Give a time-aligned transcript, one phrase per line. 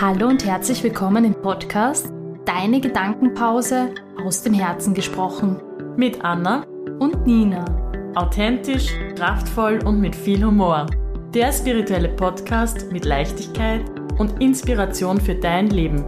[0.00, 2.10] Hallo und herzlich willkommen im Podcast
[2.46, 3.94] Deine Gedankenpause
[4.24, 5.60] aus dem Herzen gesprochen.
[5.94, 6.64] Mit Anna
[7.00, 7.66] und Nina.
[8.14, 10.86] Authentisch, kraftvoll und mit viel Humor.
[11.34, 13.82] Der spirituelle Podcast mit Leichtigkeit
[14.16, 16.02] und Inspiration für dein Leben.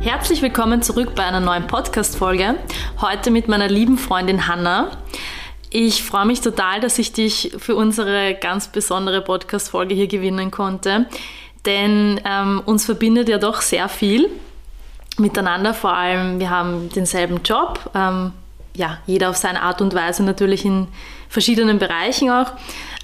[0.00, 2.56] Herzlich willkommen zurück bei einer neuen Podcast-Folge.
[3.00, 4.90] Heute mit meiner lieben Freundin Hanna.
[5.78, 11.04] Ich freue mich total, dass ich dich für unsere ganz besondere Podcast-Folge hier gewinnen konnte,
[11.66, 14.30] denn ähm, uns verbindet ja doch sehr viel
[15.18, 15.74] miteinander.
[15.74, 18.32] Vor allem, wir haben denselben Job, ähm,
[18.72, 20.88] ja, jeder auf seine Art und Weise natürlich in
[21.28, 22.52] verschiedenen Bereichen auch.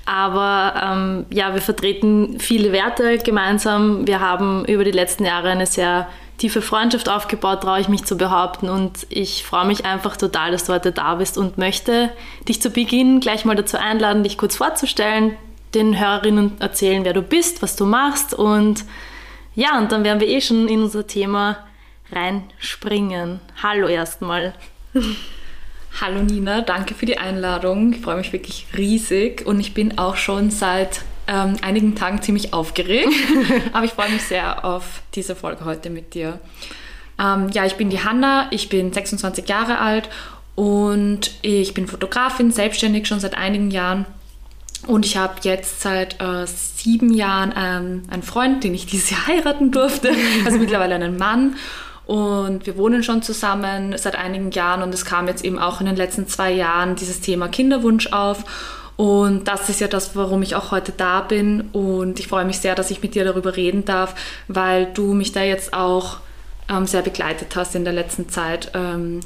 [0.07, 4.07] Aber ähm, ja, wir vertreten viele Werte gemeinsam.
[4.07, 6.09] Wir haben über die letzten Jahre eine sehr
[6.39, 8.69] tiefe Freundschaft aufgebaut, traue ich mich zu behaupten.
[8.69, 12.11] Und ich freue mich einfach total, dass du heute da bist und möchte
[12.49, 15.37] dich zu Beginn gleich mal dazu einladen, dich kurz vorzustellen,
[15.75, 18.35] den Hörerinnen erzählen, wer du bist, was du machst.
[18.35, 18.85] Und
[19.55, 21.59] ja, und dann werden wir eh schon in unser Thema
[22.11, 23.41] reinspringen.
[23.63, 24.55] Hallo erstmal.
[26.01, 27.93] Hallo Nina, danke für die Einladung.
[27.93, 32.53] Ich freue mich wirklich riesig und ich bin auch schon seit ähm, einigen Tagen ziemlich
[32.53, 33.13] aufgeregt,
[33.73, 36.39] aber ich freue mich sehr auf diese Folge heute mit dir.
[37.19, 40.09] Ähm, ja, ich bin die Hanna, ich bin 26 Jahre alt
[40.55, 44.07] und ich bin Fotografin, selbstständig schon seit einigen Jahren.
[44.87, 49.27] Und ich habe jetzt seit äh, sieben Jahren ähm, einen Freund, den ich dieses Jahr
[49.29, 50.13] heiraten durfte,
[50.45, 51.57] also mittlerweile einen Mann.
[52.05, 55.87] Und wir wohnen schon zusammen seit einigen Jahren und es kam jetzt eben auch in
[55.87, 58.45] den letzten zwei Jahren dieses Thema Kinderwunsch auf.
[59.03, 61.63] Und das ist ja das, warum ich auch heute da bin.
[61.73, 64.15] Und ich freue mich sehr, dass ich mit dir darüber reden darf,
[64.47, 66.19] weil du mich da jetzt auch
[66.71, 69.19] ähm, sehr begleitet hast in der letzten Zeit, ähm,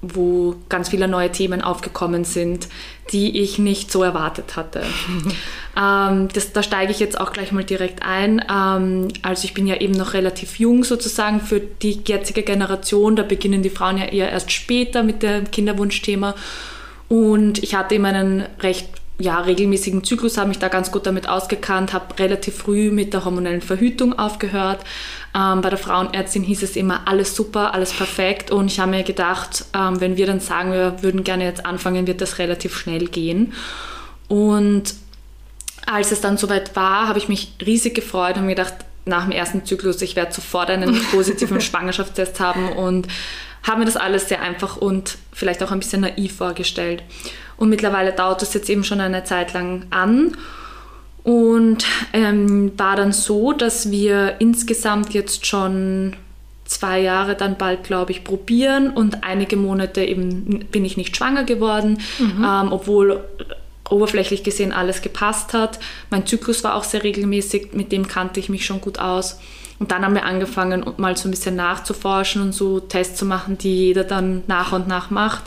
[0.00, 2.68] wo ganz viele neue Themen aufgekommen sind,
[3.10, 4.84] die ich nicht so erwartet hatte.
[5.76, 8.40] ähm, das, da steige ich jetzt auch gleich mal direkt ein.
[8.48, 13.16] Ähm, also ich bin ja eben noch relativ jung sozusagen für die jetzige Generation.
[13.16, 16.36] Da beginnen die Frauen ja eher erst später mit dem Kinderwunschthema.
[17.08, 21.28] Und ich hatte eben einen recht ja, regelmäßigen Zyklus, habe mich da ganz gut damit
[21.28, 24.84] ausgekannt, habe relativ früh mit der hormonellen Verhütung aufgehört.
[25.36, 28.50] Ähm, bei der Frauenärztin hieß es immer, alles super, alles perfekt.
[28.50, 32.08] Und ich habe mir gedacht, ähm, wenn wir dann sagen, wir würden gerne jetzt anfangen,
[32.08, 33.52] wird das relativ schnell gehen.
[34.26, 34.94] Und
[35.86, 39.32] als es dann soweit war, habe ich mich riesig gefreut und mir gedacht, nach dem
[39.32, 43.06] ersten Zyklus, ich werde sofort einen positiven Schwangerschaftstest haben und
[43.62, 47.02] habe mir das alles sehr einfach und vielleicht auch ein bisschen naiv vorgestellt.
[47.56, 50.36] Und mittlerweile dauert es jetzt eben schon eine Zeit lang an.
[51.22, 56.14] Und ähm, war dann so, dass wir insgesamt jetzt schon
[56.64, 61.44] zwei Jahre dann bald, glaube ich, probieren und einige Monate eben bin ich nicht schwanger
[61.44, 62.44] geworden, mhm.
[62.44, 63.24] ähm, obwohl
[63.88, 65.78] oberflächlich gesehen alles gepasst hat.
[66.10, 69.38] Mein Zyklus war auch sehr regelmäßig, mit dem kannte ich mich schon gut aus.
[69.78, 73.58] Und dann haben wir angefangen, mal so ein bisschen nachzuforschen und so Tests zu machen,
[73.58, 75.42] die jeder dann nach und nach macht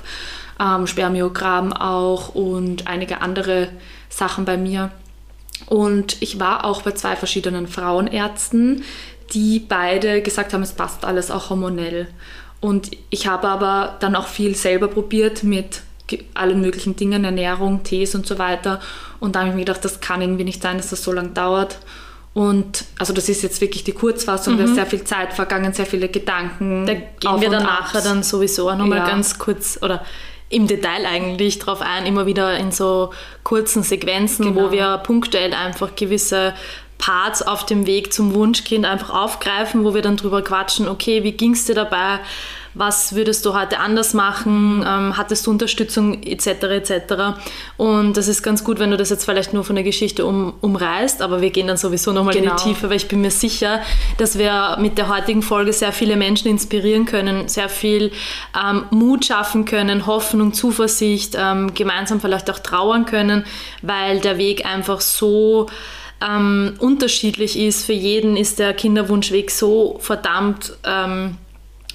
[0.59, 3.69] ähm, Spermiogramm auch und einige andere
[4.09, 4.91] Sachen bei mir.
[5.65, 8.83] Und ich war auch bei zwei verschiedenen Frauenärzten,
[9.33, 12.07] die beide gesagt haben, es passt alles auch hormonell.
[12.59, 15.81] Und ich habe aber dann auch viel selber probiert mit
[16.33, 18.79] allen möglichen Dingen, Ernährung, Tees und so weiter.
[19.19, 21.29] Und da habe ich mir gedacht, das kann irgendwie nicht sein, dass das so lange
[21.29, 21.79] dauert.
[22.33, 24.57] Und also das ist jetzt wirklich die Kurzfassung, mhm.
[24.59, 26.85] da ist sehr viel Zeit vergangen, sehr viele Gedanken.
[26.85, 29.07] Da gehen wir dann nachher dann sowieso auch nochmal ja.
[29.07, 30.05] ganz kurz oder
[30.49, 33.11] im Detail eigentlich drauf ein, immer wieder in so
[33.43, 34.67] kurzen Sequenzen, genau.
[34.67, 36.53] wo wir punktuell einfach gewisse
[36.97, 41.33] Parts auf dem Weg zum Wunschkind einfach aufgreifen, wo wir dann drüber quatschen, okay, wie
[41.33, 42.19] ging es dir dabei?
[42.77, 46.47] Was würdest du heute anders machen, ähm, hattest du Unterstützung etc.
[46.47, 47.13] etc.
[47.77, 50.53] Und das ist ganz gut, wenn du das jetzt vielleicht nur von der Geschichte um,
[50.61, 52.51] umreißt, aber wir gehen dann sowieso nochmal genau.
[52.51, 52.73] in die genau.
[52.73, 53.81] Tiefe, weil ich bin mir sicher,
[54.17, 58.11] dass wir mit der heutigen Folge sehr viele Menschen inspirieren können, sehr viel
[58.55, 63.45] ähm, Mut schaffen können, Hoffnung, Zuversicht, ähm, gemeinsam vielleicht auch trauern können,
[63.81, 65.67] weil der Weg einfach so
[66.21, 67.85] ähm, unterschiedlich ist.
[67.85, 71.37] Für jeden ist der Kinderwunschweg so verdammt ähm,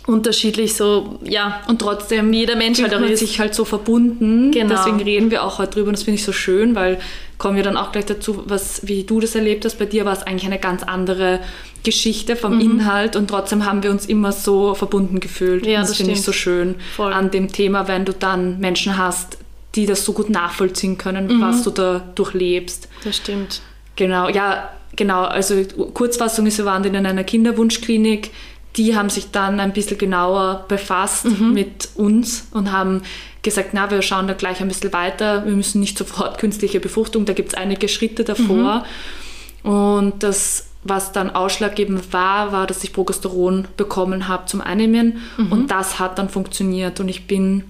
[0.07, 1.61] unterschiedlich so, ja.
[1.69, 4.51] Und trotzdem, jeder Mensch halt man sich halt so verbunden.
[4.51, 4.75] Genau.
[4.75, 6.99] Deswegen reden wir auch heute drüber und das finde ich so schön, weil
[7.39, 9.79] kommen wir dann auch gleich dazu, was, wie du das erlebt hast.
[9.79, 11.41] Bei dir war es eigentlich eine ganz andere
[11.83, 12.61] Geschichte vom mhm.
[12.61, 15.67] Inhalt und trotzdem haben wir uns immer so verbunden gefühlt.
[15.67, 17.13] Ja, das, das finde ich so schön Voll.
[17.13, 19.39] an dem Thema, wenn du dann Menschen hast,
[19.75, 21.41] die das so gut nachvollziehen können, mhm.
[21.41, 22.89] was du da durchlebst.
[23.05, 23.61] Das stimmt.
[23.97, 25.23] Genau, ja, genau.
[25.25, 25.63] Also
[25.95, 28.31] Kurzfassung ist, wir waren in einer Kinderwunschklinik
[28.77, 31.53] die haben sich dann ein bisschen genauer befasst mhm.
[31.53, 33.03] mit uns und haben
[33.43, 37.25] gesagt, na, wir schauen da gleich ein bisschen weiter, wir müssen nicht sofort künstliche Befruchtung,
[37.25, 38.85] da gibt es einige Schritte davor.
[39.63, 39.71] Mhm.
[39.71, 45.53] Und das, was dann ausschlaggebend war, war, dass ich Progesteron bekommen habe zum Einnehmen mhm.
[45.53, 47.65] und das hat dann funktioniert und ich bin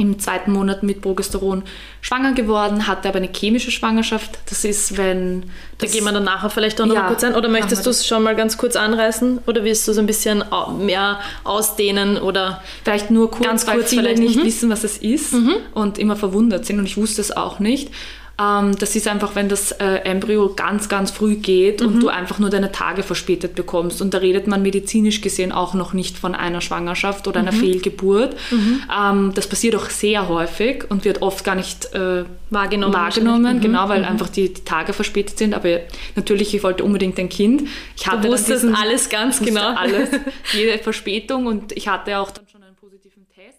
[0.00, 1.62] im zweiten Monat mit Progesteron
[2.00, 4.38] schwanger geworden, hatte aber eine chemische Schwangerschaft.
[4.48, 5.44] Das ist, wenn.
[5.78, 7.34] Da gehen wir dann nachher vielleicht auch noch ja, kurz ein.
[7.34, 9.40] Oder möchtest du es schon mal ganz kurz anreißen?
[9.46, 10.44] Oder willst du es ein bisschen
[10.78, 12.18] mehr ausdehnen?
[12.18, 14.22] Oder vielleicht nur kurz, ganz kurz weil viele vielleicht.
[14.22, 14.44] nicht mhm.
[14.44, 15.54] wissen, was es ist mhm.
[15.74, 16.78] und immer verwundert sind.
[16.78, 17.90] Und ich wusste es auch nicht.
[18.40, 21.86] Ähm, das ist einfach, wenn das äh, Embryo ganz, ganz früh geht mhm.
[21.86, 24.00] und du einfach nur deine Tage verspätet bekommst.
[24.00, 27.56] Und da redet man medizinisch gesehen auch noch nicht von einer Schwangerschaft oder einer mhm.
[27.60, 28.36] Fehlgeburt.
[28.50, 28.82] Mhm.
[28.96, 32.94] Ähm, das passiert auch sehr häufig und wird oft gar nicht äh, wahrgenommen.
[32.94, 33.60] wahrgenommen mhm.
[33.60, 34.06] Genau, weil mhm.
[34.08, 35.54] einfach die, die, Tage verspätet sind.
[35.54, 35.80] Aber
[36.16, 37.68] natürlich, ich wollte unbedingt ein Kind.
[37.96, 39.74] Ich hatte du wusstest diesen, alles ganz genau.
[39.74, 40.08] Alles,
[40.54, 43.58] jede Verspätung und ich hatte auch dann schon einen positiven Test.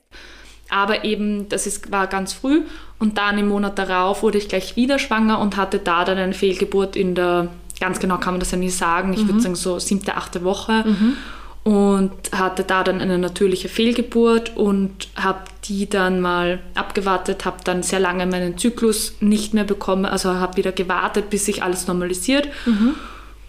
[0.69, 2.61] Aber eben, das ist, war ganz früh
[3.01, 6.33] und dann im Monat darauf wurde ich gleich wieder schwanger und hatte da dann eine
[6.33, 7.47] Fehlgeburt in der,
[7.79, 9.29] ganz genau kann man das ja nie sagen, ich mhm.
[9.29, 10.83] würde sagen so siebte, achte Woche.
[10.85, 11.17] Mhm.
[11.63, 17.83] Und hatte da dann eine natürliche Fehlgeburt und habe die dann mal abgewartet, habe dann
[17.83, 22.47] sehr lange meinen Zyklus nicht mehr bekommen, also habe wieder gewartet, bis sich alles normalisiert.
[22.65, 22.95] Mhm.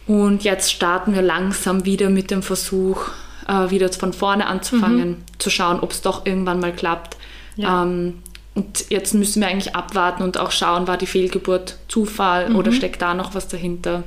[0.06, 3.08] Und jetzt starten wir langsam wieder mit dem Versuch,
[3.48, 5.24] äh, wieder von vorne anzufangen, mhm.
[5.38, 7.16] zu schauen, ob es doch irgendwann mal klappt.
[7.56, 7.82] Ja.
[7.82, 8.21] Ähm,
[8.54, 12.56] und jetzt müssen wir eigentlich abwarten und auch schauen, war die Fehlgeburt Zufall mhm.
[12.56, 14.04] oder steckt da noch was dahinter.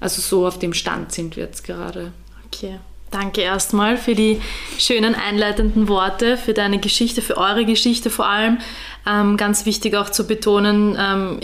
[0.00, 2.12] Also so auf dem Stand sind wir jetzt gerade.
[2.46, 2.78] Okay.
[3.10, 4.40] Danke erstmal für die
[4.78, 8.58] schönen einleitenden Worte, für deine Geschichte, für eure Geschichte vor allem.
[9.06, 11.40] Ähm, ganz wichtig auch zu betonen, ähm,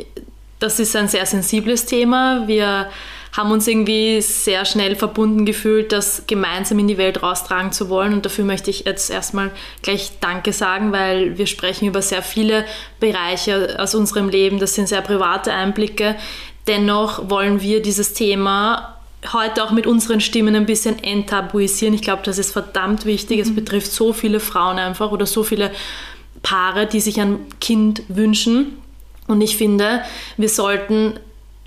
[0.58, 2.46] das ist ein sehr sensibles Thema.
[2.46, 2.88] Wir
[3.36, 8.12] haben uns irgendwie sehr schnell verbunden gefühlt, das gemeinsam in die Welt raustragen zu wollen.
[8.12, 9.50] Und dafür möchte ich jetzt erstmal
[9.82, 12.64] gleich Danke sagen, weil wir sprechen über sehr viele
[13.00, 14.60] Bereiche aus unserem Leben.
[14.60, 16.14] Das sind sehr private Einblicke.
[16.68, 18.98] Dennoch wollen wir dieses Thema
[19.32, 21.94] heute auch mit unseren Stimmen ein bisschen enttabuisieren.
[21.94, 23.38] Ich glaube, das ist verdammt wichtig.
[23.38, 23.42] Mhm.
[23.42, 25.72] Es betrifft so viele Frauen einfach oder so viele
[26.42, 28.78] Paare, die sich ein Kind wünschen.
[29.26, 30.02] Und ich finde,
[30.36, 31.14] wir sollten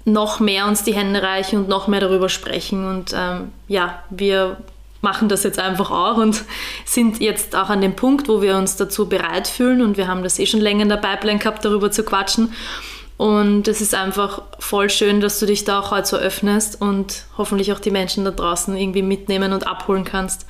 [0.07, 2.87] noch mehr uns die Hände reichen und noch mehr darüber sprechen.
[2.87, 4.57] Und ähm, ja, wir
[5.01, 6.43] machen das jetzt einfach auch und
[6.85, 10.23] sind jetzt auch an dem Punkt, wo wir uns dazu bereit fühlen und wir haben
[10.23, 12.53] das eh schon länger in der Pipeline gehabt, darüber zu quatschen.
[13.17, 17.23] Und es ist einfach voll schön, dass du dich da auch heute so öffnest und
[17.37, 20.45] hoffentlich auch die Menschen da draußen irgendwie mitnehmen und abholen kannst.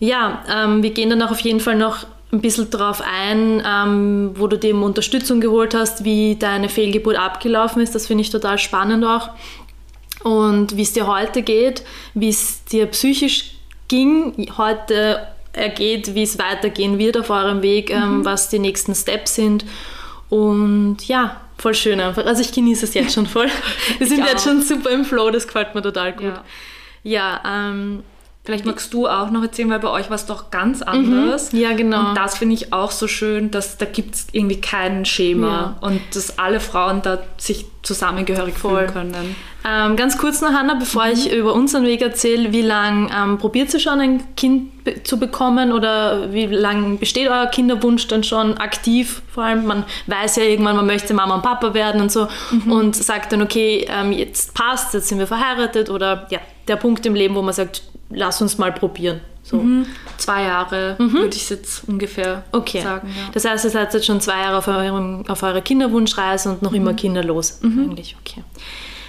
[0.00, 4.30] Ja, ähm, wir gehen dann auch auf jeden Fall noch ein bisschen darauf ein, ähm,
[4.34, 7.94] wo du dir Unterstützung geholt hast, wie deine Fehlgeburt abgelaufen ist.
[7.94, 9.30] Das finde ich total spannend auch.
[10.22, 11.82] Und wie es dir heute geht,
[12.14, 13.52] wie es dir psychisch
[13.88, 18.24] ging, heute ergeht, wie es weitergehen wird auf eurem Weg, ähm, mhm.
[18.24, 19.64] was die nächsten Steps sind.
[20.28, 22.24] Und ja, voll schön einfach.
[22.24, 23.48] Also ich genieße es jetzt schon voll.
[23.98, 26.34] Wir sind jetzt schon super im Flow, das gefällt mir total gut.
[27.02, 28.04] Ja, ja ähm,
[28.42, 31.52] Vielleicht magst du auch noch erzählen, weil bei euch war es doch ganz anders.
[31.52, 31.58] Mhm.
[31.58, 32.08] Ja, genau.
[32.08, 35.76] Und das finde ich auch so schön, dass da gibt es irgendwie kein Schema ja.
[35.86, 38.88] und dass alle Frauen da sich zusammengehörig Voll.
[38.88, 39.36] fühlen können.
[39.62, 41.12] Ähm, ganz kurz noch, Hanna, bevor mhm.
[41.12, 45.18] ich über unseren Weg erzähle, wie lange ähm, probiert ihr schon ein Kind be zu
[45.18, 49.20] bekommen oder wie lange besteht euer Kinderwunsch dann schon aktiv?
[49.30, 52.72] Vor allem, man weiß ja irgendwann, man möchte Mama und Papa werden und so mhm.
[52.72, 56.40] und sagt dann, okay, ähm, jetzt passt, jetzt sind wir verheiratet oder ja,
[56.70, 59.20] der Punkt im Leben, wo man sagt, lass uns mal probieren.
[59.42, 59.58] So.
[59.58, 59.86] Mhm.
[60.16, 61.12] Zwei Jahre mhm.
[61.12, 62.82] würde ich jetzt ungefähr okay.
[62.82, 63.08] sagen.
[63.08, 63.30] Ja.
[63.32, 66.70] Das heißt, ihr seid jetzt schon zwei Jahre auf, eurem, auf eurer Kinderwunschreise und noch
[66.70, 66.76] mhm.
[66.76, 67.58] immer kinderlos.
[67.62, 67.90] Mhm.
[67.90, 68.44] Eigentlich, okay.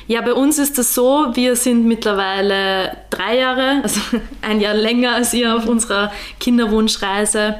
[0.07, 3.99] Ja, bei uns ist das so, wir sind mittlerweile drei Jahre, also
[4.41, 7.55] ein Jahr länger als ihr auf unserer Kinderwunschreise.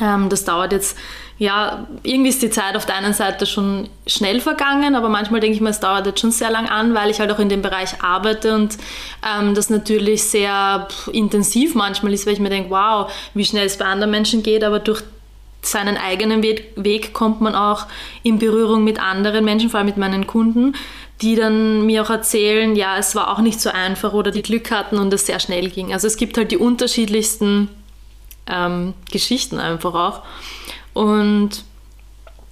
[0.00, 0.96] Ähm, das dauert jetzt
[1.38, 5.54] ja, irgendwie ist die Zeit auf der einen Seite schon schnell vergangen, aber manchmal denke
[5.54, 7.60] ich mir, es dauert jetzt schon sehr lang an, weil ich halt auch in dem
[7.60, 8.78] Bereich arbeite und
[9.22, 13.76] ähm, das natürlich sehr intensiv manchmal ist, weil ich mir denke, wow, wie schnell es
[13.76, 15.02] bei anderen Menschen geht, aber durch
[15.60, 17.86] seinen eigenen Weg, Weg kommt man auch
[18.22, 20.74] in Berührung mit anderen Menschen, vor allem mit meinen Kunden,
[21.20, 24.70] die dann mir auch erzählen, ja, es war auch nicht so einfach oder die Glück
[24.70, 25.92] hatten und es sehr schnell ging.
[25.92, 27.68] Also es gibt halt die unterschiedlichsten
[28.46, 30.22] ähm, Geschichten einfach auch.
[30.96, 31.62] Und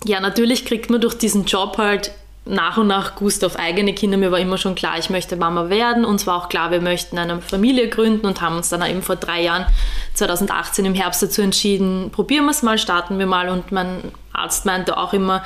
[0.04, 2.10] ja, natürlich kriegt man durch diesen Job halt
[2.44, 4.18] nach und nach Gust auf eigene Kinder.
[4.18, 6.04] Mir war immer schon klar, ich möchte Mama werden.
[6.04, 9.16] Uns war auch klar, wir möchten eine Familie gründen und haben uns dann eben vor
[9.16, 9.64] drei Jahren,
[10.12, 13.48] 2018 im Herbst dazu entschieden, probieren wir es mal, starten wir mal.
[13.48, 15.42] Und mein Arzt meinte auch immer,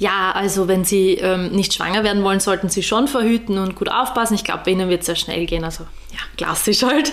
[0.00, 3.88] ja, also wenn Sie ähm, nicht schwanger werden wollen, sollten Sie schon verhüten und gut
[3.92, 4.34] aufpassen.
[4.34, 5.62] Ich glaube, bei Ihnen wird es sehr schnell gehen.
[5.62, 7.12] Also ja, klassisch halt.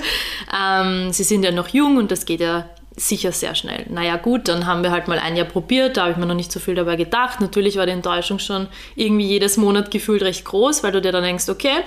[0.59, 2.65] Ähm, Sie sind ja noch jung und das geht ja
[2.97, 3.85] sicher sehr schnell.
[3.89, 6.35] Naja gut, dann haben wir halt mal ein Jahr probiert, da habe ich mir noch
[6.35, 7.39] nicht so viel dabei gedacht.
[7.39, 11.23] Natürlich war die Enttäuschung schon irgendwie jedes Monat gefühlt recht groß, weil du dir dann
[11.23, 11.83] denkst, okay,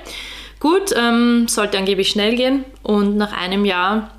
[0.60, 2.64] gut, ähm, sollte angeblich schnell gehen.
[2.84, 4.10] Und nach einem Jahr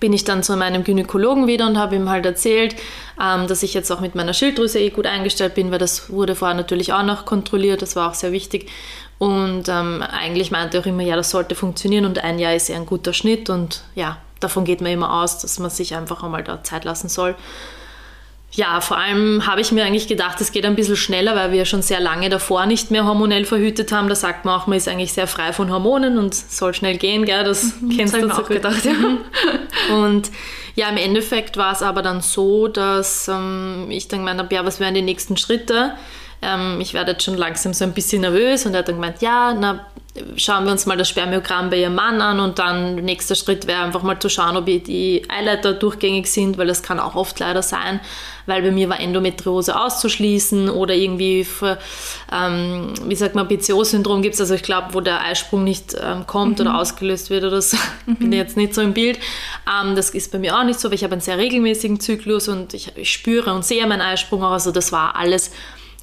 [0.00, 2.74] bin ich dann zu meinem Gynäkologen wieder und habe ihm halt erzählt,
[3.22, 6.34] ähm, dass ich jetzt auch mit meiner Schilddrüse eh gut eingestellt bin, weil das wurde
[6.34, 8.70] vorher natürlich auch noch kontrolliert, das war auch sehr wichtig.
[9.18, 12.68] Und ähm, eigentlich meinte er auch immer, ja, das sollte funktionieren und ein Jahr ist
[12.68, 16.22] ja ein guter Schnitt und ja, davon geht man immer aus, dass man sich einfach
[16.22, 17.34] einmal da Zeit lassen soll.
[18.56, 21.64] Ja, vor allem habe ich mir eigentlich gedacht, es geht ein bisschen schneller, weil wir
[21.64, 24.08] schon sehr lange davor nicht mehr hormonell verhütet haben.
[24.08, 27.24] Da sagt man auch, man ist eigentlich sehr frei von Hormonen und soll schnell gehen,
[27.24, 27.42] gell?
[27.42, 28.92] Das mhm, kennst das du auch gedacht, ja.
[29.92, 30.30] Und
[30.76, 34.64] ja, im Endeffekt war es aber dann so, dass ähm, ich dann gemeint habe, ja,
[34.64, 35.94] was wären die nächsten Schritte?
[36.40, 39.20] Ähm, ich werde jetzt schon langsam so ein bisschen nervös und er hat dann gemeint,
[39.20, 39.84] ja, na,
[40.36, 43.82] schauen wir uns mal das Spermiogramm bei ihrem Mann an und dann nächster Schritt wäre
[43.82, 47.62] einfach mal zu schauen, ob die Eileiter durchgängig sind, weil das kann auch oft leider
[47.62, 47.98] sein,
[48.46, 51.78] weil bei mir war Endometriose auszuschließen oder irgendwie, für,
[52.32, 56.26] ähm, wie sagt man, PCO-Syndrom gibt es, also ich glaube, wo der Eisprung nicht ähm,
[56.28, 56.66] kommt mhm.
[56.66, 58.16] oder ausgelöst wird oder so, mhm.
[58.16, 59.18] bin jetzt nicht so im Bild.
[59.68, 62.46] Ähm, das ist bei mir auch nicht so, weil ich habe einen sehr regelmäßigen Zyklus
[62.46, 65.50] und ich, ich spüre und sehe meinen Eisprung auch, also das war alles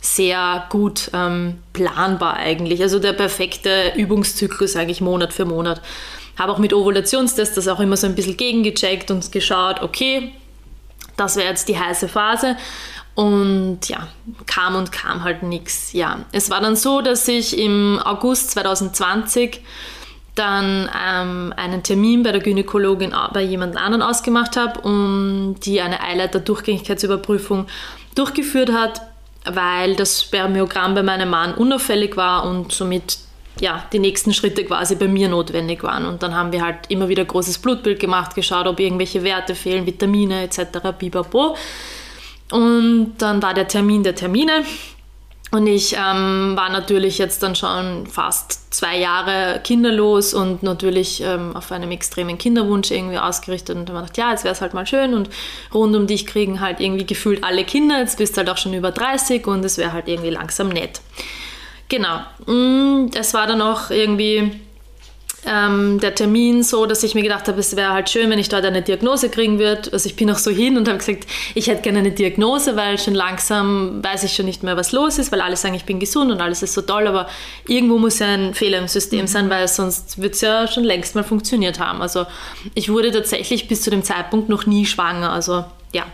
[0.01, 2.81] sehr gut ähm, planbar eigentlich.
[2.81, 5.79] Also der perfekte Übungszyklus eigentlich Monat für Monat.
[6.38, 10.31] Habe auch mit Ovulationstests das auch immer so ein bisschen gegengecheckt und geschaut, okay,
[11.17, 12.58] das wäre jetzt die heiße Phase.
[13.13, 14.08] Und ja,
[14.48, 15.93] kam und kam halt nichts.
[15.93, 19.62] Ja, es war dann so, dass ich im August 2020
[20.34, 26.01] dann ähm, einen Termin bei der Gynäkologin bei jemand anderen ausgemacht habe, um die eine
[26.01, 27.67] Eileiter-Durchgängigkeitsüberprüfung
[28.15, 29.11] durchgeführt hat
[29.46, 33.18] weil das Spermiogramm bei meinem Mann unauffällig war und somit
[33.60, 36.06] ja, die nächsten Schritte quasi bei mir notwendig waren.
[36.06, 39.86] Und dann haben wir halt immer wieder großes Blutbild gemacht, geschaut, ob irgendwelche Werte fehlen,
[39.86, 40.80] Vitamine etc.
[40.98, 41.56] Bibabo.
[42.52, 44.64] Und dann war der Termin der Termine.
[45.51, 51.58] Und ich ähm, war natürlich jetzt dann schon fast zwei Jahre kinderlos und natürlich ähm,
[51.58, 54.74] auf einem extremen Kinderwunsch irgendwie ausgerichtet und habe ich gedacht, ja, jetzt wäre es halt
[54.74, 55.29] mal schön und
[55.74, 58.74] rund um dich kriegen halt irgendwie gefühlt alle Kinder, jetzt bist du halt auch schon
[58.74, 61.01] über 30 und es wäre halt irgendwie langsam nett.
[61.89, 62.22] Genau.
[62.46, 64.53] Mm, es war dann auch irgendwie
[65.46, 68.50] ähm, der Termin so, dass ich mir gedacht habe, es wäre halt schön, wenn ich
[68.50, 69.90] dort eine Diagnose kriegen würde.
[69.92, 73.00] Also ich bin auch so hin und habe gesagt, ich hätte gerne eine Diagnose, weil
[73.00, 76.00] schon langsam weiß ich schon nicht mehr, was los ist, weil alle sagen, ich bin
[76.00, 77.28] gesund und alles ist so toll, aber
[77.68, 81.16] irgendwo muss ja ein Fehler im System sein, weil sonst wird es ja schon längst
[81.16, 82.02] mal funktioniert haben.
[82.02, 82.26] Also
[82.76, 85.32] ich wurde tatsächlich bis zu dem Zeitpunkt noch nie schwanger.
[85.32, 86.06] Also ja.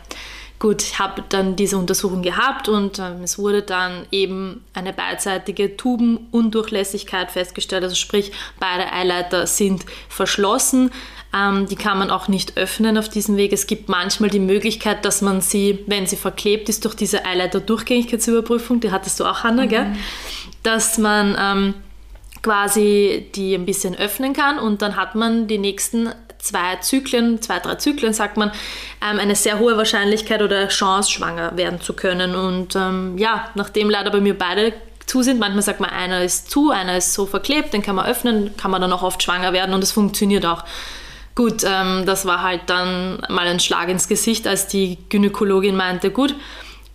[0.59, 5.77] Gut, ich habe dann diese Untersuchung gehabt und ähm, es wurde dann eben eine beidseitige
[5.77, 7.83] Tubenundurchlässigkeit festgestellt.
[7.83, 10.89] Also sprich, beide Eileiter sind verschlossen.
[11.31, 13.53] Ähm, die kann man auch nicht öffnen auf diesem Weg.
[13.53, 18.79] Es gibt manchmal die Möglichkeit, dass man sie, wenn sie verklebt ist, durch diese Eileiter-Durchgängigkeitsüberprüfung,
[18.79, 19.69] die hattest du auch, Hanna, mhm.
[19.69, 19.95] gell?
[20.63, 21.73] dass man ähm,
[22.41, 26.09] quasi die ein bisschen öffnen kann und dann hat man die nächsten
[26.47, 28.51] zwei Zyklen, zwei, drei Zyklen, sagt man,
[29.01, 32.35] ähm, eine sehr hohe Wahrscheinlichkeit oder Chance, schwanger werden zu können.
[32.35, 34.73] Und ähm, ja, nachdem leider bei mir beide
[35.05, 38.05] zu sind, manchmal sagt man, einer ist zu, einer ist so verklebt, den kann man
[38.05, 40.63] öffnen, kann man dann auch oft schwanger werden und es funktioniert auch.
[41.35, 46.09] Gut, ähm, das war halt dann mal ein Schlag ins Gesicht, als die Gynäkologin meinte,
[46.09, 46.35] gut,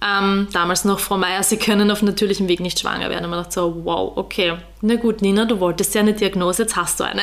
[0.03, 3.25] ähm, damals noch Frau Meier, Sie können auf natürlichem Weg nicht schwanger werden.
[3.25, 6.77] Und man dachte so, wow, okay, na gut, Nina, du wolltest ja eine Diagnose, jetzt
[6.77, 7.23] hast du eine.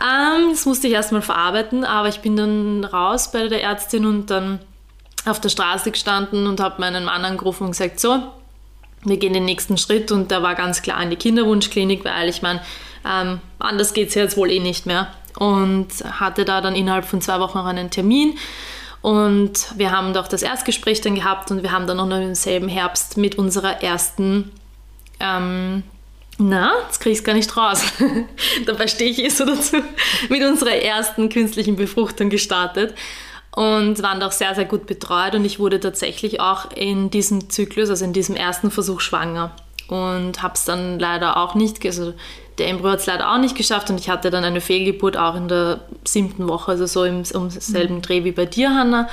[0.00, 4.30] Ähm, das musste ich erstmal verarbeiten, aber ich bin dann raus bei der Ärztin und
[4.30, 4.58] dann
[5.24, 8.22] auf der Straße gestanden und habe meinen Mann angerufen und gesagt, so,
[9.04, 12.42] wir gehen den nächsten Schritt und der war ganz klar in die Kinderwunschklinik, weil ich
[12.42, 12.60] meine,
[13.06, 15.08] ähm, anders geht es jetzt wohl eh nicht mehr.
[15.38, 18.38] Und hatte da dann innerhalb von zwei Wochen auch einen Termin.
[19.02, 22.68] Und wir haben doch das Erstgespräch dann gehabt und wir haben dann noch im selben
[22.68, 24.52] Herbst mit unserer ersten
[25.20, 25.82] ähm,
[26.38, 27.84] na, jetzt kriege ich es gar nicht raus.
[28.66, 29.76] Dabei stehe ich eh so dazu.
[30.28, 32.94] Mit unserer ersten künstlichen Befruchtung gestartet
[33.52, 35.34] und waren doch sehr, sehr gut betreut.
[35.34, 39.52] Und ich wurde tatsächlich auch in diesem Zyklus, also in diesem ersten Versuch schwanger.
[39.88, 42.14] Und habe es dann leider auch nicht, also
[42.58, 45.34] der Embryo hat es leider auch nicht geschafft und ich hatte dann eine Fehlgeburt auch
[45.34, 49.08] in der siebten Woche, also so im, um selben Dreh wie bei dir, Hanna.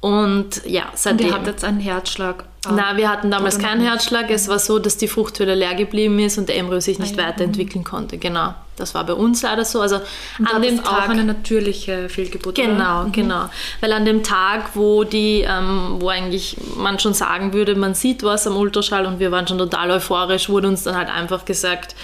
[0.00, 1.26] Und ja, seitdem.
[1.26, 2.44] Und ihr hattet einen Herzschlag?
[2.74, 4.30] Nein, wir hatten damals keinen Herzschlag.
[4.30, 7.22] Es war so, dass die Fruchthöhle leer geblieben ist und der Embryo sich nicht ah,
[7.22, 7.28] ja.
[7.28, 8.18] weiterentwickeln konnte.
[8.18, 8.54] Genau.
[8.76, 9.80] Das war bei uns leider so.
[9.80, 10.00] Also
[10.38, 12.54] und an dem Tag auch eine natürliche Fehlgeburt.
[12.54, 13.12] Genau, mhm.
[13.12, 13.50] genau.
[13.80, 18.22] Weil an dem Tag, wo die, ähm, wo eigentlich man schon sagen würde, man sieht
[18.22, 21.94] was am Ultraschall und wir waren schon total euphorisch, wurde uns dann halt einfach gesagt,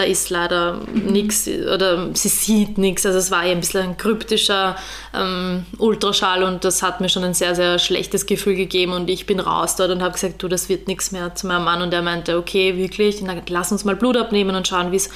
[0.00, 1.12] da ist leider mhm.
[1.12, 3.04] nichts oder sie sieht nichts.
[3.04, 4.76] Also es war eher ein bisschen ein kryptischer
[5.12, 9.26] ähm, Ultraschall und das hat mir schon ein sehr, sehr schlechtes Gefühl gegeben und ich
[9.26, 11.92] bin raus dort und habe gesagt, du, das wird nichts mehr zu meinem Mann und
[11.92, 15.10] er meinte, okay, wirklich, dann lass uns mal Blut abnehmen und schauen, wie es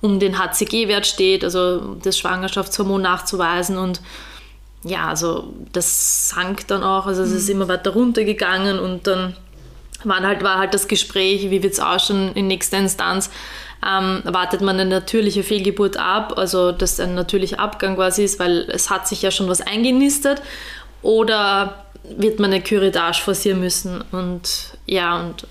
[0.00, 4.00] um den HCG-Wert steht, also das Schwangerschaftshormon nachzuweisen und
[4.82, 7.56] ja, also das sank dann auch, also es ist mhm.
[7.56, 9.36] immer weiter runtergegangen und dann
[10.04, 13.28] waren halt, war halt das Gespräch, wie wird es ausschauen in nächster Instanz.
[13.86, 18.68] Ähm, wartet man eine natürliche Fehlgeburt ab, also dass ein natürlicher Abgang quasi ist, weil
[18.70, 20.42] es hat sich ja schon was eingenistet,
[21.02, 24.04] oder wird man eine Curettage forcieren müssen.
[24.12, 25.46] Und ja, und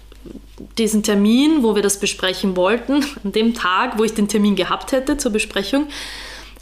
[0.77, 4.91] diesen Termin, wo wir das besprechen wollten, an dem Tag, wo ich den Termin gehabt
[4.91, 5.87] hätte zur Besprechung,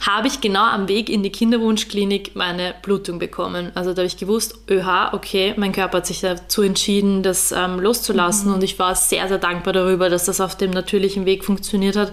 [0.00, 3.72] habe ich genau am Weg in die Kinderwunschklinik meine Blutung bekommen.
[3.74, 7.80] Also da habe ich gewusst, öha, okay, mein Körper hat sich dazu entschieden, das ähm,
[7.80, 8.54] loszulassen mhm.
[8.54, 12.12] und ich war sehr, sehr dankbar darüber, dass das auf dem natürlichen Weg funktioniert hat.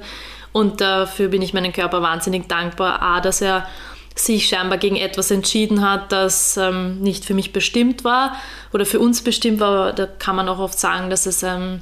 [0.52, 3.68] Und dafür bin ich meinem Körper wahnsinnig dankbar, a, dass er
[4.16, 8.36] sich scheinbar gegen etwas entschieden hat, das ähm, nicht für mich bestimmt war
[8.72, 9.92] oder für uns bestimmt war.
[9.92, 11.82] Da kann man auch oft sagen, dass es ähm,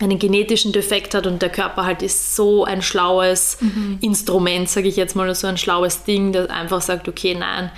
[0.00, 3.98] einen genetischen Defekt hat und der Körper halt ist so ein schlaues mhm.
[4.00, 7.70] Instrument, sage ich jetzt mal, so ein schlaues Ding, das einfach sagt, okay, nein,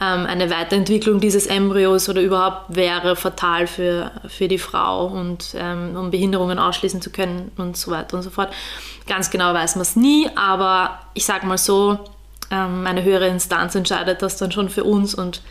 [0.00, 5.96] ähm, eine Weiterentwicklung dieses Embryos oder überhaupt wäre fatal für, für die Frau und ähm,
[5.96, 8.52] um Behinderungen ausschließen zu können und so weiter und so fort.
[9.06, 11.98] Ganz genau weiß man es nie, aber ich sage mal so,
[12.50, 15.42] ähm, eine höhere Instanz entscheidet das dann schon für uns und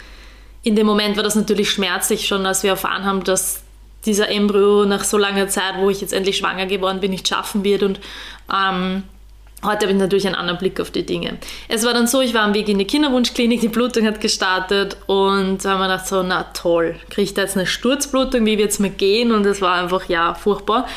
[0.64, 3.64] in dem Moment war das natürlich schmerzlich schon, als wir erfahren haben, dass
[4.06, 7.64] dieser Embryo nach so langer Zeit, wo ich jetzt endlich schwanger geworden bin, nicht schaffen
[7.64, 7.84] wird.
[7.84, 8.00] Und
[8.52, 9.04] ähm,
[9.64, 11.38] heute habe ich natürlich einen anderen Blick auf die Dinge.
[11.68, 14.98] Es war dann so, ich war am Weg in die Kinderwunschklinik, die Blutung hat gestartet
[15.08, 18.58] und da haben wir gedacht so, na toll, kriege ich da jetzt eine Sturzblutung, wie
[18.58, 19.32] wird es mir gehen?
[19.32, 20.88] Und es war einfach, ja, furchtbar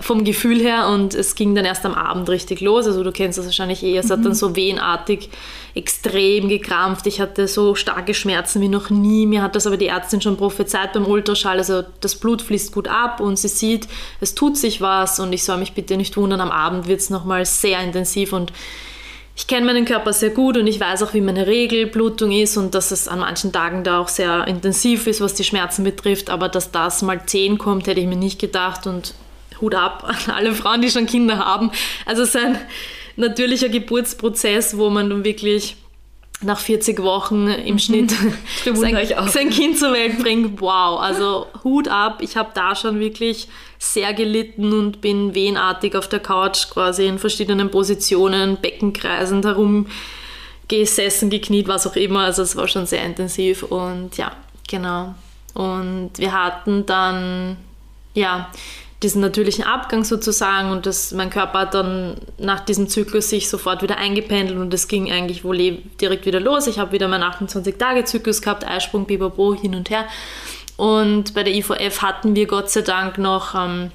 [0.00, 2.86] vom Gefühl her und es ging dann erst am Abend richtig los.
[2.86, 3.96] Also du kennst das wahrscheinlich eh.
[3.96, 4.12] Es mhm.
[4.12, 5.30] hat dann so wehenartig
[5.74, 7.06] extrem gekrampft.
[7.06, 9.26] Ich hatte so starke Schmerzen wie noch nie.
[9.26, 11.58] Mir hat das aber die Ärztin schon prophezeit beim Ultraschall.
[11.58, 13.88] Also das Blut fließt gut ab und sie sieht,
[14.20, 16.40] es tut sich was und ich soll mich bitte nicht wundern.
[16.40, 18.52] Am Abend wird es nochmal sehr intensiv und
[19.36, 22.74] ich kenne meinen Körper sehr gut und ich weiß auch, wie meine Regelblutung ist und
[22.74, 26.30] dass es an manchen Tagen da auch sehr intensiv ist, was die Schmerzen betrifft.
[26.30, 29.14] Aber dass das mal 10 kommt, hätte ich mir nicht gedacht und
[29.64, 31.70] Hut ab an alle Frauen, die schon Kinder haben.
[32.06, 32.58] Also es ist ein
[33.16, 35.76] natürlicher Geburtsprozess, wo man dann wirklich
[36.40, 37.78] nach 40 Wochen im mhm.
[37.78, 38.10] Schnitt
[38.64, 38.96] sein,
[39.28, 40.60] sein, Kind zur Welt bringt.
[40.60, 42.18] Wow, also Hut ab.
[42.20, 43.48] Ich habe da schon wirklich
[43.78, 49.86] sehr gelitten und bin wehenartig auf der Couch quasi in verschiedenen Positionen, beckenkreisend herum
[50.68, 52.20] gesessen, gekniet, was auch immer.
[52.20, 54.32] Also es war schon sehr intensiv und ja,
[54.68, 55.14] genau.
[55.54, 57.56] Und wir hatten dann,
[58.14, 58.50] ja,
[59.04, 63.82] diesen natürlichen Abgang sozusagen und das, mein Körper hat dann nach diesem Zyklus sich sofort
[63.82, 66.66] wieder eingependelt und es ging eigentlich wohl eh direkt wieder los.
[66.66, 70.06] Ich habe wieder meinen 28-Tage-Zyklus gehabt, Eisprung, Bibabo, hin und her.
[70.76, 73.92] Und bei der IVF hatten wir Gott sei Dank noch, ähm,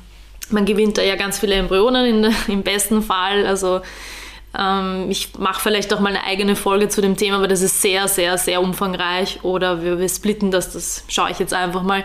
[0.52, 3.82] man gewinnt da ja ganz viele Embryonen in, im besten Fall, also
[4.58, 7.82] ähm, ich mache vielleicht auch mal eine eigene Folge zu dem Thema, aber das ist
[7.82, 9.44] sehr, sehr, sehr umfangreich.
[9.44, 12.04] Oder wir, wir splitten das, das schaue ich jetzt einfach mal.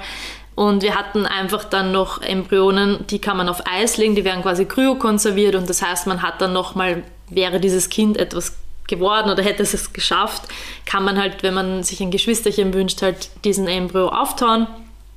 [0.55, 4.43] Und wir hatten einfach dann noch Embryonen, die kann man auf Eis legen, die werden
[4.43, 9.43] quasi kryokonserviert und das heißt, man hat dann nochmal, wäre dieses Kind etwas geworden oder
[9.43, 10.43] hätte es es geschafft,
[10.87, 14.69] kann man halt, wenn man sich ein Geschwisterchen wünscht, halt diesen Embryo auftauen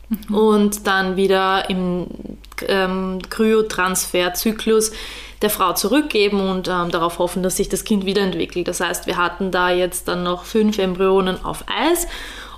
[0.09, 0.35] mhm.
[0.35, 2.07] und dann wieder im
[2.67, 4.91] ähm, Kryotransferzyklus
[5.41, 8.67] der Frau zurückgeben und ähm, darauf hoffen, dass sich das Kind wiederentwickelt.
[8.67, 12.07] Das heißt, wir hatten da jetzt dann noch fünf Embryonen auf Eis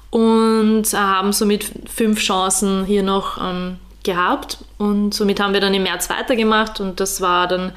[0.10, 4.58] und haben somit fünf Chancen hier noch ähm, gehabt.
[4.78, 7.74] Und somit haben wir dann im März weitergemacht und das war dann,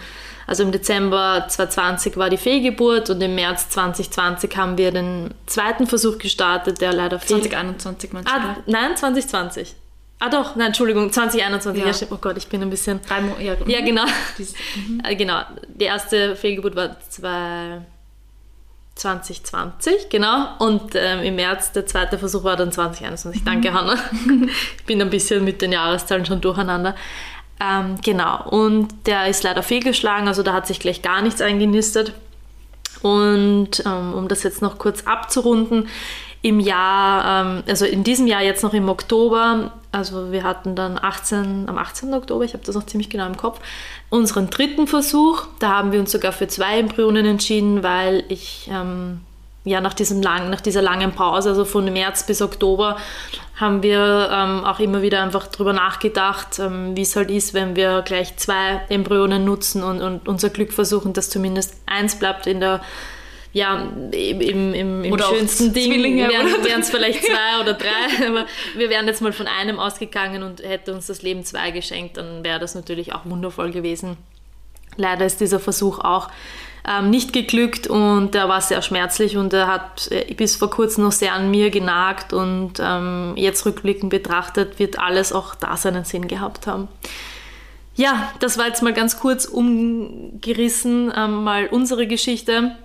[0.46, 5.86] also im Dezember 2020 war die Fehlgeburt und im März 2020 haben wir den zweiten
[5.86, 7.40] Versuch gestartet, der leider fehl...
[7.40, 8.34] 2021 meinst du?
[8.34, 9.74] Ah, nein, 2020.
[10.20, 11.82] Ah doch, nein, Entschuldigung, 2021.
[11.82, 11.90] Ja.
[11.90, 13.00] ja oh Gott, ich bin ein bisschen...
[13.02, 14.04] Drei Mo ja, ja, genau.
[14.76, 15.02] Mhm.
[15.18, 15.40] genau.
[15.66, 17.82] Die erste Fehlgeburt war zwei,
[18.94, 20.48] 2020, genau.
[20.58, 23.44] Und ähm, im März der zweite Versuch war dann 2021.
[23.44, 23.74] Danke, mhm.
[23.74, 23.94] Hanna.
[24.78, 26.94] ich bin ein bisschen mit den Jahreszahlen schon durcheinander.
[27.60, 28.48] Ähm, genau.
[28.48, 32.12] Und der ist leider fehlgeschlagen, also da hat sich gleich gar nichts eingenistet.
[33.02, 35.88] Und ähm, um das jetzt noch kurz abzurunden,
[36.42, 40.98] im Jahr, ähm, also in diesem Jahr jetzt noch im Oktober, also wir hatten dann
[41.00, 42.12] 18, am 18.
[42.14, 43.60] Oktober, ich habe das noch ziemlich genau im Kopf,
[44.10, 45.46] unseren dritten Versuch.
[45.60, 49.20] Da haben wir uns sogar für zwei Embryonen entschieden, weil ich ähm,
[49.64, 52.96] ja, nach, diesem lang, nach dieser langen Pause, also von März bis Oktober,
[53.54, 57.76] haben wir ähm, auch immer wieder einfach darüber nachgedacht, ähm, wie es halt ist, wenn
[57.76, 62.58] wir gleich zwei Embryonen nutzen und, und unser Glück versuchen, dass zumindest eins bleibt in
[62.58, 62.80] der
[63.52, 64.40] ja, im,
[64.74, 69.32] im, im schönsten Ding wären es vielleicht zwei oder drei, aber wir wären jetzt mal
[69.32, 73.26] von einem ausgegangen und hätte uns das Leben zwei geschenkt, dann wäre das natürlich auch
[73.26, 74.16] wundervoll gewesen.
[74.96, 76.28] Leider ist dieser Versuch auch
[76.88, 81.04] ähm, nicht geglückt und er war sehr schmerzlich und er hat äh, bis vor kurzem
[81.04, 86.04] noch sehr an mir genagt und ähm, jetzt rückblickend betrachtet wird alles auch da seinen
[86.04, 86.88] Sinn gehabt haben.
[87.94, 92.76] Ja, das war jetzt mal ganz kurz umgerissen, ähm, mal unsere Geschichte.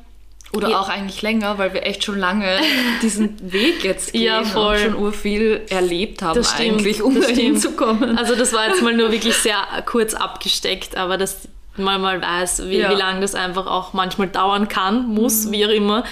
[0.53, 0.79] Oder ja.
[0.79, 2.57] auch eigentlich länger, weil wir echt schon lange
[3.01, 4.75] diesen Weg jetzt gehen ja, voll.
[4.75, 8.17] und schon urviel erlebt haben das eigentlich, um dahin zu kommen.
[8.17, 12.69] Also das war jetzt mal nur wirklich sehr kurz abgesteckt, aber dass man mal weiß,
[12.69, 12.89] wie, ja.
[12.89, 15.51] wie lange das einfach auch manchmal dauern kann, muss, mhm.
[15.51, 16.03] wie auch immer.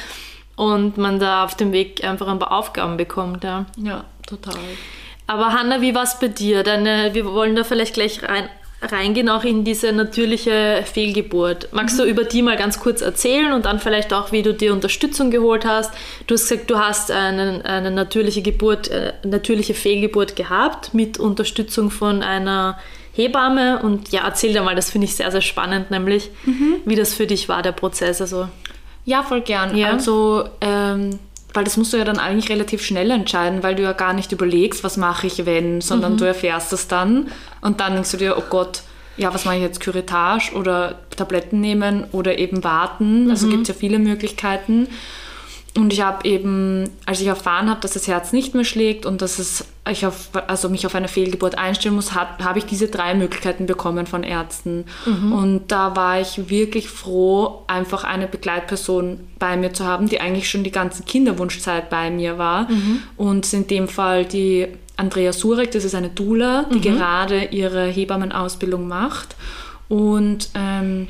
[0.56, 3.44] Und man da auf dem Weg einfach ein paar Aufgaben bekommt.
[3.44, 4.56] Ja, ja total.
[5.28, 6.64] Aber Hanna, wie war es bei dir?
[6.64, 8.50] Deine, wir wollen da vielleicht gleich rein
[8.82, 11.70] reingehen, auch in diese natürliche Fehlgeburt.
[11.72, 12.04] Magst mhm.
[12.04, 15.32] du über die mal ganz kurz erzählen und dann vielleicht auch, wie du dir Unterstützung
[15.32, 15.94] geholt hast?
[16.28, 21.90] Du hast gesagt, du hast eine, eine natürliche Geburt, äh, natürliche Fehlgeburt gehabt mit Unterstützung
[21.90, 22.78] von einer
[23.14, 26.76] Hebamme und ja, erzähl dir mal, das finde ich sehr, sehr spannend, nämlich mhm.
[26.84, 28.20] wie das für dich war, der Prozess.
[28.20, 28.50] Also.
[29.06, 29.78] Ja, voll gern.
[29.78, 29.92] Ja.
[29.92, 31.20] Also ähm,
[31.56, 34.32] weil das musst du ja dann eigentlich relativ schnell entscheiden, weil du ja gar nicht
[34.32, 36.18] überlegst, was mache ich, wenn, sondern mhm.
[36.18, 38.82] du erfährst es dann und dann denkst du dir, oh Gott,
[39.18, 43.30] ja, was mache ich jetzt, Curettage oder Tabletten nehmen oder eben warten.
[43.30, 43.52] Also mhm.
[43.52, 44.88] gibt es ja viele Möglichkeiten.
[45.78, 49.22] Und ich habe eben, als ich erfahren habe, dass das Herz nicht mehr schlägt und
[49.22, 53.14] dass es, ich auf, also mich auf eine Fehlgeburt einstellen muss, habe ich diese drei
[53.14, 54.86] Möglichkeiten bekommen von Ärzten.
[55.06, 55.34] Mhm.
[55.34, 60.50] Und da war ich wirklich froh, einfach eine Begleitperson bei mir zu haben, die eigentlich
[60.50, 62.72] schon die ganze Kinderwunschzeit bei mir war.
[62.72, 63.02] Mhm.
[63.18, 66.96] Und in dem Fall die Andrea Surek, das ist eine Doula, die mhm.
[66.96, 69.36] gerade ihre Hebammenausbildung macht
[69.90, 71.10] und ähm,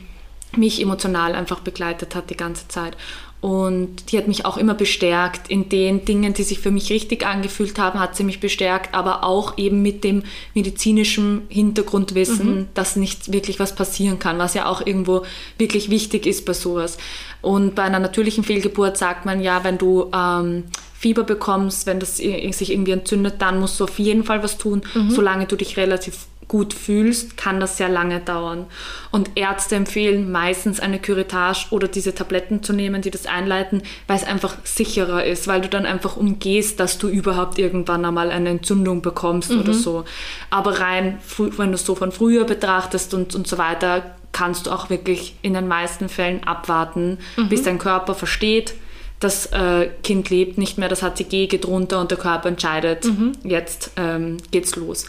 [0.58, 2.95] mich emotional einfach begleitet hat die ganze Zeit.
[3.41, 7.28] Und die hat mich auch immer bestärkt in den Dingen, die sich für mich richtig
[7.28, 10.24] angefühlt haben, hat sie mich bestärkt, aber auch eben mit dem
[10.56, 12.67] medizinischen Hintergrundwissen, mhm.
[12.74, 15.24] dass nicht wirklich was passieren kann, was ja auch irgendwo
[15.60, 16.98] wirklich wichtig ist bei sowas.
[17.41, 20.63] Und bei einer natürlichen Fehlgeburt sagt man ja, wenn du ähm,
[20.98, 24.82] Fieber bekommst, wenn das sich irgendwie entzündet, dann musst du auf jeden Fall was tun,
[24.95, 25.12] mhm.
[25.12, 28.65] solange du dich relativ gut fühlst, kann das sehr lange dauern.
[29.12, 34.17] Und Ärzte empfehlen meistens eine Curettage oder diese Tabletten zu nehmen, die das einleiten, weil
[34.17, 38.49] es einfach sicherer ist, weil du dann einfach umgehst, dass du überhaupt irgendwann einmal eine
[38.49, 39.62] Entzündung bekommst mhm.
[39.62, 40.05] oder so.
[40.49, 44.71] Aber rein, wenn du es so von früher betrachtest und, und so weiter, kannst du
[44.71, 47.49] auch wirklich in den meisten Fällen abwarten, mhm.
[47.49, 48.75] bis dein Körper versteht,
[49.19, 53.31] das äh, Kind lebt nicht mehr, das HCG geht runter und der Körper entscheidet, mhm.
[53.43, 55.05] jetzt ähm, geht's los.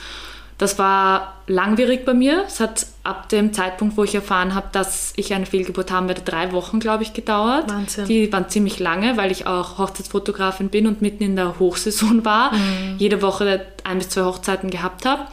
[0.59, 2.45] Das war langwierig bei mir.
[2.47, 6.23] Es hat ab dem Zeitpunkt, wo ich erfahren habe, dass ich eine Fehlgeburt haben werde,
[6.23, 7.69] drei Wochen, glaube ich, gedauert.
[7.69, 8.07] Wahnsinn.
[8.07, 12.55] Die waren ziemlich lange, weil ich auch Hochzeitsfotografin bin und mitten in der Hochsaison war.
[12.55, 12.97] Mhm.
[12.97, 15.27] Jede Woche ein bis zwei Hochzeiten gehabt habe.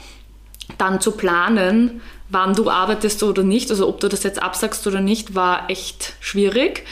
[0.77, 4.99] Dann zu planen, wann du arbeitest oder nicht, also ob du das jetzt absagst oder
[4.99, 6.85] nicht, war echt schwierig.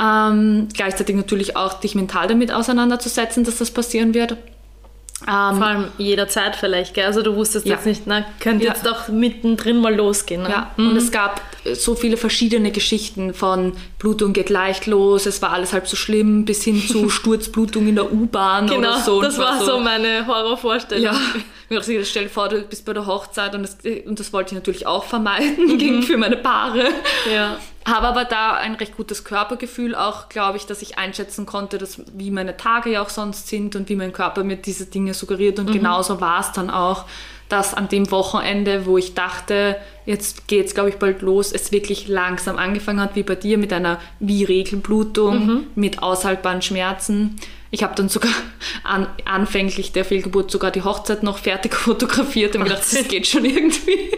[0.00, 4.36] Ähm, gleichzeitig natürlich auch dich mental damit auseinanderzusetzen, dass das passieren wird.
[5.26, 7.06] Um, Vor allem jederzeit vielleicht, gell?
[7.06, 7.74] Also du wusstest ja.
[7.74, 8.72] jetzt nicht, na, könnte ja.
[8.72, 10.42] jetzt doch mittendrin mal losgehen.
[10.42, 10.50] Ne?
[10.50, 10.90] Ja, mhm.
[10.90, 11.40] und es gab
[11.74, 16.44] so viele verschiedene Geschichten von Blutung geht leicht los, es war alles halb so schlimm,
[16.44, 19.22] bis hin zu Sturzblutung in der U-Bahn genau, oder so.
[19.22, 21.04] das war so, meine Horrorvorstellung.
[21.04, 21.14] Ja,
[21.68, 24.54] mir auch stell dir vor, du bist bei der Hochzeit und das, und das wollte
[24.54, 26.02] ich natürlich auch vermeiden mhm.
[26.02, 26.88] für meine Paare.
[27.32, 27.58] Ja.
[27.84, 32.00] Habe aber da ein recht gutes Körpergefühl auch, glaube ich, dass ich einschätzen konnte, dass,
[32.14, 35.58] wie meine Tage ja auch sonst sind und wie mein Körper mir diese Dinge suggeriert.
[35.58, 35.74] Und mhm.
[35.74, 37.06] genauso war es dann auch,
[37.52, 41.70] dass an dem Wochenende, wo ich dachte, jetzt geht es, glaube ich, bald los, es
[41.70, 45.66] wirklich langsam angefangen hat, wie bei dir, mit einer wie Regelblutung, mhm.
[45.74, 47.36] mit aushaltbaren Schmerzen.
[47.70, 48.32] Ich habe dann sogar
[48.84, 53.44] an, anfänglich der Fehlgeburt sogar die Hochzeit noch fertig fotografiert und gedacht, das geht schon
[53.44, 54.12] irgendwie.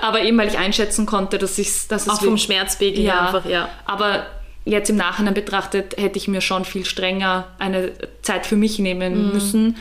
[0.00, 2.08] Aber eben, weil ich einschätzen konnte, dass, ich, dass es...
[2.08, 3.68] Auch vom Schmerzpegel ja, einfach, ja.
[3.86, 4.24] Aber
[4.64, 7.90] jetzt im Nachhinein betrachtet, hätte ich mir schon viel strenger eine
[8.22, 9.32] Zeit für mich nehmen mhm.
[9.32, 9.76] müssen.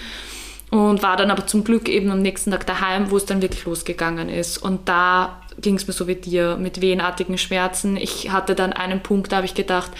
[0.69, 3.63] Und war dann aber zum Glück eben am nächsten Tag daheim, wo es dann wirklich
[3.63, 4.57] losgegangen ist.
[4.57, 7.95] Und da ging es mir so wie dir, mit wehenartigen Schmerzen.
[7.95, 9.91] Ich hatte dann einen Punkt, da habe ich gedacht,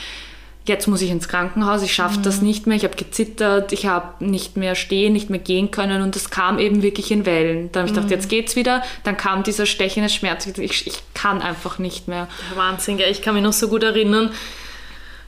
[0.68, 2.24] jetzt muss ich ins Krankenhaus, ich schaffe mhm.
[2.24, 6.02] das nicht mehr, ich habe gezittert, ich habe nicht mehr stehen, nicht mehr gehen können
[6.02, 7.72] und das kam eben wirklich in Wellen.
[7.72, 7.98] Da habe ich mhm.
[7.98, 12.28] gedacht, jetzt geht's wieder, dann kam dieser stechende Schmerz, ich, ich kann einfach nicht mehr.
[12.56, 13.08] Wahnsinn, ja.
[13.08, 14.32] ich kann mich noch so gut erinnern,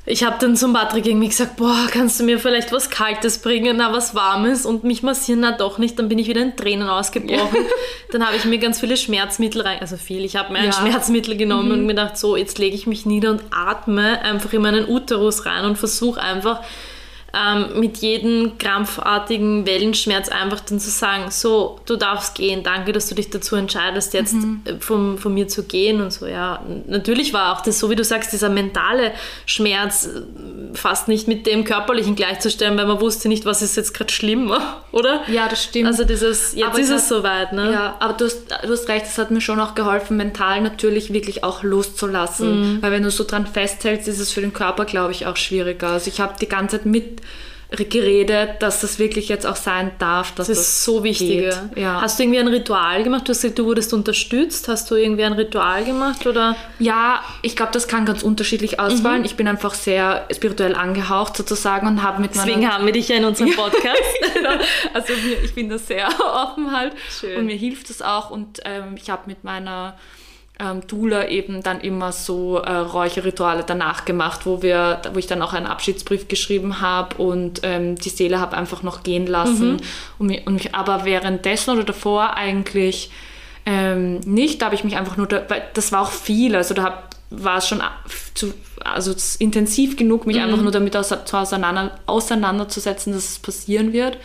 [0.10, 3.78] ich habe dann zum Patrick irgendwie gesagt, boah, kannst du mir vielleicht was Kaltes bringen,
[3.78, 6.00] na was Warmes und mich massieren, na doch nicht.
[6.00, 7.38] Dann bin ich wieder in Tränen ausgebrochen.
[7.38, 7.70] Ja.
[8.12, 11.38] Dann habe ich mir ganz viele Schmerzmittel rein, also viel, ich habe mir ein Schmerzmittel
[11.38, 11.74] genommen mhm.
[11.74, 15.46] und mir gedacht, so, jetzt lege ich mich nieder und atme einfach in meinen Uterus
[15.46, 16.62] rein und versuche einfach
[17.34, 23.08] ähm, mit jedem krampfartigen Wellenschmerz einfach dann zu sagen, so, du darfst gehen, danke, dass
[23.08, 24.64] du dich dazu entscheidest, jetzt mhm.
[24.80, 26.64] von, von mir zu gehen und so, ja.
[26.88, 29.12] Natürlich war auch das, so wie du sagst, dieser mentale
[29.46, 33.94] Schmerz äh, fast nicht mit dem körperlichen gleichzustellen, weil man wusste nicht, was ist jetzt
[33.94, 34.52] gerade schlimm,
[34.92, 35.22] oder?
[35.28, 35.88] Ja, das stimmt.
[35.88, 37.72] Also dieses, jetzt aber ist es, hat, soweit, ne?
[37.72, 41.14] Ja, aber du hast, du hast recht, es hat mir schon auch geholfen, mental natürlich
[41.14, 42.82] wirklich auch loszulassen, mhm.
[42.82, 45.90] weil wenn du so dran festhältst, ist es für den Körper, glaube ich, auch schwieriger.
[45.90, 47.19] Also ich habe die ganze Zeit mit
[47.70, 50.34] geredet, dass das wirklich jetzt auch sein darf.
[50.34, 51.54] Dass das ist so wichtig.
[51.76, 52.02] Ja.
[52.02, 53.28] Hast du irgendwie ein Ritual gemacht?
[53.28, 54.68] Du hast gesagt, du wurdest unterstützt.
[54.68, 56.26] Hast du irgendwie ein Ritual gemacht?
[56.26, 56.56] Oder?
[56.80, 59.20] Ja, ich glaube, das kann ganz unterschiedlich ausfallen.
[59.20, 59.26] Mhm.
[59.26, 63.18] Ich bin einfach sehr spirituell angehaucht sozusagen und habe mit Deswegen haben wir dich ja
[63.18, 64.02] in unserem Podcast.
[64.94, 66.94] also ich bin da sehr offen halt.
[67.20, 67.38] Schön.
[67.38, 68.32] Und mir hilft das auch.
[68.32, 69.96] Und ähm, ich habe mit meiner
[70.60, 75.42] ähm, Dula eben dann immer so äh, Räucherrituale danach gemacht, wo wir, wo ich dann
[75.42, 79.74] auch einen Abschiedsbrief geschrieben habe und ähm, die Seele habe einfach noch gehen lassen.
[79.74, 79.80] Mhm.
[80.20, 83.10] Und, mich, und mich aber währenddessen oder davor eigentlich
[83.66, 85.42] ähm, nicht, da habe ich mich einfach nur, da,
[85.74, 87.82] das war auch viel, also da hab, war es schon
[88.34, 90.44] zu, also intensiv genug, mich mhm.
[90.44, 94.18] einfach nur damit auseinander, auseinanderzusetzen, dass es passieren wird.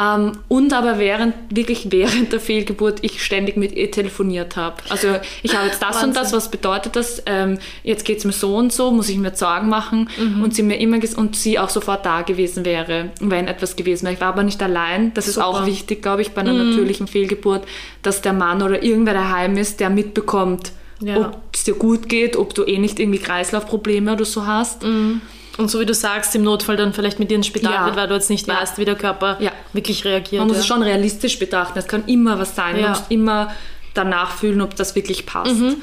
[0.00, 4.76] Ähm, und aber während, wirklich während der Fehlgeburt ich ständig mit ihr telefoniert habe.
[4.90, 6.10] Also ich habe jetzt das Wahnsinn.
[6.10, 7.22] und das, was bedeutet das?
[7.26, 10.42] Ähm, jetzt geht es mir so und so, muss ich mir Sorgen machen mhm.
[10.42, 14.14] und sie mir immer und sie auch sofort da gewesen wäre, wenn etwas gewesen wäre.
[14.14, 15.12] Ich war aber nicht allein.
[15.14, 15.38] Das Super.
[15.38, 16.70] ist auch wichtig, glaube ich, bei einer mhm.
[16.70, 17.66] natürlichen Fehlgeburt,
[18.02, 21.18] dass der Mann oder irgendwer daheim ist, der mitbekommt, ja.
[21.18, 24.84] ob es dir gut geht, ob du eh nicht irgendwie Kreislaufprobleme oder so hast.
[24.84, 25.22] Mhm.
[25.58, 27.84] Und so wie du sagst, im Notfall dann vielleicht mit dir ins Spital ja.
[27.84, 28.60] wird, weil du jetzt nicht ja.
[28.60, 29.50] weißt, wie der Körper ja.
[29.72, 30.40] wirklich reagiert.
[30.40, 31.78] Man muss es schon realistisch betrachten.
[31.78, 32.80] Es kann immer was sein.
[32.80, 33.52] Man muss immer
[33.92, 35.56] danach fühlen, ob das wirklich passt.
[35.56, 35.76] Mhm.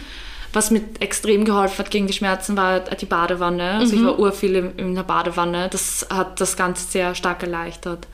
[0.54, 3.72] Was mir extrem geholfen hat gegen die Schmerzen, war die Badewanne.
[3.72, 4.02] Also mhm.
[4.02, 5.68] ich war urviel in, in der Badewanne.
[5.70, 8.08] Das hat das Ganze sehr stark erleichtert.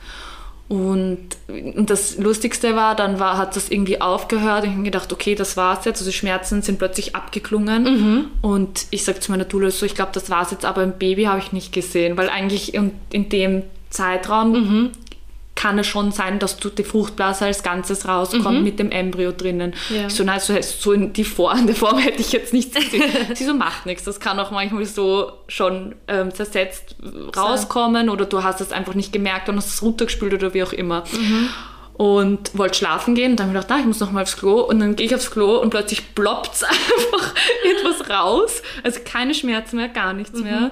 [0.68, 4.64] Und, und, das Lustigste war, dann war, hat das irgendwie aufgehört.
[4.64, 5.98] Ich habe gedacht, okay, das war's jetzt.
[6.00, 7.82] Also die Schmerzen sind plötzlich abgeklungen.
[7.84, 8.24] Mhm.
[8.40, 10.64] Und ich sage zu meiner Dula so, ich glaube, das war's jetzt.
[10.64, 14.90] Aber ein Baby habe ich nicht gesehen, weil eigentlich in, in dem Zeitraum mhm
[15.62, 18.64] kann es schon sein, dass du die Fruchtblase als Ganzes rauskommt mhm.
[18.64, 19.74] mit dem Embryo drinnen.
[19.90, 20.08] Ja.
[20.08, 23.04] Ich so, nein, so, so in die Form, der Form hätte ich jetzt nichts gesehen.
[23.34, 24.02] Sie so, macht nichts.
[24.02, 26.96] Das kann auch manchmal so schon ähm, zersetzt
[27.36, 30.72] rauskommen oder du hast es einfach nicht gemerkt und hast es runtergespült oder wie auch
[30.72, 31.04] immer.
[31.12, 31.48] Mhm.
[31.94, 34.36] Und wollte schlafen gehen und dann habe ich gedacht, na, ich muss noch mal aufs
[34.36, 34.62] Klo.
[34.62, 38.62] Und dann gehe ich aufs Klo und plötzlich ploppt es einfach etwas raus.
[38.82, 40.42] Also keine Schmerzen mehr, gar nichts mhm.
[40.42, 40.70] mehr.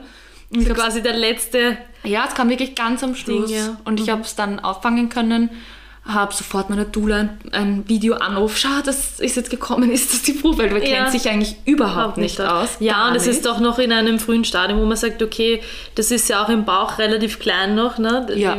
[0.53, 1.79] Und so quasi der letzte.
[2.05, 3.51] Ja, es kam wirklich ganz am Schluss.
[3.51, 3.77] Ding, ja.
[3.85, 4.13] Und ich mhm.
[4.13, 5.51] habe es dann auffangen können,
[6.05, 8.57] habe sofort meiner Dula ein, ein Video anruf.
[8.57, 10.59] Schau, das ist jetzt gekommen, ist das die Probe?
[10.59, 10.89] Weil man ja.
[10.89, 12.77] kennt sich eigentlich überhaupt nicht, nicht aus.
[12.81, 15.61] Ja, und es ist doch noch in einem frühen Stadium, wo man sagt, okay,
[15.95, 17.99] das ist ja auch im Bauch relativ klein noch.
[17.99, 18.27] Ne?
[18.35, 18.57] Ja.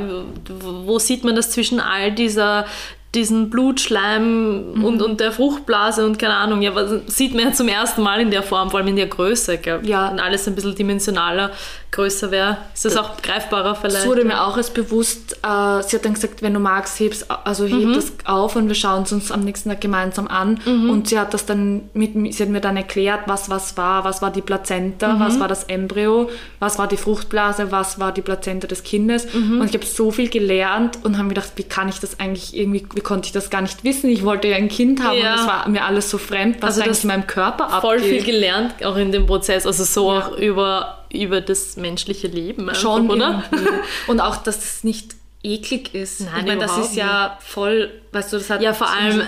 [0.86, 2.65] Wo sieht man das zwischen all dieser
[3.13, 4.86] diesen Blutschleim mhm.
[4.86, 8.21] und, und der Fruchtblase und keine Ahnung, ja, was sieht man ja zum ersten Mal
[8.21, 9.82] in der Form, vor allem in der Größe, gell?
[9.84, 10.12] Ja.
[10.12, 11.51] Wenn alles ein bisschen dimensionaler,
[11.91, 13.97] größer wäre, ist das auch greifbarer vielleicht.
[13.97, 17.25] Das wurde mir auch erst bewusst, äh, sie hat dann gesagt, wenn du magst, heb's,
[17.30, 17.93] also heb mhm.
[17.93, 20.62] das auf und wir schauen es uns am nächsten Tag gemeinsam an.
[20.65, 20.89] Mhm.
[20.89, 24.21] Und sie hat das dann mit, sie hat mir dann erklärt, was was war, was
[24.21, 25.19] war die Plazenta, mhm.
[25.19, 29.27] was war das Embryo, was war die Fruchtblase, was war die Plazenta des Kindes.
[29.34, 29.60] Mhm.
[29.60, 32.56] Und ich habe so viel gelernt und habe mir gedacht, wie kann ich das eigentlich
[32.56, 34.10] irgendwie wie konnte ich das gar nicht wissen?
[34.10, 35.32] Ich wollte ja ein Kind haben ja.
[35.32, 37.82] und das war mir alles so fremd, was also eigentlich in meinem Körper abgeht.
[37.82, 40.19] Voll viel gelernt, auch in dem Prozess, also so ja.
[40.19, 42.69] auch über, über das menschliche Leben.
[42.69, 43.43] Einfach, Schon, oder?
[44.08, 46.21] und auch, dass es nicht eklig ist.
[46.21, 48.62] Nein, ich meine, das ist ja voll, weißt du, das hat...
[48.62, 49.26] Ja, vor allem äh,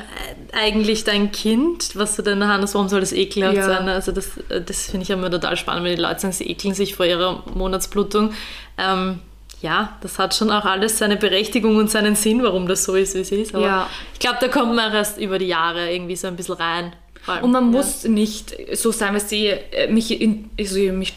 [0.52, 3.66] eigentlich dein Kind, was du dann hast, warum soll das ekelhaft ja.
[3.66, 3.90] sein?
[3.90, 6.76] Also das, äh, das finde ich immer total spannend, wenn die Leute sagen, sie ekeln
[6.76, 8.34] sich vor ihrer Monatsblutung.
[8.78, 9.20] Ähm,
[9.62, 13.16] ja, das hat schon auch alles seine Berechtigung und seinen Sinn, warum das so ist,
[13.16, 13.56] wie es ist.
[13.56, 13.90] Aber ja.
[14.14, 16.94] ich glaube, da kommt man erst über die Jahre irgendwie so ein bisschen rein.
[17.26, 17.78] Allem, und man ja.
[17.80, 21.14] muss nicht so sein, weil sie äh, mich, in, also mich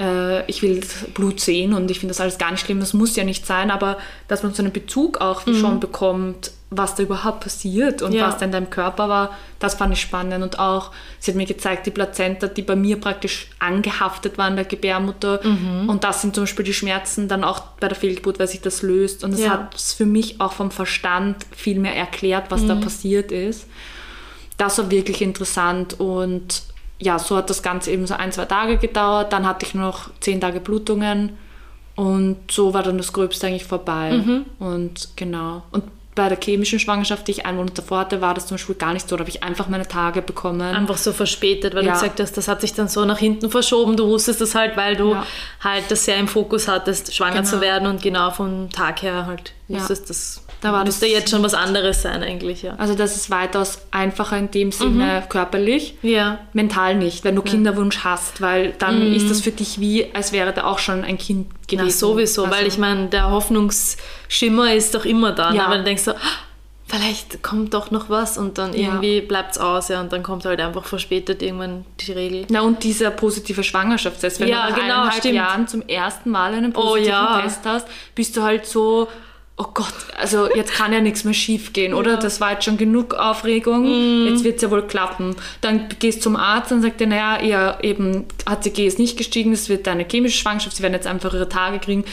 [0.00, 0.80] äh, ich will
[1.14, 3.70] Blut sehen und ich finde das alles gar nicht schlimm, das muss ja nicht sein,
[3.70, 5.54] aber dass man so einen Bezug auch mhm.
[5.54, 8.28] schon bekommt, was da überhaupt passiert und ja.
[8.28, 10.44] was da in deinem Körper war, das fand ich spannend.
[10.44, 14.54] Und auch, sie hat mir gezeigt, die Plazenta, die bei mir praktisch angehaftet war in
[14.54, 15.40] der Gebärmutter.
[15.42, 15.88] Mhm.
[15.88, 18.82] Und das sind zum Beispiel die Schmerzen dann auch bei der Fehlgeburt, weil sich das
[18.82, 19.24] löst.
[19.24, 19.50] Und das ja.
[19.50, 22.68] hat für mich auch vom Verstand viel mehr erklärt, was mhm.
[22.68, 23.66] da passiert ist.
[24.56, 26.62] Das war wirklich interessant und
[27.00, 29.32] ja, so hat das Ganze eben so ein, zwei Tage gedauert.
[29.32, 31.36] Dann hatte ich noch zehn Tage Blutungen
[31.96, 34.12] und so war dann das Gröbste eigentlich vorbei.
[34.12, 34.46] Mhm.
[34.58, 35.62] Und genau.
[35.72, 35.84] Und
[36.14, 38.92] bei der chemischen Schwangerschaft, die ich einen Monat davor hatte, war das zum Beispiel gar
[38.92, 39.16] nicht so.
[39.16, 40.60] Da habe ich einfach meine Tage bekommen.
[40.60, 41.92] Einfach so verspätet, weil Ja.
[41.92, 43.96] du gesagt hast, das hat sich dann so nach hinten verschoben.
[43.96, 45.24] Du wusstest das halt, weil du Ja.
[45.62, 47.48] halt das sehr im Fokus hattest, schwanger Genau.
[47.48, 49.78] zu werden und genau vom Tag her halt Ja.
[49.78, 52.74] wusstest, das Da war müsste das- jetzt schon was anderes sein eigentlich, ja.
[52.76, 55.94] Also das ist weitaus einfacher in dem Sinne körperlich.
[56.02, 60.32] Ja, Mental nicht, wenn du Kinderwunsch hast, weil dann ist das für dich wie, als
[60.32, 61.86] wäre da auch schon ein Kind gewesen.
[61.86, 65.52] na sowieso, also, weil ich meine, der Hoffnungsschimmer ist doch immer da.
[65.52, 65.64] Ja.
[65.64, 65.70] Ne?
[65.70, 66.16] Weil du denkst so, "Ah,
[66.86, 68.88] vielleicht kommt doch noch was und dann Ja.
[68.88, 72.46] irgendwie bleibt es aus ja, und dann kommt halt einfach verspätet irgendwann die Regel.
[72.50, 75.34] Na und dieser positive Schwangerschaftstest, wenn Ja, du nach genau, eineinhalb stimmt.
[75.36, 77.40] Jahren zum ersten Mal einen Oh, positiven ja.
[77.42, 79.08] Test hast, bist du halt so,
[79.62, 82.16] oh Gott, also jetzt kann ja nichts mehr schief gehen, oder?
[82.16, 83.82] Das war jetzt schon genug Aufregung,
[84.22, 84.28] Mhm.
[84.28, 85.36] jetzt wird es ja wohl klappen.
[85.60, 89.52] Dann gehst du zum Arzt und sagt dir, naja, ihr eben HCG ist nicht gestiegen,
[89.52, 92.04] es wird eine chemische Schwangerschaft, sie werden jetzt einfach ihre Tage kriegen.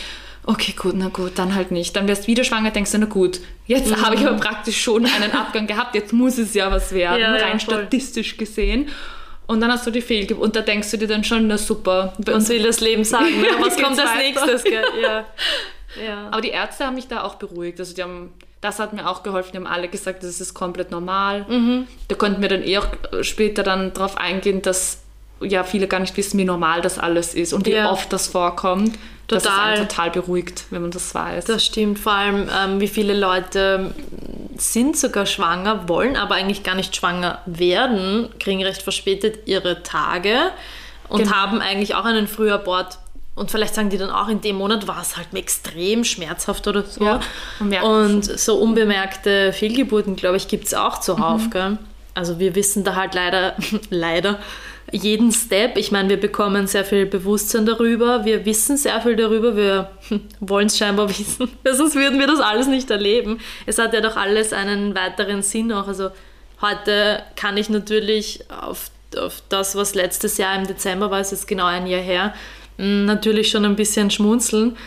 [0.45, 1.95] Okay, gut, na gut, dann halt nicht.
[1.95, 4.01] Dann wirst du wieder schwanger, denkst du, na gut, jetzt Mhm.
[4.05, 7.35] habe ich aber praktisch schon einen Abgang gehabt, jetzt muss es ja was werden, Ja,
[7.37, 7.75] ja, rein voll.
[7.75, 8.89] statistisch gesehen.
[9.45, 12.13] Und dann hast du die Fehlgeburt und da denkst du dir dann schon, na super.
[12.17, 13.39] Was will das Leben sagen?
[13.41, 13.47] Ne?
[13.61, 14.63] Was kommt als nächstes?
[14.65, 14.83] Gell?
[15.01, 15.25] Ja.
[16.05, 16.27] Ja.
[16.31, 17.79] Aber die Ärzte haben mich da auch beruhigt.
[17.79, 19.51] Also die haben, das hat mir auch geholfen.
[19.53, 21.45] Die haben alle gesagt, das ist komplett normal.
[21.49, 21.87] Mhm.
[22.07, 22.87] Da konnten wir dann eh auch
[23.21, 25.01] später dann darauf eingehen, dass
[25.39, 27.91] ja viele gar nicht wissen, wie normal das alles ist und wie Ja.
[27.91, 28.97] oft das vorkommt.
[29.27, 29.73] Das ist Total.
[29.73, 31.45] einen total beruhigt, wenn man das weiß.
[31.45, 33.93] Das stimmt, vor allem ähm, wie viele Leute
[34.57, 40.37] sind sogar schwanger, wollen aber eigentlich gar nicht schwanger werden, kriegen recht verspätet ihre Tage
[41.09, 41.35] und Genau.
[41.35, 42.97] haben eigentlich auch einen Frühabort.
[43.37, 46.83] Und vielleicht sagen die dann auch, in dem Monat war es halt extrem schmerzhaft oder
[46.83, 47.03] so.
[47.03, 47.21] Ja,
[47.83, 51.51] und so unbemerkte Fehlgeburten, glaube ich, gibt es auch zuhauf.
[51.51, 51.77] Gell?
[52.15, 53.55] Also wir wissen da halt leider,
[53.91, 54.39] leider
[54.91, 55.77] jeden Step.
[55.77, 58.25] Ich meine, wir bekommen sehr viel Bewusstsein darüber.
[58.25, 59.55] Wir wissen sehr viel darüber.
[59.55, 59.91] Wir
[60.39, 61.47] wollen es scheinbar wissen.
[61.71, 63.39] Sonst würden wir das alles nicht erleben.
[63.67, 65.87] Es hat ja doch alles einen weiteren Sinn auch.
[65.87, 66.09] Also
[66.59, 71.47] heute kann ich natürlich auf, auf das, was letztes Jahr im Dezember war, ist jetzt
[71.47, 72.33] genau ein Jahr her,
[72.77, 74.77] natürlich schon ein bisschen schmunzeln.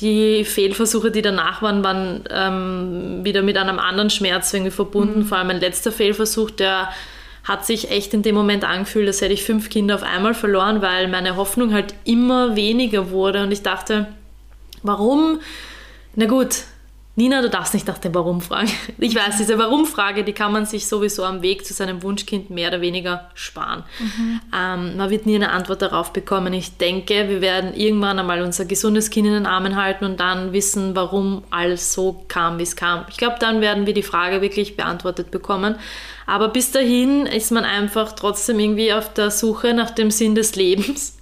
[0.00, 5.24] Die Fehlversuche, die danach waren, waren ähm, wieder mit einem anderen Schmerz irgendwie verbunden.
[5.24, 6.88] Vor allem mein letzter Fehlversuch, der
[7.44, 10.80] hat sich echt in dem Moment angefühlt, als hätte ich fünf Kinder auf einmal verloren,
[10.80, 13.42] weil meine Hoffnung halt immer weniger wurde.
[13.42, 14.06] Und ich dachte,
[14.82, 15.40] warum?
[16.14, 16.64] Na gut,
[17.14, 18.70] Nina, du darfst nicht nach dem Warum fragen.
[18.98, 22.68] Ich weiß, diese Warum-Frage, die kann man sich sowieso am Weg zu seinem Wunschkind mehr
[22.68, 23.82] oder weniger sparen.
[24.56, 26.54] Ähm, man wird nie eine Antwort darauf bekommen.
[26.54, 30.54] Ich denke, wir werden irgendwann einmal unser gesundes Kind in den Armen halten und dann
[30.54, 33.04] wissen, warum alles so kam, wie es kam.
[33.10, 35.74] Ich glaube, dann werden wir die Frage wirklich beantwortet bekommen.
[36.26, 40.54] Aber bis dahin ist man einfach trotzdem irgendwie auf der Suche nach dem Sinn des
[40.54, 41.18] Lebens,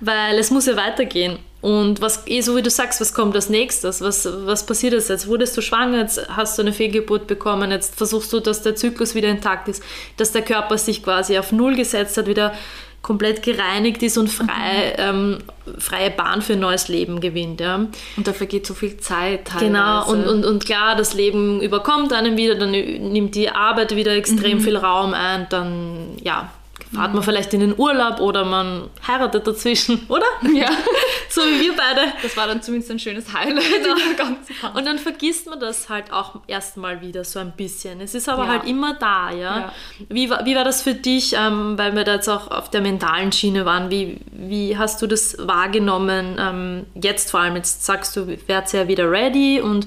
[0.00, 1.38] weil es muss ja weitergehen.
[1.66, 4.00] Und was, eh so wie du sagst, was kommt als nächstes?
[4.00, 5.10] Was, was passiert jetzt?
[5.10, 8.76] Jetzt wurdest du schwanger, jetzt hast du eine Fehlgeburt bekommen, jetzt versuchst du, dass der
[8.76, 9.82] Zyklus wieder intakt ist,
[10.16, 12.54] dass der Körper sich quasi auf Null gesetzt hat, wieder
[13.02, 15.38] komplett gereinigt ist und frei, ähm,
[15.76, 17.60] freie Bahn für ein neues Leben gewinnt.
[17.60, 17.74] Ja.
[17.74, 19.66] und da vergeht so viel Zeit teilweise.
[19.66, 24.12] Genau, und, und, und klar, das Leben überkommt einen wieder, dann nimmt die Arbeit wieder
[24.12, 26.52] extrem viel Raum ein, dann ja,
[26.94, 30.24] fahrt man vielleicht in den Urlaub oder man heiratet dazwischen, oder?
[30.54, 30.68] Ja.
[31.28, 32.12] so wie wir beide.
[32.22, 34.70] Das war dann zumindest ein schönes Highlight Phase.
[34.74, 38.00] Und dann vergisst man das halt auch erstmal wieder so ein bisschen.
[38.00, 38.48] Es ist aber Ja.
[38.50, 39.58] halt immer da, ja.
[39.58, 39.72] Ja.
[40.08, 42.80] Wie, war- wie war das für dich, ähm, weil wir da jetzt auch auf der
[42.80, 43.90] mentalen Schiene waren?
[43.90, 46.36] Wie, wie hast du das wahrgenommen?
[46.38, 49.86] Ähm, jetzt vor allem, jetzt sagst du, wärst ja wieder ready und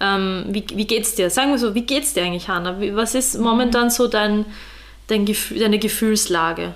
[0.00, 1.28] ähm, wie, wie geht's dir?
[1.28, 2.80] Sagen wir so, wie geht's dir eigentlich, Hanna?
[2.80, 4.46] Wie, was ist momentan so dein,
[5.08, 6.72] dein Gefühl, deine Gefühlslage?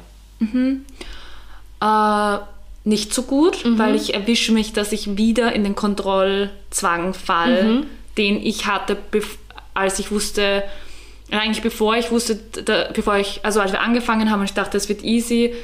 [1.80, 2.38] Äh,
[2.84, 7.84] nicht so gut, weil ich erwische mich, dass ich wieder in den Kontrollzwang fall,
[8.18, 8.96] den ich hatte,
[9.72, 10.64] als ich wusste,
[11.30, 14.76] eigentlich bevor ich wusste, da, bevor ich, also als wir angefangen haben und ich dachte,
[14.76, 15.54] es wird easy,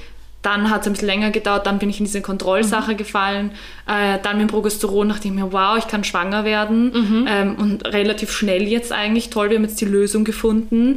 [0.42, 3.50] dann hat es ein bisschen länger gedauert, dann bin ich in diese Kontrollsache gefallen,
[3.86, 6.92] äh, dann mit dem Progesteron dachte ich mir, wow, ich kann schwanger werden
[7.28, 10.94] ähm, und relativ schnell jetzt eigentlich, toll, wir haben jetzt die Lösung gefunden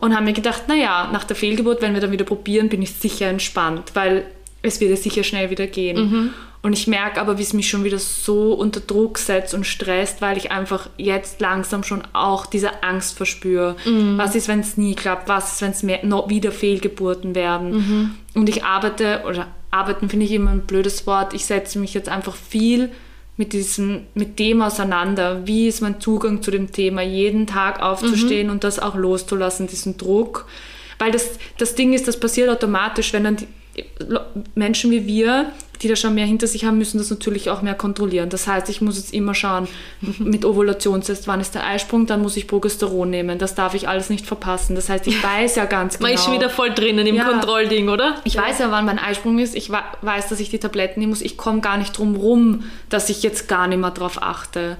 [0.00, 2.92] und haben mir gedacht, naja, nach der Fehlgeburt, wenn wir dann wieder probieren, bin ich
[2.94, 4.24] sicher entspannt, weil
[4.62, 5.96] es wird ja sicher schnell wieder gehen.
[6.62, 10.20] Und ich merke aber, wie es mich schon wieder so unter Druck setzt und stresst,
[10.20, 13.76] weil ich einfach jetzt langsam schon auch diese Angst verspüre.
[14.18, 15.26] Was ist, wenn es nie klappt?
[15.26, 15.82] Was ist, wenn es
[16.28, 18.18] wieder Fehlgeburten werden?
[18.34, 22.08] Und ich arbeite, oder arbeiten finde ich immer ein blödes Wort, ich setze mich jetzt
[22.08, 22.90] einfach viel
[23.36, 25.46] mit, diesem, mit dem auseinander.
[25.46, 27.02] Wie ist mein Zugang zu dem Thema?
[27.02, 30.46] Jeden Tag aufzustehen und das auch loszulassen, diesen Druck.
[30.98, 33.46] Weil das, das Ding ist, das passiert automatisch, wenn dann die
[34.54, 35.52] Menschen wie wir,
[35.82, 38.28] die da schon mehr hinter sich haben, müssen das natürlich auch mehr kontrollieren.
[38.28, 39.66] Das heißt, ich muss jetzt immer schauen,
[40.18, 43.38] mit Ovulationstest, wann ist der Eisprung, dann muss ich Progesteron nehmen.
[43.38, 44.74] Das darf ich alles nicht verpassen.
[44.76, 46.08] Das heißt, ich weiß ja ganz genau.
[46.08, 47.24] Man ist schon wieder voll drinnen im Ja.
[47.24, 48.16] Kontrollding, oder?
[48.24, 49.54] Ich weiß ja, wann mein Eisprung ist.
[49.54, 51.22] Ich weiß, dass ich die Tabletten nehmen muss.
[51.22, 54.76] Ich komme gar nicht drum rum, dass ich jetzt gar nicht mehr drauf achte.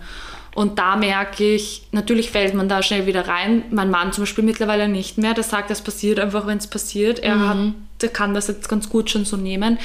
[0.55, 3.63] Und da merke ich, natürlich fällt man da schnell wieder rein.
[3.71, 5.33] Mein Mann zum Beispiel mittlerweile nicht mehr.
[5.33, 7.21] Der sagt, das passiert einfach, wenn es passiert.
[7.21, 7.57] Er hat,
[8.01, 9.79] der kann das jetzt ganz gut schon so nehmen.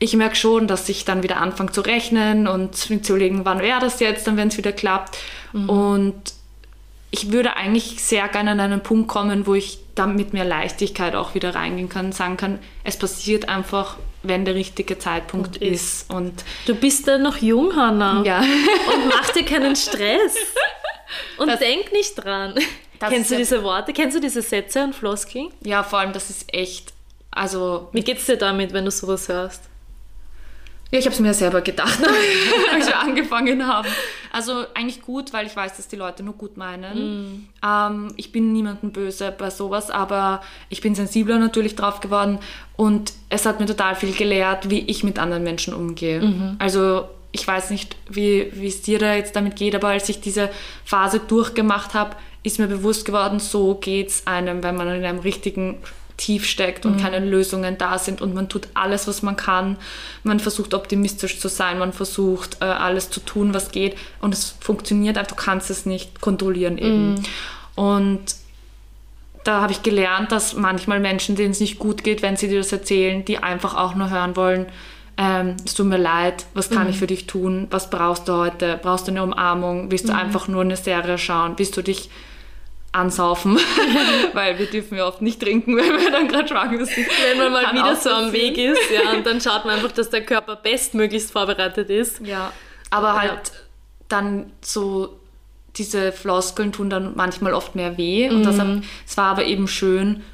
[0.00, 3.60] Ich merke schon, dass ich dann wieder anfange zu rechnen und mir zu überlegen, wann
[3.60, 5.18] wäre das jetzt, dann wenn es wieder klappt.
[5.52, 6.14] Und
[7.10, 11.14] ich würde eigentlich sehr gerne an einen Punkt kommen, wo ich dann mit mehr Leichtigkeit
[11.16, 16.08] auch wieder reingehen kann, sagen kann, es passiert einfach, wenn der richtige Zeitpunkt Und ist.
[16.12, 18.22] Und Du bist da noch jung, Hanna.
[18.24, 18.38] ja,
[18.94, 20.36] Und mach dir keinen Stress.
[21.38, 22.54] Und Das- denk nicht dran.
[23.00, 23.92] Kennst du ja- diese Worte?
[23.92, 25.48] Kennst du diese Sätze und Floskeln?
[25.64, 26.92] ja, vor allem, das ist echt,
[27.30, 29.62] also, Wie geht's dir damit, wenn du sowas hörst?
[30.90, 31.98] Ja, ich habe es mir selber gedacht,
[32.72, 33.88] als wir angefangen haben.
[34.32, 37.48] Also eigentlich gut, weil ich weiß, dass die Leute nur gut meinen.
[37.64, 42.38] Ähm, ich bin niemandem böse bei sowas, aber ich bin sensibler natürlich drauf geworden
[42.76, 46.56] und es hat mir total viel gelehrt, wie ich mit anderen Menschen umgehe.
[46.58, 50.20] Also ich weiß nicht, wie wie es dir da jetzt damit geht, aber als ich
[50.20, 50.48] diese
[50.84, 55.78] Phase durchgemacht habe, ist mir bewusst geworden, so geht's einem, wenn man in einem richtigen
[56.18, 59.78] tief steckt und keine Lösungen da sind und man tut alles, was man kann.
[60.24, 64.54] Man versucht optimistisch zu sein, man versucht äh, alles zu tun, was geht und es
[64.60, 67.14] funktioniert einfach, du kannst es nicht kontrollieren eben.
[67.76, 68.34] Und
[69.44, 72.58] da habe ich gelernt, dass manchmal Menschen, denen es nicht gut geht, wenn sie dir
[72.58, 74.66] das erzählen, die einfach auch nur hören wollen,
[75.16, 78.78] ähm, es tut mir leid, was kann ich für dich tun, was brauchst du heute,
[78.80, 82.10] brauchst du eine Umarmung, willst du einfach nur eine Serie schauen, willst du dich
[82.92, 83.58] ansaufen,
[84.32, 87.06] weil wir dürfen ja oft nicht trinken, wenn wir dann gerade schwanger sind.
[87.28, 88.32] Wenn man mal Kann wieder so am.
[88.32, 92.20] Weg ist, ja, und dann schaut man einfach, dass der Körper bestmöglichst vorbereitet ist.
[92.20, 92.52] Ja,
[92.90, 93.52] aber halt
[94.08, 95.20] dann so
[95.76, 98.28] diese Floskeln tun dann manchmal oft mehr weh.
[98.28, 98.66] Und das hab,
[99.06, 100.24] es war aber eben schön,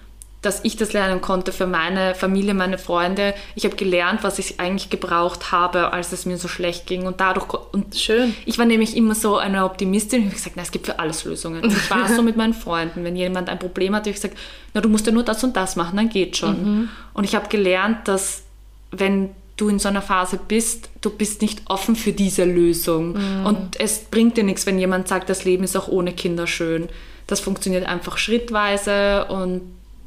[0.44, 3.34] dass ich das lernen konnte für meine Familie, meine Freunde.
[3.54, 7.06] Ich habe gelernt, was ich eigentlich gebraucht habe, als es mir so schlecht ging.
[7.06, 8.34] Und dadurch und Schön.
[8.44, 10.20] Ich war nämlich immer so eine Optimistin.
[10.20, 11.62] Ich habe gesagt, na, es gibt für alles Lösungen.
[11.62, 13.04] Und ich war so mit meinen Freunden.
[13.04, 14.36] Wenn jemand ein Problem hat, habe ich gesagt,
[14.74, 16.90] na, du musst ja nur das und das machen, dann geht schon.
[17.12, 18.42] Und ich habe gelernt, dass
[18.90, 23.16] wenn du in so einer Phase bist, du bist nicht offen für diese Lösung.
[23.44, 26.88] Und es bringt dir nichts, wenn jemand sagt, das Leben ist auch ohne Kinder schön.
[27.26, 29.62] Das funktioniert einfach schrittweise und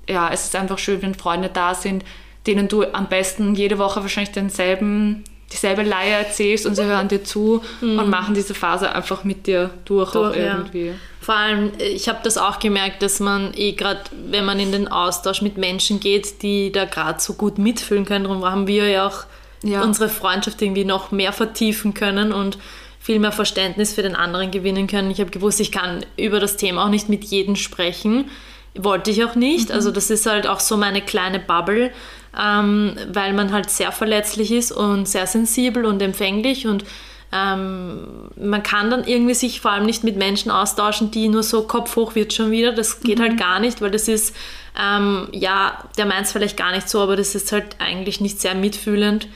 [0.10, 2.04] ja, es ist einfach schön, wenn Freunde da sind,
[2.46, 7.24] denen du am besten jede Woche wahrscheinlich denselben, dieselbe Leier erzählst und sie hören dir
[7.24, 10.58] zu und machen diese Phase einfach mit dir durch, auch Durch, ja.
[10.58, 10.94] irgendwie.
[11.22, 14.88] Vor allem, ich habe das auch gemerkt, dass man eh gerade, wenn man in den
[14.88, 19.08] Austausch mit Menschen geht, die da gerade so gut mitfühlen können, darum haben wir ja
[19.08, 19.26] auch
[19.64, 19.84] Ja.
[19.84, 22.58] unsere Freundschaft irgendwie noch mehr vertiefen können und
[23.00, 25.12] viel mehr Verständnis für den anderen gewinnen können.
[25.12, 28.30] Ich habe gewusst, ich kann über das Thema auch nicht mit jedem sprechen.
[28.78, 29.72] Wollte ich auch nicht.
[29.72, 31.92] Also das ist halt auch so meine kleine Bubble,
[32.40, 36.84] ähm, weil man halt sehr verletzlich ist und sehr sensibel und empfänglich und
[37.32, 41.64] ähm, man kann dann irgendwie sich vor allem nicht mit Menschen austauschen, die nur so
[41.64, 42.72] Kopf hoch wird schon wieder.
[42.72, 44.34] Das geht halt gar nicht, weil das ist,
[44.80, 48.40] ähm, ja, der meint es vielleicht gar nicht so, aber das ist halt eigentlich nicht
[48.40, 49.28] sehr mitfühlend.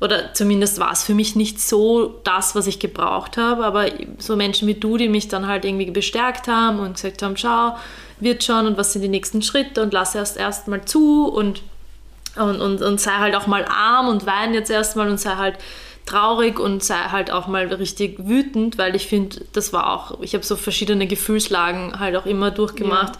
[0.00, 3.64] Oder zumindest war es für mich nicht so das, was ich gebraucht habe.
[3.64, 3.86] Aber
[4.18, 7.76] so Menschen wie du, die mich dann halt irgendwie bestärkt haben und gesagt haben, schau,
[8.20, 11.62] wird schon und was sind die nächsten Schritte und lass erst erst mal zu und
[12.36, 15.58] und, und, und sei halt auch mal arm und wein jetzt erstmal und sei halt
[16.04, 20.34] traurig und sei halt auch mal richtig wütend, weil ich finde, das war auch, ich
[20.34, 23.14] habe so verschiedene Gefühlslagen halt auch immer durchgemacht.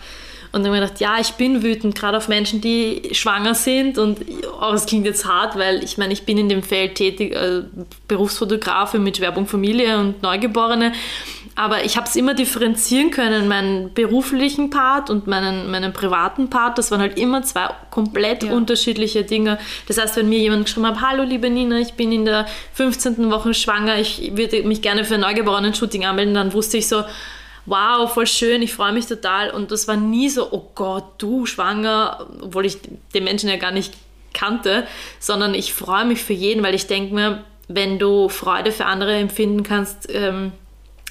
[0.56, 3.54] Und dann habe ich mir gedacht, ja, ich bin wütend, gerade auf Menschen, die schwanger
[3.54, 3.98] sind.
[3.98, 4.20] Und
[4.58, 7.62] oh, das klingt jetzt hart, weil ich meine, ich bin in dem Feld tätig, äh,
[8.08, 10.92] Berufsfotografe mit Werbung Familie und Neugeborene.
[11.58, 16.78] Aber ich habe es immer differenzieren können, meinen beruflichen Part und meinen, meinen privaten Part.
[16.78, 18.52] Das waren halt immer zwei komplett Ja.
[18.52, 19.58] unterschiedliche Dinge.
[19.88, 23.30] Das heißt, wenn mir jemand geschrieben hat, hallo liebe Nina, ich bin in der 15.
[23.30, 27.04] Woche schwanger, ich würde mich gerne für ein Neugeborenen-Shooting anmelden, dann wusste ich so,
[27.66, 29.50] wow, voll schön, ich freue mich total.
[29.50, 32.78] Und das war nie so, oh Gott, du schwanger, obwohl ich
[33.14, 33.94] den Menschen ja gar nicht
[34.32, 34.86] kannte,
[35.18, 39.16] sondern ich freue mich für jeden, weil ich denke mir, wenn du Freude für andere
[39.16, 40.52] empfinden kannst, ähm,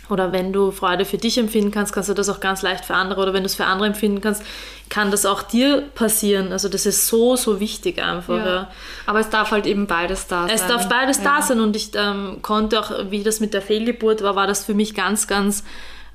[0.09, 2.93] oder wenn du Freude für dich empfinden kannst, kannst du das auch ganz leicht für
[2.93, 3.21] andere.
[3.21, 4.43] Oder wenn du es für andere empfinden kannst,
[4.89, 6.51] kann das auch dir passieren.
[6.51, 8.37] Also das ist so, so wichtig einfach.
[8.37, 8.45] Ja.
[8.45, 8.71] Ja.
[9.07, 10.55] Aber es darf halt eben beides da sein.
[10.55, 11.23] Es darf beides ja.
[11.23, 14.63] da sein und ich ähm, konnte auch, wie das mit der Fehlgeburt war, war das
[14.63, 15.63] für mich ganz, ganz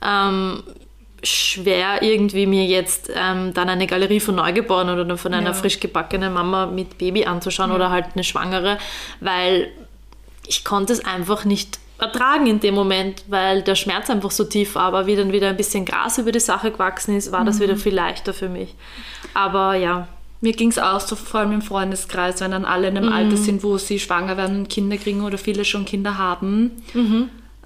[0.05, 0.63] ähm,
[1.23, 5.53] schwer irgendwie mir jetzt ähm, dann eine Galerie von Neugeborenen oder von einer Ja.
[5.53, 8.79] frisch gebackenen Mama mit Baby anzuschauen oder halt eine Schwangere,
[9.21, 9.69] weil
[10.47, 14.75] ich konnte es einfach nicht ertragen in dem Moment, weil der Schmerz einfach so tief
[14.75, 17.61] war, aber wie dann wieder ein bisschen Gras über die Sache gewachsen ist, war das
[17.61, 18.75] wieder viel leichter für mich.
[19.35, 20.09] Aber ja,
[20.43, 23.37] Mir ging es auch so, vor allem im Freundeskreis, wenn dann alle in einem Alter
[23.37, 26.71] sind, wo sie schwanger werden und Kinder kriegen oder viele schon Kinder haben.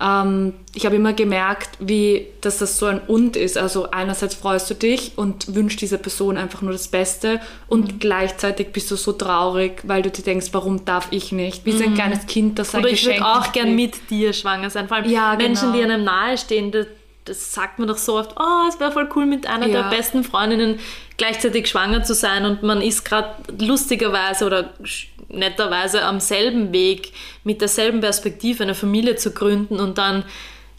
[0.01, 3.57] Ähm, ich habe immer gemerkt, wie, dass das so ein Und ist.
[3.57, 8.72] Also einerseits freust du dich und wünschst dieser Person einfach nur das Beste und gleichzeitig
[8.72, 11.64] bist du so traurig, weil du dir denkst, warum darf ich nicht?
[11.64, 14.32] Wie so ein kleines Kind, das sein Oder ich Geschenk würde auch gern mit dir
[14.32, 14.88] schwanger sein.
[14.88, 15.76] Vor allem Ja, Menschen, genau.
[15.76, 16.86] die einem nahestehen, das,
[17.24, 19.82] das sagt man doch so oft, oh, es wäre voll cool, mit einer Ja.
[19.88, 20.80] der besten Freundinnen
[21.16, 23.30] gleichzeitig schwanger zu sein und man ist gerade
[23.61, 27.12] lustigerweise oder sch- netterweise am selben Weg,
[27.44, 30.24] mit derselben Perspektive eine Familie zu gründen und dann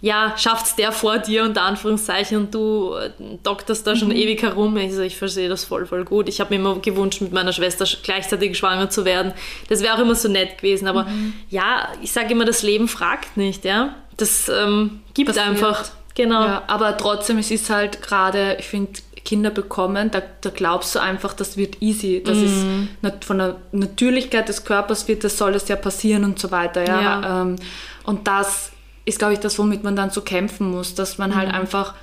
[0.01, 3.09] ja, schafft's der vor dir unter Anführungszeichen und du äh,
[3.41, 4.15] dokterst da schon Mhm.
[4.15, 4.77] ewig herum.
[4.77, 6.29] Also ich verstehe das voll, voll gut.
[6.29, 9.33] Ich habe mir immer gewünscht, mit meiner Schwester sch- gleichzeitig schwanger zu werden.
[9.69, 10.87] Das wäre auch immer so nett gewesen.
[10.87, 11.33] Aber Mhm.
[11.49, 13.95] ja, ich sage immer, das Leben fragt nicht, ja.
[14.17, 15.47] Das ähm, gibt Passiert.
[15.47, 15.85] einfach.
[16.13, 16.43] Genau.
[16.43, 18.91] Ja, aber trotzdem, es ist halt gerade, ich finde,
[19.25, 22.21] Kinder bekommen, da, da glaubst du einfach, das wird easy.
[22.23, 22.65] Das ist
[23.01, 26.87] nat- von der Natürlichkeit des Körpers wird, das soll das ja passieren und so weiter.
[26.87, 27.01] Ja?
[27.01, 27.41] Ja.
[27.41, 27.55] Ähm,
[28.03, 28.71] und das
[29.05, 31.93] ist, glaube ich, das, womit man dann so kämpfen muss, dass man halt einfach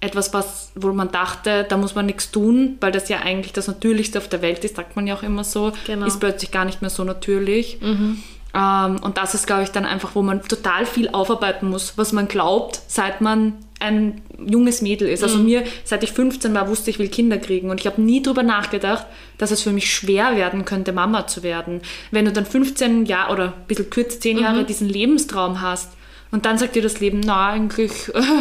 [0.00, 3.68] etwas, was, wo man dachte, da muss man nichts tun, weil das ja eigentlich das
[3.68, 6.06] Natürlichste auf der Welt ist, sagt man ja auch immer so, Genau.
[6.06, 7.78] ist plötzlich gar nicht mehr so natürlich.
[8.54, 12.12] Ähm, und das ist, glaube ich, dann einfach, wo man total viel aufarbeiten muss, was
[12.12, 15.24] man glaubt, seit man ein junges Mädel ist.
[15.24, 17.70] Also mir, seit ich 15 war, wusste ich, will Kinder kriegen.
[17.70, 19.06] Und ich habe nie drüber nachgedacht,
[19.38, 21.80] dass es für mich schwer werden könnte, Mama zu werden.
[22.12, 25.90] Wenn du dann 15 Jahre oder ein bisschen kürzer, 10 Jahre diesen Lebenstraum hast
[26.32, 27.92] und dann sagt dir das Leben, na, eigentlich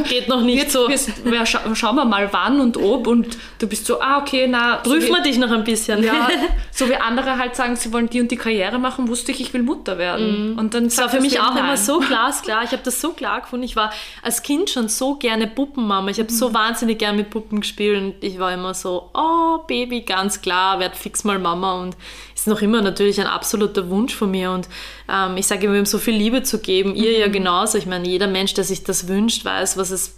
[0.09, 0.87] Geht noch nicht jetzt, so.
[0.89, 4.47] wirst- ja, scha schauen wir mal wann und ob und du bist so, ah, okay,
[4.49, 6.01] na, so Prüfen wie- wir dich noch ein bisschen.
[6.03, 6.27] ja,
[6.71, 9.53] so wie andere halt sagen, sie wollen die und die Karriere machen, wusste ich, ich
[9.53, 10.57] will Mutter werden.
[10.57, 12.63] Und dann Das war für mich auch immer so glasklar.
[12.63, 13.65] Ich habe das so klar gefunden.
[13.65, 13.91] Ich war
[14.23, 16.09] als Kind schon so gerne Puppenmama.
[16.09, 20.01] Ich habe so wahnsinnig gerne mit Puppen gespielt und ich war immer so, oh Baby,
[20.01, 21.95] ganz klar, werd fix mal Mama und
[22.33, 24.67] ist noch immer natürlich ein absoluter Wunsch von mir und
[25.12, 27.78] ähm, ich sage immer, ihm so viel Liebe zu geben, ihr ja genauso.
[27.78, 30.16] Ich meine, jeder Mensch, der sich das wünscht, weiß, was es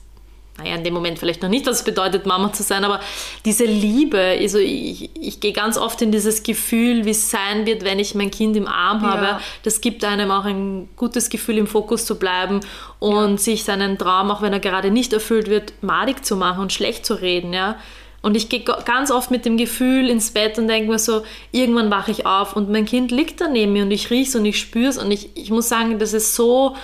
[0.58, 3.00] naja, in dem Moment vielleicht noch nicht, was es bedeutet, Mama zu sein, aber
[3.44, 7.84] diese Liebe, also ich, ich gehe ganz oft in dieses Gefühl, wie es sein wird,
[7.84, 9.26] wenn ich mein Kind im Arm habe.
[9.26, 9.42] Ja.
[9.64, 12.60] Das gibt einem auch ein gutes Gefühl, im Fokus zu bleiben
[13.00, 16.72] und sich seinen Traum, auch wenn er gerade nicht erfüllt wird, madig zu machen und
[16.72, 17.78] schlecht zu reden, ja.
[18.24, 21.92] Und ich gehe ganz oft mit dem Gefühl ins Bett und denke mir so, irgendwann
[21.92, 24.46] wache ich auf und mein Kind liegt da neben mir und ich rieche es und
[24.46, 26.76] ich spüre es und ich, ich muss sagen, das ist so,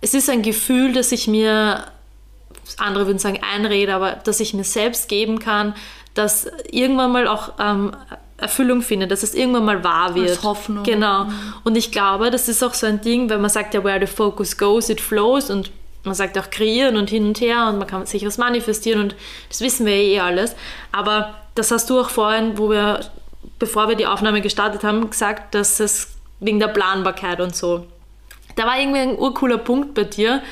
[0.00, 1.84] es ist ein Gefühl, das ich mir
[2.78, 5.74] andere würden sagen einrede, aber dass ich mir selbst geben kann,
[6.14, 7.92] dass irgendwann mal auch ähm,
[8.36, 10.30] Erfüllung findet, dass es irgendwann mal wahr wird.
[10.30, 10.84] Als Hoffnung.
[10.84, 11.26] Genau.
[11.64, 14.12] Und ich glaube, das ist auch so ein Ding, weil man sagt ja, where the
[14.12, 15.70] focus goes, it flows und
[16.04, 19.16] man sagt auch kreieren und hin und her und man kann sich was manifestieren und
[19.48, 20.54] das wissen wir eh alles.
[20.92, 23.00] Aber das hast du auch vorhin, wo wir,
[23.58, 27.86] bevor wir die Aufnahme gestartet haben, gesagt, dass es wegen der Planbarkeit und so.
[28.56, 30.42] Da war irgendwie ein urcooler Punkt bei dir,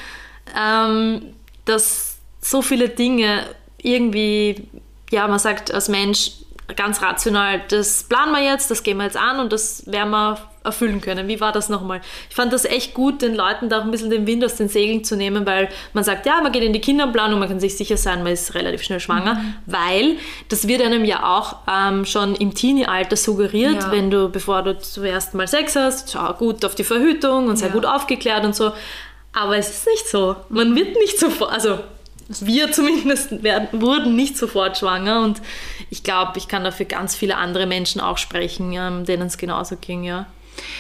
[0.57, 1.35] ähm,
[1.65, 3.45] dass so viele Dinge
[3.83, 4.69] irgendwie,
[5.11, 6.33] ja, man sagt als Mensch
[6.75, 10.39] ganz rational, das planen wir jetzt, das gehen wir jetzt an und das werden wir
[10.65, 11.29] erfüllen können.
[11.29, 12.01] Wie war das nochmal?
[12.29, 14.69] Ich fand das echt gut, den Leuten da auch ein bisschen den Wind aus den
[14.69, 17.77] Segeln zu nehmen, weil man sagt, ja, man geht in die Kinderplanung, man kann sich
[17.77, 20.17] sicher sein, man ist relativ schnell schwanger, weil
[20.49, 23.93] das wird einem ja auch ähm, schon im Teenie-Alter suggeriert, Ja.
[23.93, 27.67] wenn du, bevor du zuerst mal Sex hast, schau gut auf die Verhütung und sei
[27.67, 27.73] Ja.
[27.73, 28.73] gut aufgeklärt und so.
[29.33, 30.35] Aber es ist nicht so.
[30.49, 31.79] Man wird nicht sofort, also
[32.29, 35.41] wir zumindest werden, wurden nicht sofort schwanger und
[35.91, 39.39] ich glaube, ich kann da für ganz viele andere Menschen auch sprechen, ähm, denen es
[39.39, 40.27] genauso ging, ja.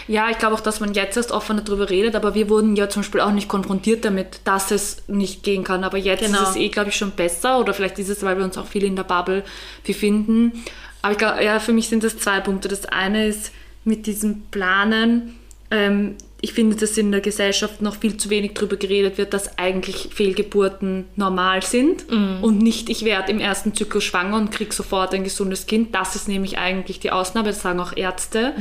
[0.08, 2.88] Ja, ich glaube auch, dass man jetzt erst offener darüber redet, aber wir wurden ja
[2.88, 5.84] zum Beispiel auch nicht konfrontiert damit, dass es nicht gehen kann.
[5.84, 6.42] Aber jetzt Genau.
[6.42, 8.66] ist es eh, glaube ich, schon besser oder vielleicht ist es, weil wir uns auch
[8.66, 9.44] viel in der Bubble
[9.84, 10.64] befinden.
[11.02, 12.68] Aber ich glaube, ja, für mich sind das zwei Punkte.
[12.68, 13.52] Das eine ist
[13.84, 15.38] mit diesem Planen.
[15.70, 19.58] Ähm, ich finde, dass in der Gesellschaft noch viel zu wenig darüber geredet wird, dass
[19.58, 25.14] eigentlich Fehlgeburten normal sind und nicht, ich werde im ersten Zyklus schwanger und kriege sofort
[25.14, 25.94] ein gesundes Kind.
[25.94, 28.54] Das ist nämlich eigentlich die Ausnahme, das sagen auch Ärzte.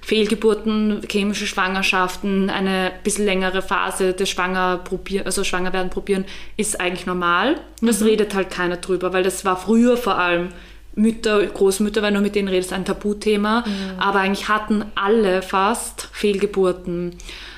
[0.00, 6.24] Fehlgeburten, chemische Schwangerschaften, eine bisschen längere Phase des Schwanger probieren, also schwanger werden probieren,
[6.56, 7.56] ist eigentlich normal.
[7.82, 10.48] Und das redet halt keiner drüber, weil das war früher vor allem
[10.98, 13.64] Mütter, Großmütter, wenn du mit denen redest, ein Tabuthema.
[13.66, 14.00] Mhm.
[14.00, 17.16] Aber eigentlich hatten alle fast Fehlgeburten.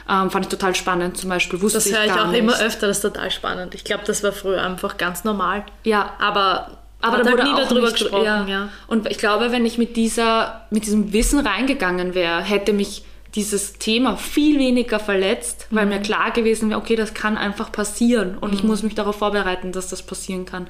[0.09, 1.61] Ähm, fand ich total spannend zum Beispiel.
[1.61, 2.41] Wusste das höre ich, ich auch nicht.
[2.41, 3.75] immer öfter, das ist total spannend.
[3.75, 5.65] Ich glaube, das war früher einfach ganz normal.
[5.85, 6.15] Ja.
[6.19, 8.25] Aber aber da wurde nie darüber gesprochen.
[8.25, 8.47] Ja.
[8.47, 8.69] ja.
[8.87, 13.75] Und ich glaube, wenn ich mit, dieser, mit diesem Wissen reingegangen wäre, hätte mich dieses
[13.75, 15.93] Thema viel weniger verletzt, weil mhm.
[15.93, 18.57] mir klar gewesen wäre, okay, das kann einfach passieren und mhm.
[18.57, 20.67] ich muss mich darauf vorbereiten, dass das passieren kann.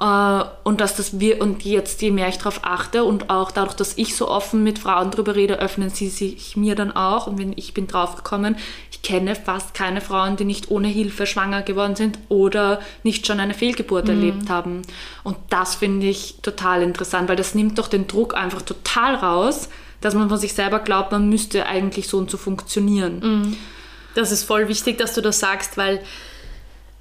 [0.00, 3.74] Äh, und dass das wir und jetzt je mehr ich darauf achte und auch dadurch,
[3.74, 7.38] dass ich so offen mit Frauen darüber rede, öffnen sie sich mir dann auch und
[7.38, 8.56] wenn ich bin draufgekommen,
[8.90, 13.38] ich kenne fast keine Frauen, die nicht ohne Hilfe schwanger geworden sind oder nicht schon
[13.38, 14.10] eine Fehlgeburt mhm.
[14.10, 14.82] erlebt haben.
[15.22, 19.68] Und das finde ich total interessant, weil das nimmt doch den Druck einfach total raus,
[20.00, 23.20] dass man von sich selber glaubt, man müsste eigentlich so und so funktionieren.
[23.20, 23.56] Mhm.
[24.14, 26.00] Das ist voll wichtig, dass du das sagst, weil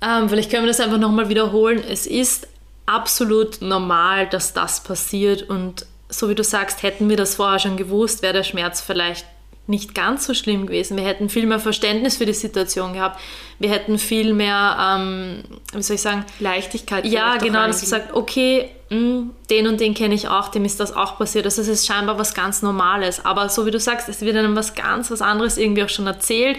[0.02, 1.82] ähm, vielleicht können wir das einfach nochmal wiederholen.
[1.88, 2.48] Es ist
[2.86, 5.44] absolut normal, dass das passiert.
[5.44, 9.26] Und so wie du sagst, hätten wir das vorher schon gewusst, wäre der Schmerz vielleicht
[9.66, 10.98] nicht ganz so schlimm gewesen.
[10.98, 13.20] Wir hätten viel mehr Verständnis für die Situation gehabt.
[13.60, 17.06] Wir hätten viel mehr, ähm, wie soll ich sagen, Leichtigkeit.
[17.06, 20.66] Ja, genau, dass du sagst, okay, mh, hm, den und den kenne ich auch, dem
[20.66, 21.46] ist das auch passiert.
[21.46, 23.24] Also es ist scheinbar was ganz Normales.
[23.26, 26.08] Aber so wie du sagst, es wird einem was ganz was anderes irgendwie auch schon
[26.08, 26.58] erzählt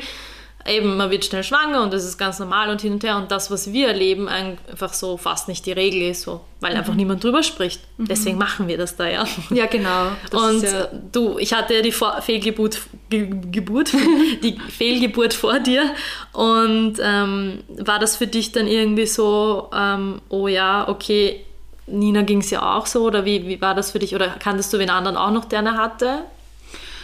[0.67, 3.17] eben, man wird schnell schwanger und das ist ganz normal und hin und her.
[3.17, 6.79] Und das, was wir erleben, einfach so fast nicht die Regel ist, so, weil mhm.
[6.79, 7.81] einfach niemand drüber spricht.
[7.99, 8.07] Mhm.
[8.09, 9.25] Deswegen machen wir das da ja.
[9.51, 10.09] Ja, genau.
[10.31, 13.93] Das und ja du, ich hatte ja die vor Fehlgeburt, Ge Geburt,
[14.43, 15.91] die Fehlgeburt vor dir.
[16.33, 21.45] Und ähm, war das für dich dann irgendwie so, ähm, oh ja, okay,
[21.87, 24.15] Nina ging es ja auch so, oder wie, wie war das für dich?
[24.15, 26.21] Oder kanntest du wen anderen auch noch, der eine hatte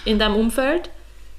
[0.04, 0.88] in deinem Umfeld?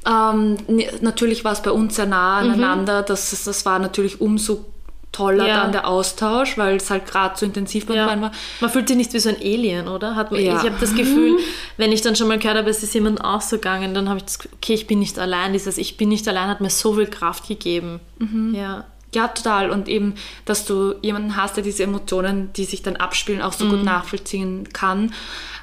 [0.06, 0.58] Ähm,
[1.02, 2.52] natürlich war es bei uns sehr nah mhm.
[2.52, 3.02] aneinander.
[3.02, 3.06] Mhm.
[3.08, 4.66] Das, das war natürlich umso
[5.12, 5.62] toller ja.
[5.62, 8.22] dann der Austausch, weil es halt gerade so intensiv beim ja.
[8.22, 8.32] war.
[8.62, 10.16] Man fühlt sich nicht wie so ein Alien, oder?
[10.16, 10.58] Hat man, ja.
[10.58, 11.38] Ich habe das Gefühl,
[11.78, 14.20] wenn ich dann schon mal gehört habe, es ist jemand auch so gegangen, dann habe
[14.20, 15.54] ich das Gefühl, okay, ich bin nicht allein.
[15.54, 18.00] Dieses Ich bin nicht allein hat mir so viel Kraft gegeben.
[18.20, 18.56] Mhm.
[18.56, 18.86] Ja.
[19.14, 19.72] Ja, total.
[19.72, 23.66] Und eben, dass du jemanden hast, der diese Emotionen, die sich dann abspielen, auch so
[23.66, 23.70] mhm.
[23.72, 25.14] gut nachvollziehen kann.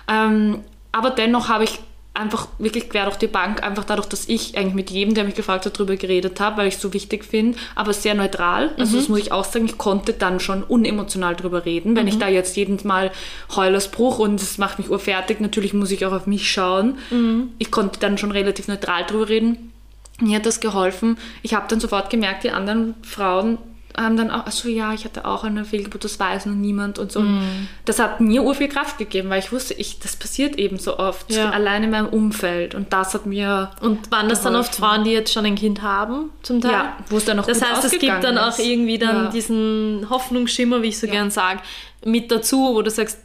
[0.06, 0.58] Ähm,
[0.92, 1.80] aber dennoch habe ich
[2.18, 5.34] einfach wirklich quer durch die Bank, einfach dadurch, dass ich eigentlich mit jedem, der mich
[5.34, 8.74] gefragt hat, darüber geredet habe, weil ich es so wichtig finde, aber sehr neutral.
[8.76, 9.00] Also mhm.
[9.00, 11.96] das muss ich auch sagen, ich konnte dann schon unemotional darüber reden.
[11.96, 12.08] Wenn mhm.
[12.08, 13.12] ich da jetzt jedes Mal
[13.54, 16.98] Heulersbruch und es macht mich urfertig, natürlich muss ich auch auf mich schauen.
[17.10, 17.50] Mhm.
[17.58, 19.72] Ich konnte dann schon relativ neutral darüber reden.
[20.20, 21.16] Mir hat das geholfen.
[21.42, 23.58] Ich habe dann sofort gemerkt, die anderen Frauen
[24.00, 27.12] haben dann auch, also ja, ich hatte auch eine Fehlgeburt, das weiß noch niemand und
[27.12, 27.20] so.
[27.20, 27.68] Mm.
[27.84, 30.98] Das hat mir ur viel Kraft gegeben, weil ich wusste, ich, das passiert eben so
[30.98, 31.50] oft, ja.
[31.50, 34.44] allein in meinem Umfeld und das hat mir Und waren das geholfen.
[34.44, 36.72] dann oft Frauen, die jetzt schon ein Kind haben, zum Teil?
[36.72, 38.42] Ja, wo es dann noch Das heißt, es gibt dann ist.
[38.42, 39.30] auch irgendwie dann ja.
[39.30, 41.12] diesen Hoffnungsschimmer, wie ich so ja.
[41.12, 41.60] gern sage,
[42.04, 43.18] mit dazu, wo du sagst,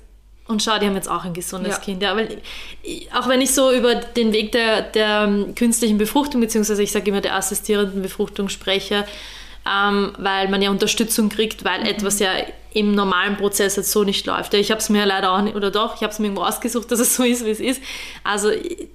[0.48, 1.80] und schau, die haben jetzt auch ein gesundes ja.
[1.80, 2.02] Kind.
[2.02, 2.42] Ja, weil,
[3.18, 7.22] auch wenn ich so über den Weg der, der künstlichen Befruchtung, beziehungsweise ich sage immer
[7.22, 9.06] der assistierenden Befruchtung spreche,
[9.70, 11.88] ähm, weil man ja Unterstützung kriegt, weil mhm.
[11.88, 12.32] etwas ja
[12.74, 14.54] im normalen Prozess jetzt so nicht läuft.
[14.56, 16.92] Ich habe es mir leider auch nicht, oder doch, ich habe es mir irgendwo ausgesucht,
[16.92, 17.82] dass es so ist, wie es ist.
[18.24, 18.50] Also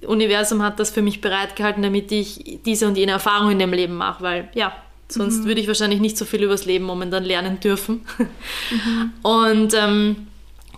[0.05, 3.95] Universum hat das für mich bereitgehalten, damit ich diese und jene Erfahrung in dem Leben
[3.95, 4.73] mache, weil ja,
[5.07, 5.45] sonst mhm.
[5.45, 8.05] würde ich wahrscheinlich nicht so viel übers Leben momentan lernen dürfen.
[8.71, 9.13] Mhm.
[9.23, 10.27] Und ähm,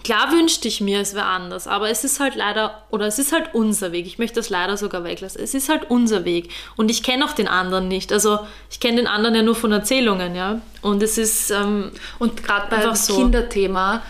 [0.04, 3.32] Klar wünschte ich mir, es wäre anders, aber es ist halt leider, oder es ist
[3.32, 4.08] halt unser Weg.
[4.08, 5.42] Ich möchte das leider sogar weglassen.
[5.42, 6.50] Es ist halt unser Weg.
[6.76, 8.12] Und ich kenne auch den anderen nicht.
[8.12, 8.40] Also
[8.70, 10.62] ich kenne den anderen ja nur von Erzählungen, ja.
[10.82, 11.52] Und es ist.
[11.52, 13.16] Ähm, und gerade beim so.
[13.16, 14.02] Kinderthema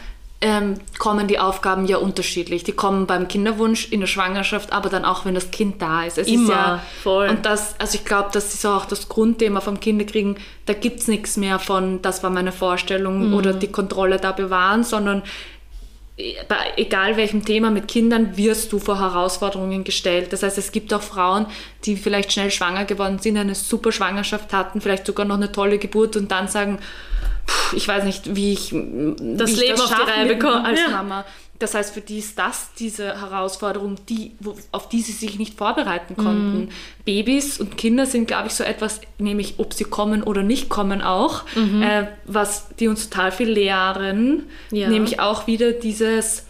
[0.44, 2.64] ähm, kommen die Aufgaben ja unterschiedlich.
[2.64, 6.18] Die kommen beim Kinderwunsch, in der Schwangerschaft, aber dann auch, wenn das Kind da ist.
[6.18, 7.30] Es Immer, ist ja, voll.
[7.30, 10.38] Und das, also ich glaube, das ist auch das Grundthema vom Kinderkriegen.
[10.66, 13.34] Da gibt es nichts mehr von, das war meine Vorstellung mhm.
[13.36, 15.22] oder die Kontrolle da bewahren, sondern
[16.47, 20.34] bei egal welchem Thema mit Kindern wirst du vor Herausforderungen gestellt.
[20.34, 21.45] Das heißt, es gibt auch Frauen,
[21.86, 25.78] die vielleicht schnell schwanger geworden sind, eine super Schwangerschaft hatten, vielleicht sogar noch eine tolle
[25.78, 26.80] Geburt und dann sagen,
[27.74, 30.80] ich weiß nicht, wie ich das wie Leben ich das auf die Reihe bekomme als
[30.80, 30.89] ja.
[30.89, 31.26] Mama.
[31.62, 34.32] Das heißt, für die ist das diese Herausforderung, die,
[34.72, 36.66] auf die sie sich nicht vorbereiten konnten.
[36.66, 36.70] Mm.
[37.05, 41.01] Babys und Kinder sind, glaube ich, so etwas, nämlich ob sie kommen oder nicht kommen
[41.01, 41.84] auch, mhm.
[41.84, 44.43] äh, was die uns total viel lehren.
[44.72, 44.89] Ja.
[44.89, 46.45] Nämlich auch wieder dieses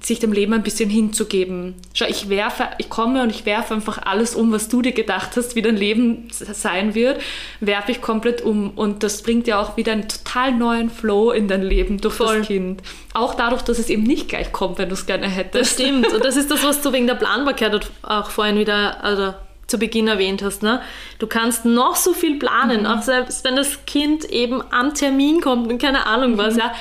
[0.00, 1.74] sich dem Leben ein bisschen hinzugeben.
[1.94, 5.36] Schau, ich werfe, ich komme und ich werfe einfach alles um, was du dir gedacht
[5.36, 7.20] hast, wie dein Leben sein wird,
[7.60, 11.48] werfe ich komplett um und das bringt ja auch wieder einen total neuen Flow in
[11.48, 12.38] dein Leben durch Voll.
[12.38, 12.82] das Kind.
[13.14, 15.78] Auch dadurch, dass es eben nicht gleich kommt, wenn du es gerne hättest.
[15.78, 19.34] Das stimmt und das ist das, was du wegen der Planbarkeit auch vorhin wieder, also
[19.66, 20.62] zu Beginn erwähnt hast.
[20.62, 20.80] Ne?
[21.18, 22.86] Du kannst noch so viel planen, mhm.
[22.86, 26.38] auch selbst wenn das Kind eben am Termin kommt und keine Ahnung mhm.
[26.38, 26.72] was, ja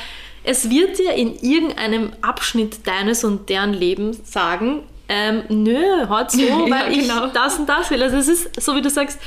[0.46, 6.44] es wird dir in irgendeinem Abschnitt deines und deren Lebens sagen, ähm, nö, heute so,
[6.70, 7.26] weil Ja, genau.
[7.28, 8.02] ich das und das will.
[8.02, 9.20] Also es ist, so wie du sagst,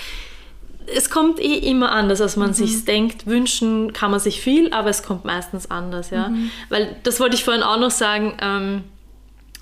[0.95, 3.27] es kommt eh immer anders, als man sich denkt.
[3.27, 6.33] Wünschen kann man sich viel, aber es kommt meistens anders, ja.
[6.71, 8.85] Weil das wollte ich vorhin auch noch sagen, ähm,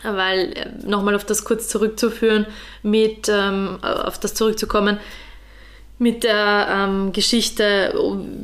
[0.05, 2.47] weil äh, nochmal auf das kurz zurückzuführen,
[2.83, 4.99] mit ähm, auf das zurückzukommen,
[5.99, 7.95] mit der ähm, Geschichte,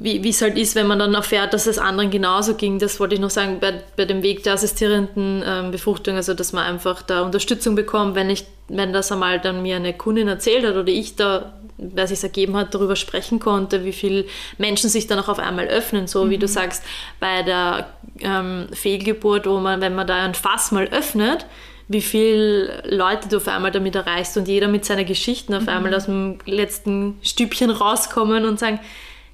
[0.00, 2.78] wie es halt ist, wenn man dann erfährt, dass es anderen genauso ging.
[2.78, 6.54] Das wollte ich noch sagen, bei, bei dem Weg der assistierenden ähm, Befruchtung, also dass
[6.54, 10.64] man einfach da Unterstützung bekommt, wenn ich, wenn das einmal dann mir eine Kundin erzählt
[10.66, 14.24] hat oder ich da, wer sich ergeben hat, darüber sprechen konnte, wie viele
[14.56, 16.82] Menschen sich dann auch auf einmal öffnen, so wie du sagst,
[17.20, 17.88] bei der
[18.20, 21.44] ähm, Fehlgeburt, wo man, wenn man da ein Fass mal öffnet,
[21.88, 25.94] wie viele Leute du auf einmal damit erreichst und jeder mit seiner Geschichten auf einmal
[25.94, 28.80] aus dem letzten Stübchen rauskommen und sagen,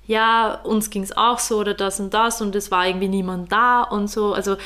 [0.09, 3.53] ja, uns ging es auch so oder das und das und es war irgendwie niemand
[3.53, 4.33] da und so.
[4.33, 4.57] Also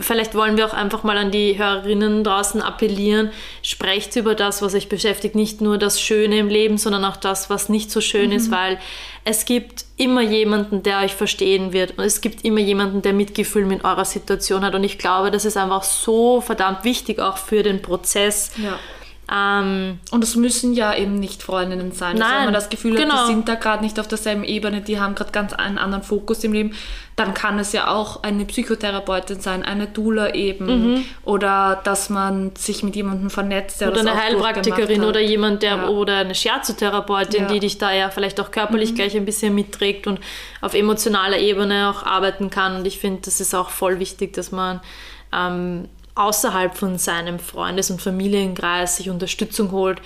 [0.00, 3.30] vielleicht wollen wir auch einfach mal an die Hörerinnen draußen appellieren,
[3.62, 7.50] sprecht über das, was euch beschäftigt, nicht nur das Schöne im Leben, sondern auch das,
[7.50, 8.78] was nicht so schön ist, weil
[9.24, 13.66] es gibt immer jemanden, der euch verstehen wird und es gibt immer jemanden, der Mitgefühl
[13.66, 17.62] mit eurer Situation hat und ich glaube, das ist einfach so verdammt wichtig auch für
[17.62, 18.52] den Prozess.
[18.56, 18.78] Ja.
[19.30, 22.12] Ähm, Und es müssen ja eben nicht Freundinnen sein.
[22.12, 23.26] Also Nein, wenn man das Gefühl hat, genau.
[23.26, 26.42] die sind da gerade nicht auf derselben Ebene, die haben gerade ganz einen anderen Fokus
[26.44, 26.74] im Leben,
[27.14, 31.04] dann kann es ja auch eine Psychotherapeutin sein, eine Doula eben.
[31.24, 35.08] Oder dass man sich mit jemandem vernetzt, der oder eine Heilpraktikerin hat.
[35.08, 35.88] oder jemand, der Ja.
[35.88, 37.48] oder eine Scherzotherapeutin, Ja.
[37.48, 40.20] die dich da ja vielleicht auch körperlich gleich ein bisschen mitträgt und
[40.60, 42.76] auf emotionaler Ebene auch arbeiten kann.
[42.76, 44.80] Und ich finde, das ist auch voll wichtig, dass man
[45.32, 45.88] ähm,
[46.18, 50.00] außerhalb von seinem Freundes- und Familienkreis sich Unterstützung holt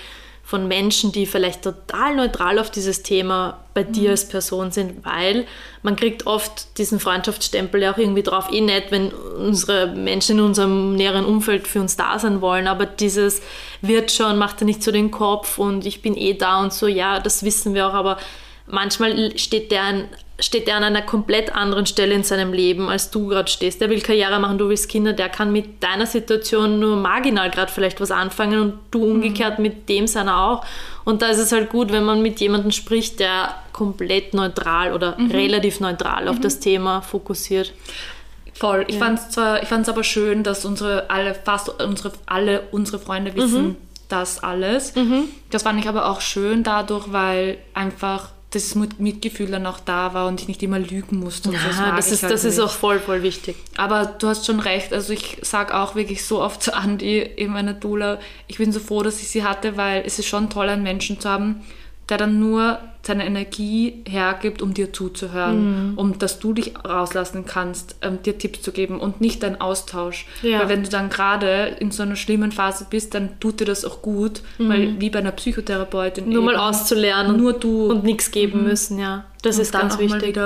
[0.44, 5.46] von Menschen, die vielleicht total neutral auf dieses Thema bei dir als Person sind, weil
[5.82, 10.44] man kriegt oft diesen Freundschaftsstempel ja auch irgendwie drauf, eh nett, wenn unsere Menschen in
[10.44, 13.40] unserem näheren Umfeld für uns da sein wollen, aber dieses
[13.80, 16.86] wird schon, macht er nicht so den Kopf und ich bin eh da und so,
[16.86, 18.18] ja, das wissen wir auch, aber
[18.66, 20.08] manchmal steht der, an,
[20.42, 23.80] steht der an einer komplett anderen Stelle in seinem Leben, als du gerade stehst.
[23.80, 27.70] Der will Karriere machen, du willst Kinder, der kann mit deiner Situation nur marginal gerade
[27.70, 30.64] vielleicht was anfangen und du umgekehrt mit dem seiner auch.
[31.04, 35.16] Und da ist es halt gut, wenn man mit jemandem spricht, der komplett neutral oder
[35.30, 37.72] relativ neutral auf das Thema fokussiert.
[38.54, 38.84] Voll.
[38.88, 43.34] Ich fand's zwar, ich fand's aber schön, dass unsere alle, fast unsere, alle unsere Freunde
[43.34, 43.76] wissen
[44.12, 44.92] das alles.
[45.50, 50.14] Das fand ich aber auch schön dadurch, weil einfach das Mit- Mitgefühl dann auch da
[50.14, 51.48] war und ich nicht immer lügen musste.
[51.50, 51.68] Und so.
[51.70, 53.56] Ja, mag das ich ist, halt das ist auch voll, voll wichtig.
[53.76, 54.92] Aber du hast schon recht.
[54.92, 58.80] Also ich sage auch wirklich so oft zu Andi, eben meiner Dula, ich bin so
[58.80, 61.62] froh, dass ich sie hatte, weil es ist schon toll, einen Menschen zu haben,
[62.08, 67.96] der dann nur seine Energie hergibt, um dir zuzuhören, um dass du dich rauslassen kannst,
[68.00, 70.26] ähm, dir Tipps zu geben und nicht ein Austausch.
[70.42, 70.60] Ja.
[70.60, 73.84] Weil wenn du dann gerade in so einer schlimmen Phase bist, dann tut dir das
[73.84, 76.28] auch gut, weil wie bei einer Psychotherapeutin.
[76.28, 79.24] Nur mal eben, auszulernen Nur du und nichts geben müssen, ja.
[79.42, 80.38] Das und ist ganz mal wichtig.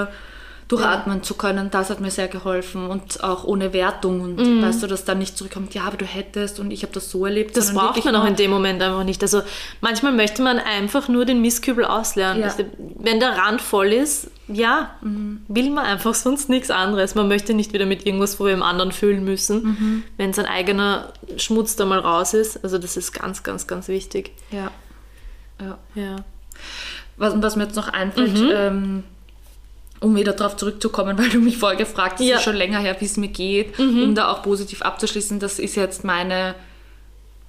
[0.68, 4.62] Durchatmen zu können, das hat mir sehr geholfen und auch ohne Wertung und Mhm.
[4.62, 7.24] weißt du, dass dann nicht zurückkommt, ja, aber du hättest und ich habe das so
[7.24, 7.56] erlebt.
[7.56, 9.22] Das braucht man auch in dem Moment einfach nicht.
[9.22, 9.42] Also
[9.80, 12.40] manchmal möchte man einfach nur den Mistkübel ausleeren.
[12.40, 12.46] Ja.
[12.46, 12.64] Also,
[12.98, 17.14] Wenn der Rand voll ist, ja, will man einfach sonst nichts anderes.
[17.14, 21.12] Man möchte nicht wieder mit irgendwas, wo wir im anderen füllen müssen, wenn sein eigener
[21.36, 22.62] Schmutz da mal raus ist.
[22.64, 24.32] Also das ist ganz, ganz, ganz wichtig.
[24.50, 24.70] Ja.
[25.60, 25.78] ja.
[25.94, 26.16] Ja.
[27.18, 28.50] Was, was mir jetzt noch einfällt, Mhm.
[28.52, 29.04] ähm,
[30.00, 32.36] um wieder darauf zurückzukommen, weil du mich vorher gefragt hast, Ja.
[32.36, 35.74] ist schon länger her, wie es mir geht, um da auch positiv abzuschließen, das ist
[35.76, 36.54] jetzt meine,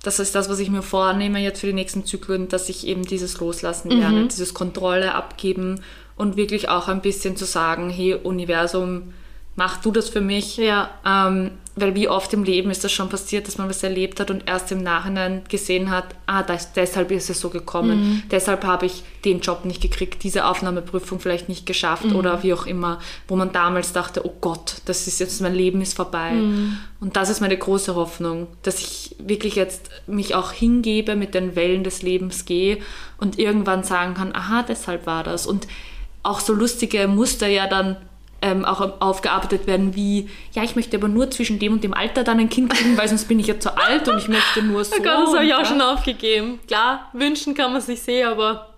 [0.03, 3.03] das ist das, was ich mir vornehme jetzt für die nächsten Zyklen, dass ich eben
[3.05, 5.81] dieses Loslassen lerne, dieses Kontrolle abgeben
[6.15, 9.13] und wirklich auch ein bisschen zu sagen, hey Universum,
[9.55, 10.57] mach du das für mich.
[10.57, 10.89] Ja.
[11.05, 14.32] Ähm, weil wie oft im Leben ist das schon passiert, dass man was erlebt hat
[14.32, 18.88] und erst im Nachhinein gesehen hat, ah, das, deshalb ist es so gekommen, deshalb habe
[18.88, 23.36] ich den Job nicht gekriegt, diese Aufnahmeprüfung vielleicht nicht geschafft oder wie auch immer, wo
[23.36, 26.32] man damals dachte, oh Gott, das ist jetzt, mein Leben ist vorbei.
[26.99, 31.55] Und das ist meine große Hoffnung, dass ich wirklich jetzt mich auch hingebe, mit den
[31.55, 32.80] Wellen des Lebens gehe
[33.17, 35.45] und irgendwann sagen kann, aha, deshalb war das.
[35.45, 35.67] Und
[36.23, 37.97] auch so lustige Muster ja dann
[38.47, 42.23] ähm, auch aufgearbeitet werden, wie, ja, ich möchte aber nur zwischen dem und dem Alter
[42.23, 44.83] dann ein Kind kriegen, weil sonst bin ich ja zu alt und ich möchte nur
[44.85, 44.95] so.
[44.99, 46.59] Oh Gott, das habe ich auch schon aufgegeben.
[46.67, 48.69] Klar, wünschen kann man sich sehen, aber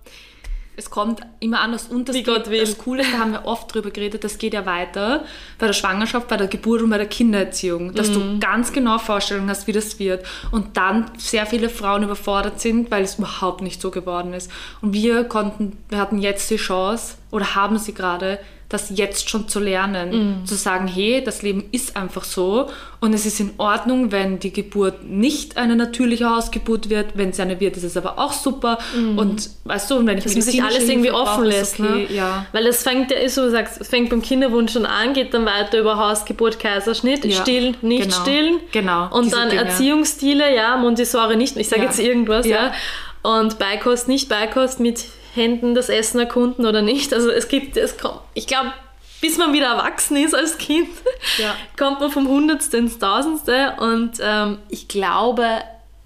[0.75, 2.61] Es kommt immer anders und das, Wie geht, Gott will.
[2.61, 5.25] das Coole, da haben wir oft drüber geredet, das geht ja weiter
[5.57, 8.13] bei der Schwangerschaft, bei der Geburt und bei der Kindererziehung, dass Mhm.
[8.13, 12.89] du ganz genau Vorstellungen hast, wie das wird und dann sehr viele Frauen überfordert sind,
[12.91, 14.49] weil es überhaupt nicht so geworden ist.
[14.81, 18.39] Und wir konnten, wir hatten jetzt die Chance oder haben sie gerade,
[18.69, 20.39] das jetzt schon zu lernen.
[20.41, 20.45] Mhm.
[20.45, 22.69] Zu sagen, hey, das Leben ist einfach so
[23.01, 27.11] und es ist in Ordnung, wenn die Geburt nicht eine natürliche Hausgeburt wird.
[27.15, 28.77] Wenn sie eine wird, ist es aber auch super.
[28.95, 29.17] Mhm.
[29.17, 31.79] Und weißt du, und wenn ich Dass man sich alles irgendwie offen lässt.
[31.79, 32.13] Okay, ne?
[32.13, 32.45] ja.
[32.51, 35.45] Weil es fängt ja, so du sagst, es fängt beim Kinderwunsch schon an, geht dann
[35.45, 37.41] weiter über Hausgeburt, Kaiserschnitt, ja.
[37.41, 38.21] stillen, nicht genau.
[38.21, 38.59] stillen.
[38.71, 39.09] Genau.
[39.17, 39.63] Und dann Dinge.
[39.63, 41.87] Erziehungsstile, ja, Montessori nicht, ich sage ja.
[41.87, 42.67] jetzt irgendwas, ja.
[42.67, 42.73] ja.
[43.21, 45.05] Und Beikost, nicht Beikost mit
[45.39, 47.13] Händen das Essen erkunden oder nicht.
[47.13, 48.73] Also es gibt, es kommt, ich glaube,
[49.21, 50.89] bis man wieder erwachsen ist als Kind,
[51.37, 51.55] ja.
[51.77, 53.75] kommt man vom Hundertste ins Tausendste.
[53.79, 55.45] Und ähm, ich glaube,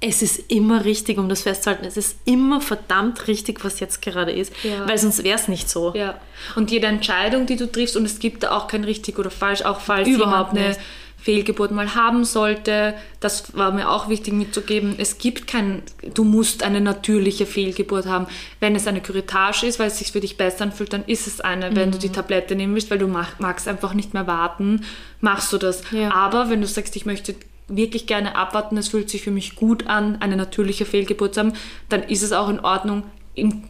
[0.06, 4.34] es ist immer richtig, um das festzuhalten, es ist immer verdammt richtig, was jetzt gerade
[4.34, 4.88] ist, ja.
[4.88, 5.94] weil sonst wäre es nicht so.
[5.96, 6.20] Ja.
[6.56, 9.62] Und jede Entscheidung, die du triffst, und es gibt da auch kein richtig oder falsch,
[9.62, 10.76] auch falls Überhaupt eine
[11.24, 12.96] Fehlgeburt mal haben sollte.
[13.22, 14.96] Das war mir auch wichtig mitzugeben.
[14.98, 15.82] Es gibt kein,
[16.14, 18.28] du musst eine natürliche Fehlgeburt haben.
[18.60, 21.40] Wenn es eine Curettage ist, weil es sich für dich besser anfühlt, dann ist es
[21.40, 21.72] eine.
[21.72, 21.76] Mhm.
[21.78, 22.14] Wenn du die mhm.
[22.14, 24.84] Tablette nehmen willst, weil du mag, magst einfach nicht mehr warten,
[25.22, 25.84] machst du das.
[25.92, 26.14] Ja.
[26.14, 27.36] Aber wenn du sagst, ich möchte
[27.70, 31.54] wirklich gerne abwarten, es fühlt sich für mich gut an, eine natürliche Fehlgeburt zu haben,
[31.88, 33.04] dann ist es auch in Ordnung,
[33.34, 33.64] im,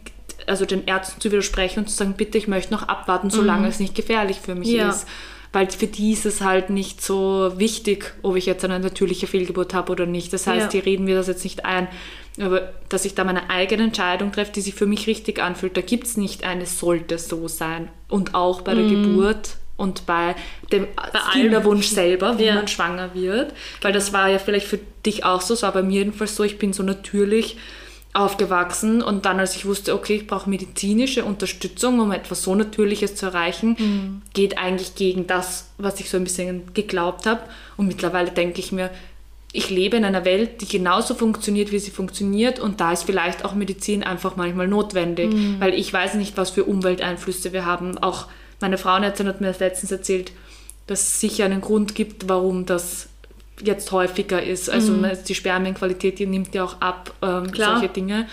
[0.48, 3.68] also den Ärzten zu widersprechen und zu sagen, bitte, ich möchte noch abwarten, solange mhm.
[3.68, 4.90] es nicht gefährlich für mich ja.
[4.90, 5.06] ist
[5.54, 9.72] weil für die ist es halt nicht so wichtig, ob ich jetzt eine natürliche Fehlgeburt
[9.72, 10.32] habe oder nicht.
[10.32, 10.68] Das heißt, ja.
[10.68, 11.86] die reden mir das jetzt nicht ein.
[12.40, 15.80] Aber dass ich da meine eigene Entscheidung treffe, die sich für mich richtig anfühlt, da
[15.80, 17.88] gibt es nicht eine, sollte so sein.
[18.08, 19.04] Und auch bei der mhm.
[19.04, 20.34] Geburt und bei
[20.72, 22.56] dem bei Kinderwunsch selber, wie ja.
[22.56, 23.54] man schwanger wird.
[23.80, 26.42] Weil das war ja vielleicht für dich auch so, es war bei mir jedenfalls so,
[26.42, 27.56] ich bin so natürlich
[28.14, 33.16] aufgewachsen und dann, als ich wusste, okay, ich brauche medizinische Unterstützung, um etwas so Natürliches
[33.16, 34.22] zu erreichen, mhm.
[34.32, 37.40] geht eigentlich gegen das, was ich so ein bisschen geglaubt habe.
[37.76, 38.90] Und mittlerweile denke ich mir,
[39.52, 43.44] ich lebe in einer Welt, die genauso funktioniert, wie sie funktioniert und da ist vielleicht
[43.44, 45.56] auch Medizin einfach manchmal notwendig, mhm.
[45.58, 47.98] weil ich weiß nicht, was für Umwelteinflüsse wir haben.
[47.98, 48.28] Auch
[48.60, 50.32] meine Frauenärztin hat mir letztens erzählt,
[50.86, 53.08] dass es sicher einen Grund gibt, warum das
[53.62, 54.68] jetzt häufiger ist.
[54.68, 55.10] Also mhm.
[55.26, 58.26] die Spermienqualität, die nimmt ja auch ab, ähm, solche Dinge.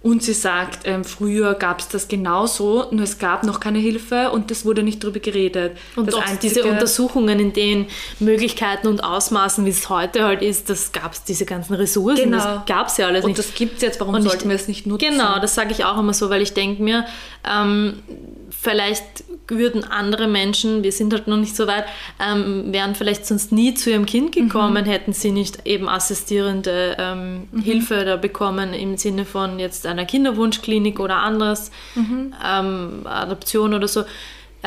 [0.00, 4.30] Und sie sagt, ähm, früher gab es das genauso, nur es gab noch keine Hilfe
[4.30, 5.76] und es wurde nicht darüber geredet.
[5.96, 7.86] Und das einzige, diese Untersuchungen in den
[8.20, 12.36] Möglichkeiten und Ausmaßen, wie es heute halt ist, das gab es, diese ganzen Ressourcen, genau.
[12.36, 13.38] das gab es ja alles und nicht.
[13.38, 15.10] Und das gibt es jetzt, warum und sollten wir es nicht nutzen?
[15.10, 17.04] Genau, das sage ich auch immer so, weil ich denke mir,
[17.44, 18.02] ähm,
[18.50, 21.84] vielleicht würden andere Menschen, wir sind halt noch nicht so weit,
[22.20, 24.88] ähm, wären vielleicht sonst nie zu ihrem Kind gekommen, mhm.
[24.88, 27.62] hätten sie nicht eben assistierende ähm, mhm.
[27.62, 32.34] Hilfe da bekommen im Sinne von jetzt einer Kinderwunschklinik oder anderes, mhm.
[32.44, 34.04] ähm, Adoption oder so.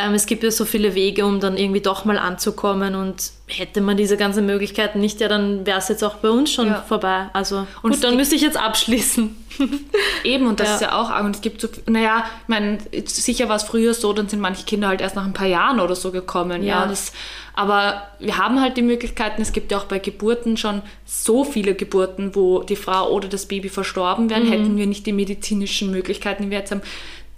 [0.02, 3.82] Ähm, es gibt ja so viele Wege, um dann irgendwie doch mal anzukommen und hätte
[3.82, 6.82] man diese ganzen Möglichkeiten nicht, ja, dann wäre es jetzt auch bei uns schon ja.
[6.82, 7.30] vorbei.
[7.34, 9.36] Also und gut, dann müsste ich jetzt abschließen.
[10.24, 10.76] Eben, und das ja.
[10.76, 11.26] ist ja auch arg.
[11.26, 14.66] Und es gibt so, naja, ich meine, sicher war es früher so, dann sind manche
[14.66, 16.64] Kinder halt erst nach ein paar Jahren oder so gekommen.
[16.64, 16.82] Ja.
[16.82, 17.12] ja das,
[17.54, 21.76] aber wir haben halt die Möglichkeiten, es gibt ja auch bei Geburten schon so viele
[21.76, 24.52] Geburten, wo die Frau oder das Baby verstorben wären, mhm.
[24.52, 26.82] hätten wir nicht die medizinischen Möglichkeiten, die wir jetzt haben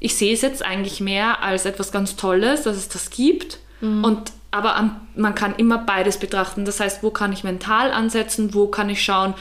[0.03, 3.59] ich sehe es jetzt eigentlich mehr als etwas ganz Tolles, dass es das gibt.
[3.79, 4.03] Mhm.
[4.03, 6.65] Und, aber man kann immer beides betrachten.
[6.65, 9.33] Das heißt, wo kann ich mental ansetzen, wo kann ich schauen,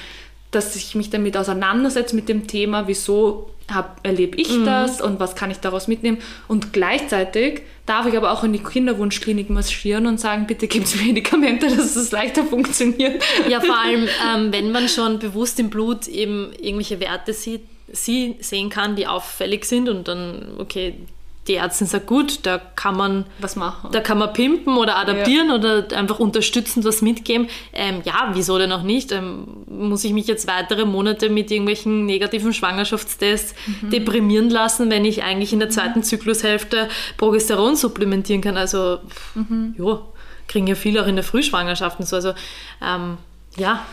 [0.53, 4.65] dass ich mich damit auseinandersetze mit dem Thema, wieso hab, erlebe ich mhm.
[4.65, 6.19] das und was kann ich daraus mitnehmen.
[6.47, 10.95] Und gleichzeitig darf ich aber auch in die Kinderwunschklinik marschieren und sagen, bitte gibt es
[10.95, 13.21] Medikamente, dass es leichter funktioniert.
[13.49, 17.63] Ja, vor allem, ähm, wenn man schon bewusst im Blut eben irgendwelche Werte sieht,
[17.93, 20.95] sie sehen kann, die auffällig sind und dann, okay,
[21.49, 23.91] die Ärztin sagt, gut, da kann man was machen.
[23.91, 25.55] Da kann man pimpen oder adaptieren ja.
[25.57, 27.49] oder einfach unterstützend was mitgeben.
[27.73, 29.11] Ähm, ja, wieso denn auch nicht?
[29.11, 33.91] Ähm, muss ich mich jetzt weitere Monate mit irgendwelchen negativen Schwangerschaftstests mhm.
[33.91, 35.73] deprimieren lassen, wenn ich eigentlich in der mhm.
[35.73, 38.57] zweiten Zyklushälfte Progesteron supplementieren kann?
[38.57, 39.01] Also,
[39.35, 39.75] mhm.
[39.77, 40.01] ja,
[40.47, 42.15] kriegen ja viele auch in der Frühschwangerschaft und so.
[42.15, 42.35] Also,
[42.81, 43.19] ähm,
[43.57, 43.85] ja,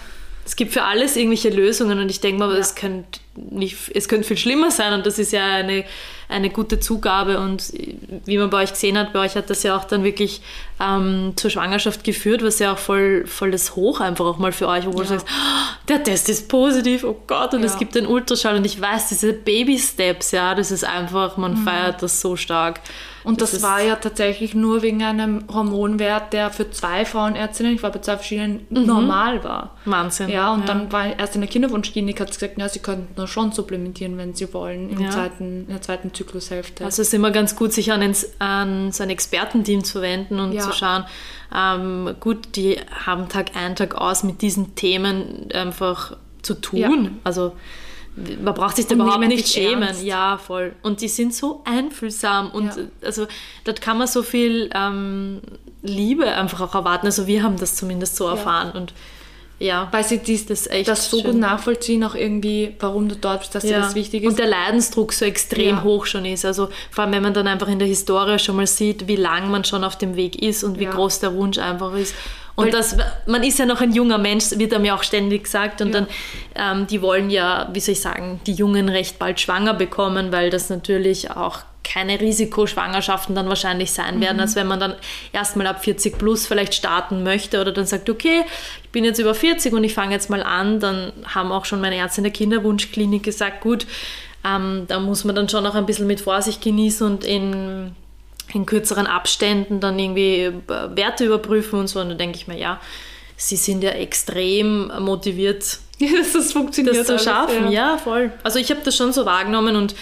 [0.49, 2.57] es gibt für alles irgendwelche Lösungen und ich denke mal, ja.
[2.57, 5.85] es, könnte nicht, es könnte viel schlimmer sein und das ist ja eine,
[6.27, 7.71] eine gute Zugabe und
[8.25, 10.41] wie man bei euch gesehen hat, bei euch hat das ja auch dann wirklich
[10.79, 14.67] ähm, zur Schwangerschaft geführt, was ja auch voll, voll das Hoch einfach auch mal für
[14.67, 14.97] euch, wo ja.
[14.97, 17.67] du sagst, oh, der Test ist positiv, oh Gott, und ja.
[17.67, 21.63] es gibt den Ultraschall und ich weiß, diese Baby-Steps, ja, das ist einfach, man mhm.
[21.63, 22.81] feiert das so stark.
[23.29, 27.83] Und das, das war ja tatsächlich nur wegen einem Hormonwert, der für zwei Frauenärztinnen, ich
[27.83, 28.85] war bei zwei verschiedenen, mhm.
[28.85, 29.75] normal war.
[29.85, 30.29] Wahnsinn.
[30.29, 30.65] Ja, und ja.
[30.65, 34.17] dann war erst in der Kinderwunschklinik, hat sie gesagt, ja, sie könnten nur schon supplementieren,
[34.17, 35.09] wenn sie wollen, im ja.
[35.11, 36.83] zweiten, in der zweiten Zyklushälfte.
[36.83, 40.39] Also es ist immer ganz gut, sich an, ein, an so ein Expertenteam zu wenden
[40.39, 40.61] und ja.
[40.61, 41.05] zu schauen,
[41.55, 47.19] ähm, gut, die haben Tag ein, Tag aus mit diesen Themen einfach zu tun.
[47.23, 47.53] Also
[48.43, 49.83] man braucht sich da Und überhaupt nicht schämen.
[49.83, 50.03] ernst.
[50.03, 50.73] Ja, voll.
[50.81, 52.83] Und die sind so einfühlsam und Ja.
[53.03, 53.27] also
[53.63, 55.41] dort kann man so viel ähm,
[55.81, 57.05] Liebe einfach auch erwarten.
[57.05, 58.93] Also wir haben das zumindest so erfahren und
[59.61, 61.31] ja, Weil sie dies, Das echt das so schön.
[61.31, 64.29] gut nachvollziehen, auch irgendwie, warum du dort bist, dass dir das wichtig ist.
[64.29, 65.83] Und der Leidensdruck so extrem Ja.
[65.83, 66.45] hoch schon ist.
[66.45, 69.51] Also vor allem, wenn man dann einfach in der Historie schon mal sieht, wie lang
[69.51, 70.91] man schon auf dem Weg ist und wie Ja.
[70.91, 72.15] groß der Wunsch einfach ist.
[72.65, 72.95] Und das,
[73.25, 75.81] man ist ja noch ein junger Mensch, wird einem ja auch ständig gesagt.
[75.81, 76.01] Und Ja.
[76.55, 80.31] dann, ähm, die wollen ja, wie soll ich sagen, die Jungen recht bald schwanger bekommen,
[80.31, 84.21] weil das natürlich auch keine Risikoschwangerschaften dann wahrscheinlich sein Mhm.
[84.21, 84.95] werden, als wenn man dann
[85.33, 88.43] erstmal ab 40 plus vielleicht starten möchte oder dann sagt, okay,
[88.83, 91.81] ich bin jetzt über 40 und ich fange jetzt mal an, dann haben auch schon
[91.81, 93.87] meine Ärzte in der Kinderwunschklinik gesagt, gut,
[94.45, 97.95] ähm, da muss man dann schon auch ein bisschen mit Vorsicht genießen und in,
[98.53, 101.99] in kürzeren Abständen dann irgendwie äh, Werte überprüfen und so.
[101.99, 102.79] Und dann denke ich mir, ja,
[103.35, 106.97] sie sind ja extrem motiviert, dass das funktioniert.
[106.97, 107.71] das zu alles, schaffen.
[107.71, 108.31] Ja, voll.
[108.43, 109.95] Also ich habe das schon so wahrgenommen und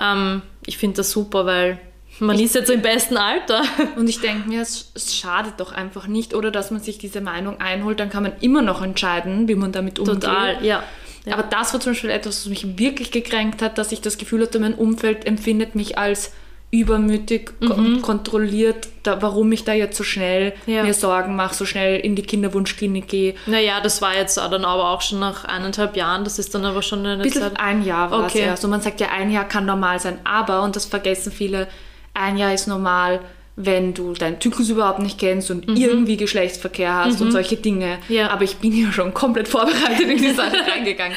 [0.00, 1.78] ähm, ich finde das super, weil
[2.20, 3.62] man ist jetzt im besten Alter.
[3.96, 7.20] Und ich denke mir, es, es schadet doch einfach nicht, oder dass man sich diese
[7.20, 10.22] Meinung einholt, dann kann man immer noch entscheiden, wie man damit umgeht.
[10.22, 10.82] Total, ja.
[11.24, 11.34] ja.
[11.34, 14.42] Aber das war zum Beispiel etwas, was mich wirklich gekränkt hat, dass ich das Gefühl
[14.42, 16.32] hatte, mein Umfeld empfindet mich als
[16.70, 20.72] übermütig ko- und kontrolliert, da, warum ich da jetzt so schnell Mhm.
[20.72, 20.82] Ja.
[20.82, 23.34] mir Sorgen mache, so schnell in die Kinderwunschklinik gehe.
[23.46, 26.24] naja, das war jetzt dann aber auch schon nach eineinhalb Jahren.
[26.24, 27.58] Das ist dann aber schon eine Ein bisschen Zeit.
[27.60, 28.40] ein Jahr war Okay.
[28.40, 28.64] es erst.
[28.64, 30.18] Und man sagt ja, ein Jahr kann normal sein.
[30.24, 31.68] Aber, und das vergessen viele,
[32.14, 33.20] ein Jahr ist normal,
[33.56, 37.98] wenn du deinen Zyklus überhaupt nicht kennst und irgendwie Geschlechtsverkehr hast und solche Dinge.
[38.08, 38.14] Mhm.
[38.14, 38.30] Ja.
[38.30, 41.16] Aber ich bin ja schon komplett vorbereitet in die Sache reingegangen.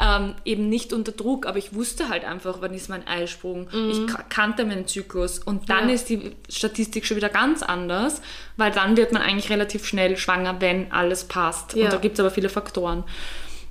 [0.00, 3.68] Ähm, eben nicht unter Druck, aber ich wusste halt einfach, wann ist mein Eisprung.
[3.90, 5.38] Ich ka- kannte meinen Zyklus.
[5.38, 5.88] Und dann Mhm.
[5.90, 5.94] Ja.
[5.94, 8.22] ist die Statistik schon wieder ganz anders,
[8.56, 11.74] weil dann wird man eigentlich relativ schnell schwanger, wenn alles passt.
[11.74, 11.84] Ja.
[11.84, 13.04] Und da gibt es aber viele Faktoren.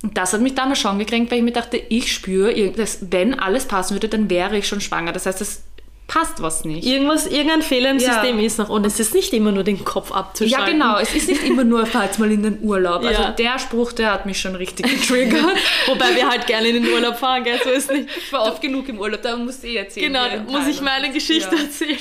[0.02, 2.52] Und das hat mich damals schon gekränkt, weil ich mir dachte, ich spüre,
[3.00, 5.12] wenn alles passen würde, dann wäre ich schon schwanger.
[5.12, 5.62] Das heißt, es
[6.12, 6.84] passt was nicht.
[6.86, 8.12] Irgendwas, irgendein Fehler im Ja.
[8.12, 8.68] System ist noch.
[8.68, 10.72] Und es ist nicht immer nur den Kopf Ja, abzuschalten.
[10.74, 10.98] genau.
[10.98, 13.02] Es ist nicht immer nur, fahr jetzt mal in den Urlaub.
[13.02, 13.30] Also Ja.
[13.30, 15.42] der Spruch, der hat mich schon richtig getriggert.
[15.86, 17.58] Wobei wir halt gerne in den Urlaub fahren, gell?
[17.64, 18.08] So ist nicht.
[18.14, 20.12] ich war oft genug im Urlaub, da musst du eh erzählen.
[20.12, 21.62] Genau, da muss ich meine Geschichte Ja.
[21.62, 21.96] erzählen.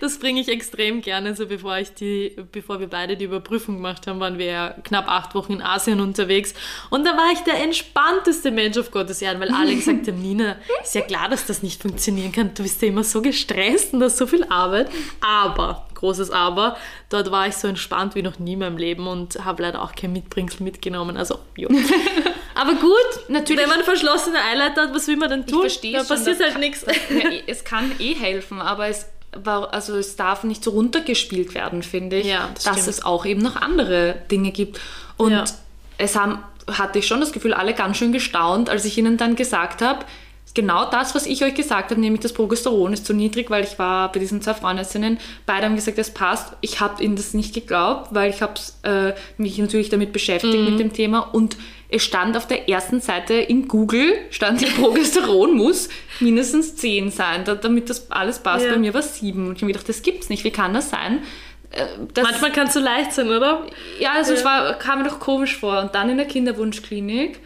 [0.00, 1.36] Das bringe ich extrem gerne.
[1.36, 5.06] So bevor ich die, bevor wir beide die Überprüfung gemacht haben, waren wir ja knapp
[5.08, 6.54] acht Wochen in Asien unterwegs.
[6.88, 10.56] Und da war ich der entspannteste Mensch auf Gottes Erden, weil alle gesagt haben, Nina,
[10.82, 12.52] ist ja klar, dass das nicht funktionieren kann.
[12.54, 14.88] Du bist ja immer so gestresst und hast so viel Arbeit.
[15.20, 16.76] Aber, großes Aber,
[17.08, 19.94] dort war ich so entspannt wie noch nie in meinem Leben und habe leider auch
[19.94, 21.16] kein Mitbringsel mitgenommen.
[21.16, 21.68] Also, jo.
[22.54, 22.92] Aber gut,
[23.28, 25.60] Natürlich- wenn man verschlossene Eileiter hat, was will man denn tun?
[25.60, 26.84] verstehe da schon, passiert das halt nichts.
[27.10, 29.06] Ja, eh- es kann eh helfen, aber es
[29.36, 32.88] war, also es darf nicht so runtergespielt werden, finde ich, Ja, das dass stimmt.
[32.88, 34.80] es auch eben noch andere Dinge gibt.
[35.16, 35.44] Und Ja.
[35.98, 39.36] es haben, hatte ich schon das Gefühl, alle ganz schön gestaunt, als ich ihnen dann
[39.36, 40.04] gesagt habe,
[40.54, 43.78] genau das, was ich euch gesagt habe, nämlich das Progesteron ist zu niedrig, weil ich
[43.78, 46.54] war bei diesen zwei Frauenärztinnen, beide haben gesagt, es passt.
[46.60, 50.64] Ich habe ihnen das nicht geglaubt, weil ich habe äh, mich natürlich damit beschäftigt Mhm.
[50.70, 51.56] mit dem Thema und
[51.90, 55.88] es stand auf der ersten Seite in Google, stand hier Progesteron muss
[56.20, 58.66] mindestens 10 sein, da, damit das alles passt.
[58.66, 58.72] Ja.
[58.72, 60.74] Bei mir war es 7 und ich habe mir gedacht, das gibt's nicht, wie kann
[60.74, 61.20] das sein?
[61.70, 63.66] Äh, Das, Manchmal kann es so leicht sein, oder?
[64.00, 64.46] ja, also es Ja.
[64.46, 65.80] war, kam mir doch komisch vor.
[65.80, 67.38] Und dann in der Kinderwunschklinik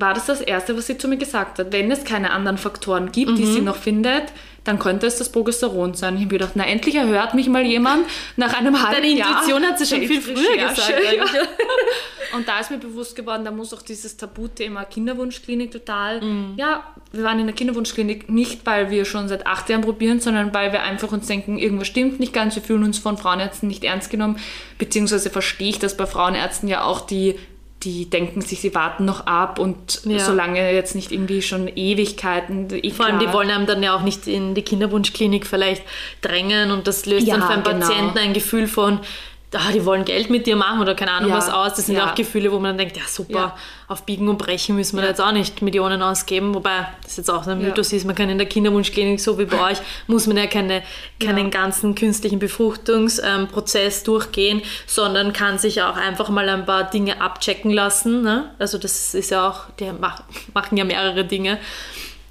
[0.00, 1.72] war das das Erste, was sie zu mir gesagt hat.
[1.72, 3.52] Wenn es keine anderen Faktoren gibt, die Mhm.
[3.52, 4.24] sie noch findet,
[4.64, 6.14] dann könnte es das Progesteron sein.
[6.16, 8.04] Ich habe mir gedacht, na endlich erhört mich mal jemand
[8.36, 9.28] nach einem halben Deine Jahr.
[9.30, 10.92] Intuition hat sie schon viel früher gesagt.
[10.92, 11.30] eigentlich.
[12.34, 16.20] Und da ist mir bewusst geworden, da muss auch dieses Tabuthema Kinderwunschklinik total.
[16.20, 16.54] Mhm.
[16.56, 16.82] Ja,
[17.12, 20.72] wir waren in der Kinderwunschklinik nicht, weil wir schon seit acht Jahren probieren, sondern weil
[20.72, 22.56] wir einfach uns denken, irgendwas stimmt nicht ganz.
[22.56, 24.38] Wir fühlen uns von Frauenärzten nicht ernst genommen.
[24.78, 27.36] Beziehungsweise verstehe ich das bei Frauenärzten ja auch, die,
[27.86, 30.18] die denken sich, sie warten noch ab und Ja.
[30.18, 32.66] solange jetzt nicht irgendwie schon Ewigkeiten.
[32.82, 35.82] eh Vor allem, die wollen einem dann ja auch nicht in die Kinderwunschklinik vielleicht
[36.20, 37.86] drängen und das löst Ja, dann für einen genau.
[37.86, 38.98] Patienten ein Gefühl von,
[39.54, 41.74] ah, die wollen Geld mit dir machen oder keine Ahnung Ja, was aus.
[41.74, 43.56] Das sind ja auch Gefühle, wo man dann denkt, ja super, Ja.
[43.88, 46.54] auf Biegen und Brechen müssen wir da jetzt auch nicht Millionen ausgeben.
[46.54, 47.68] Wobei das jetzt auch ein Ja.
[47.68, 49.78] Mythos ist, man kann in der Kinderwunschklinik, so wie bei euch,
[50.08, 50.82] muss man ja keine,
[51.22, 57.70] keinen ganzen künstlichen Befruchtungsprozess durchgehen, sondern kann sich auch einfach mal ein paar Dinge abchecken
[57.70, 58.22] lassen.
[58.22, 58.50] Ne?
[58.58, 60.22] Also das ist ja auch, die mach,
[60.54, 61.58] machen ja mehrere Dinge.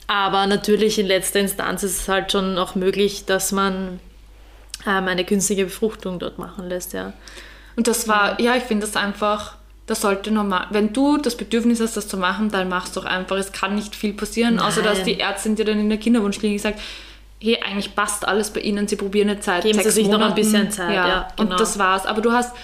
[0.08, 4.00] Aber natürlich in letzter Instanz ist es halt schon auch möglich, dass man
[4.88, 7.14] ähm, eine künstliche Befruchtung dort machen lässt, ja.
[7.76, 9.56] Und das war, ja, ich finde das einfach,
[9.86, 13.36] das sollte normal, wenn du das Bedürfnis hast, das zu machen, dann mach's doch einfach.
[13.38, 15.06] Es kann nicht viel passieren, außer dass Nein.
[15.06, 16.80] die Ärztin dir dann in der Kinderwunschklinik sagt,
[17.40, 20.20] hey, eigentlich passt alles bei Ihnen, Sie probieren jetzt seit Geben Sie sich noch ein
[20.22, 20.36] Monaten.
[20.36, 21.52] bisschen Zeit, ja, genau.
[21.52, 22.06] Und das war's.
[22.06, 22.56] Aber du hast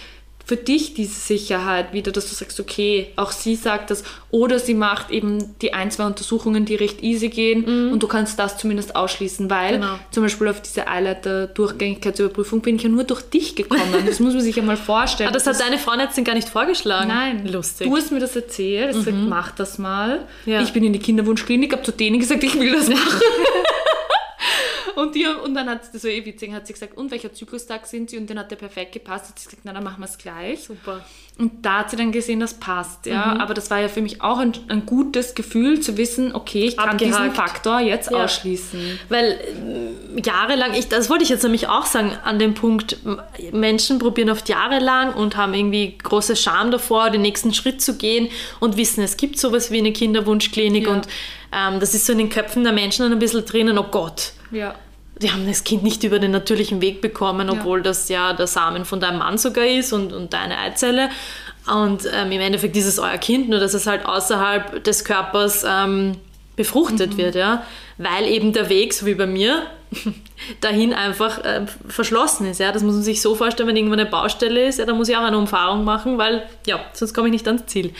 [0.51, 4.73] für dich diese Sicherheit wieder, dass du sagst, okay, auch sie sagt das, oder sie
[4.73, 7.93] macht eben die ein, zwei Untersuchungen, die recht easy gehen Mhm.
[7.93, 9.97] und du kannst das zumindest ausschließen, weil Genau.
[10.11, 14.03] zum Beispiel auf diese Eileiter-Durchgängigkeitsüberprüfung bin ich ja nur durch dich gekommen.
[14.05, 15.29] Das muss man sich ja mal vorstellen.
[15.29, 17.07] Ah, das hat deine Frauenärztin gar nicht vorgeschlagen?
[17.07, 17.87] Nein, Lustig.
[17.87, 20.19] Du hast mir das erzählt, hast gesagt, mach das mal.
[20.45, 20.61] Ja.
[20.61, 23.21] Ich bin in die Kinderwunschklinik, habe zu denen gesagt, ich will das machen.
[24.95, 27.33] Und, die, und dann hat sie, das war eh witzig, hat sie gesagt, und welcher
[27.33, 28.17] Zyklustag sind sie?
[28.17, 29.29] Und den hat der perfekt gepasst.
[29.29, 30.63] Hat sie gesagt, na, dann machen wir es gleich.
[30.63, 31.03] Super.
[31.37, 33.37] Und da hat sie dann gesehen, das passt, ja.
[33.39, 36.77] Aber das war ja für mich auch ein, ein gutes Gefühl zu wissen, okay, ich
[36.77, 37.35] kann diesen Abgehakt.
[37.37, 38.23] Faktor jetzt Ja.
[38.25, 38.99] ausschließen.
[39.09, 39.39] Weil
[40.17, 42.97] äh, jahrelang, ich, das wollte ich jetzt nämlich auch sagen, an dem Punkt,
[43.51, 48.27] Menschen probieren oft jahrelang und haben irgendwie große Scham davor, den nächsten Schritt zu gehen
[48.59, 50.93] und wissen, es gibt sowas wie eine Kinderwunschklinik Ja.
[50.93, 51.07] und
[51.51, 54.31] ähm, das ist so in den Köpfen der Menschen dann ein bisschen drinnen, oh Gott,
[54.51, 54.75] Ja.
[55.21, 58.85] die haben das Kind nicht über den natürlichen Weg bekommen, obwohl das ja der Samen
[58.85, 61.09] von deinem Mann sogar ist und, und deine Eizelle.
[61.71, 65.63] Und ähm, im Endeffekt ist es euer Kind, nur dass es halt außerhalb des Körpers
[65.67, 66.17] ähm,
[66.55, 67.63] befruchtet wird, ja.
[67.97, 69.67] Weil eben der Weg, so wie bei mir,
[70.61, 72.59] dahin einfach äh, verschlossen ist.
[72.59, 72.71] Ja?
[72.71, 75.15] Das muss man sich so vorstellen, wenn irgendwann eine Baustelle ist, ja, dann muss ich
[75.17, 77.93] auch eine Umfahrung machen, weil ja, sonst komme ich nicht ans Ziel.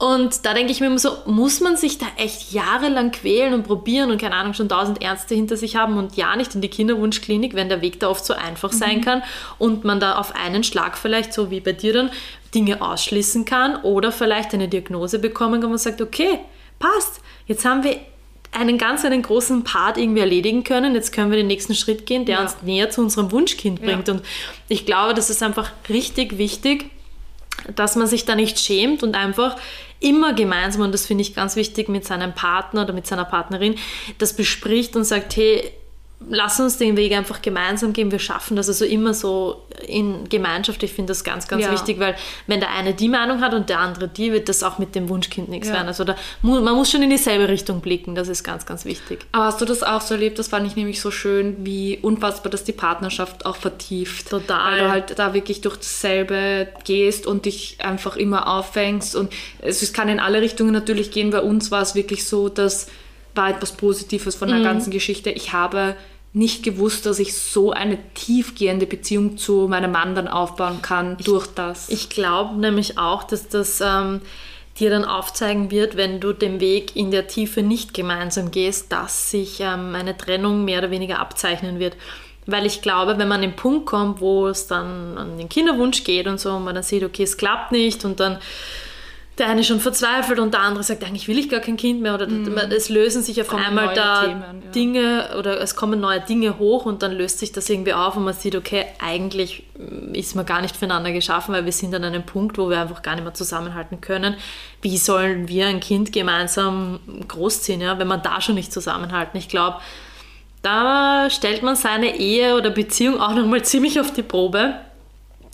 [0.00, 3.64] Und da denke ich mir immer so, muss man sich da echt jahrelang quälen und
[3.64, 6.68] probieren und keine Ahnung, schon tausend Ärzte hinter sich haben und ja nicht in die
[6.68, 9.24] Kinderwunschklinik, wenn der Weg da oft so einfach sein kann
[9.58, 12.10] und man da auf einen Schlag vielleicht, so wie bei dir dann,
[12.54, 16.38] Dinge ausschließen kann oder vielleicht eine Diagnose bekommen kann, wo man sagt, okay,
[16.78, 17.98] passt, jetzt haben wir
[18.52, 20.94] einen ganz einen großen Part irgendwie erledigen können.
[20.94, 22.42] Jetzt können wir den nächsten Schritt gehen, der Ja.
[22.42, 24.08] uns näher zu unserem Wunschkind bringt.
[24.08, 24.22] Und
[24.68, 26.88] ich glaube, das ist einfach richtig wichtig,
[27.74, 29.56] dass man sich da nicht schämt und einfach
[30.00, 33.74] immer gemeinsam, und das finde ich ganz wichtig, mit seinem Partner oder mit seiner Partnerin,
[34.18, 35.72] das bespricht und sagt, hey,
[36.28, 38.68] lass uns den Weg einfach gemeinsam gehen, wir schaffen das.
[38.68, 41.72] Also immer so in Gemeinschaft, ich finde das ganz, ganz Ja.
[41.72, 42.16] wichtig, weil
[42.48, 45.08] wenn der eine die Meinung hat und der andere die, wird das auch mit dem
[45.08, 45.74] Wunschkind nichts Ja.
[45.74, 45.86] werden.
[45.86, 49.26] Also da, man muss schon in dieselbe Richtung blicken, das ist ganz, ganz wichtig.
[49.32, 50.38] Aber hast du das auch so erlebt?
[50.38, 54.28] Das fand ich nämlich so schön, wie unfassbar das die Partnerschaft auch vertieft.
[54.28, 54.72] Total.
[54.72, 59.14] Weil du halt da wirklich durch dasselbe gehst und dich einfach immer auffängst.
[59.14, 61.30] Und es kann in alle Richtungen natürlich gehen.
[61.30, 62.88] Bei uns war es wirklich so, dass
[63.38, 64.52] war etwas Positives von Mhm.
[64.54, 65.30] der ganzen Geschichte.
[65.30, 65.96] Ich habe
[66.34, 71.46] nicht gewusst, dass ich so eine tiefgehende Beziehung zu meinem Mann dann aufbauen kann durch
[71.46, 71.88] das.
[71.88, 74.20] Ich glaube nämlich auch, dass das ähm,
[74.78, 79.30] dir dann aufzeigen wird, wenn du den Weg in der Tiefe nicht gemeinsam gehst, dass
[79.30, 81.96] sich ähm, eine Trennung mehr oder weniger abzeichnen wird.
[82.46, 86.04] Weil ich glaube, wenn man an den Punkt kommt, wo es dann an den Kinderwunsch
[86.04, 88.38] geht und so, und man dann sieht, okay, es klappt nicht und dann
[89.38, 92.14] der eine schon verzweifelt und der andere sagt, eigentlich will ich gar kein Kind mehr
[92.14, 92.26] oder
[92.70, 94.70] es lösen sich auf einmal da Themen, ja.
[94.72, 98.24] Dinge oder es kommen neue Dinge hoch und dann löst sich das irgendwie auf und
[98.24, 102.04] man sieht, okay, eigentlich mm, ist man gar nicht füreinander geschaffen, weil wir sind an
[102.04, 104.34] einem Punkt, wo wir einfach gar nicht mehr zusammenhalten können.
[104.82, 109.38] Wie sollen wir ein Kind gemeinsam großziehen, ja, wenn man da schon nicht zusammenhalten?
[109.38, 109.78] Ich glaube,
[110.62, 114.74] da stellt man seine Ehe oder Beziehung auch nochmal ziemlich auf die Probe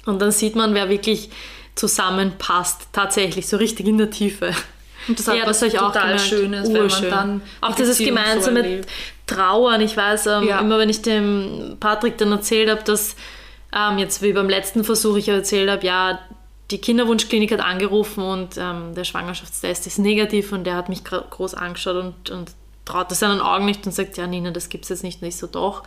[0.07, 1.31] und dann sieht man, wer wirklich
[1.75, 4.53] zusammenpasst, tatsächlich, so richtig in der Tiefe.
[5.09, 6.21] Und das hat was hab ich total gemerkt.
[6.21, 8.89] Schönes, wenn man dann Auch dieses so gemeinsame erlebt.
[9.27, 9.81] Trauern.
[9.81, 10.61] Ich weiß, ähm, Ja.
[10.61, 13.17] immer wenn ich dem Patrick dann erzählt habe, dass
[13.77, 16.21] ähm, jetzt wie beim letzten Versuch ich erzählt habe, ja,
[16.71, 21.55] die Kinderwunschklinik hat angerufen und ähm, der Schwangerschaftstest ist negativ und der hat mich groß
[21.55, 22.53] angeschaut und, und
[22.87, 25.21] traut das seinen Augen nicht und sagt, ja Nina, das gibt's jetzt nicht.
[25.21, 25.83] Und ich so, doch.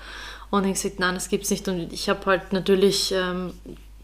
[0.51, 1.67] Und ich gesagt, nein, das gibt's nicht.
[1.67, 3.53] Und ich habe halt natürlich ähm,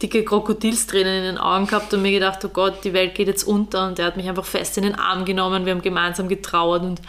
[0.02, 3.44] dicke Krokodilstränen in den Augen gehabt und mir gedacht, oh Gott, die Welt geht jetzt
[3.44, 3.88] unter.
[3.88, 5.66] Und er hat mich einfach fest in den Arm genommen.
[5.66, 7.02] Wir haben gemeinsam getrauert und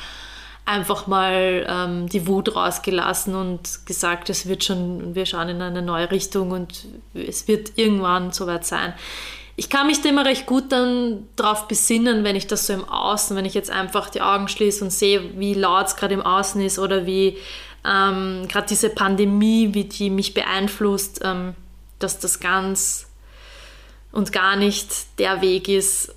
[0.66, 5.82] einfach mal ähm, die Wut rausgelassen und gesagt, es wird schon, wir schauen in eine
[5.82, 8.94] neue Richtung und es wird irgendwann soweit sein.
[9.56, 12.88] Ich kann mich da immer recht gut dann darauf besinnen, wenn ich das so im
[12.88, 16.22] Außen, wenn ich jetzt einfach die Augen schließe und sehe, wie laut es gerade im
[16.22, 17.36] Außen ist oder wie
[17.86, 21.54] ähm, gerade diese Pandemie, wie die mich beeinflusst, ähm,
[22.04, 23.06] dass das ganz
[24.12, 24.88] und gar nicht
[25.18, 26.14] der Weg ist,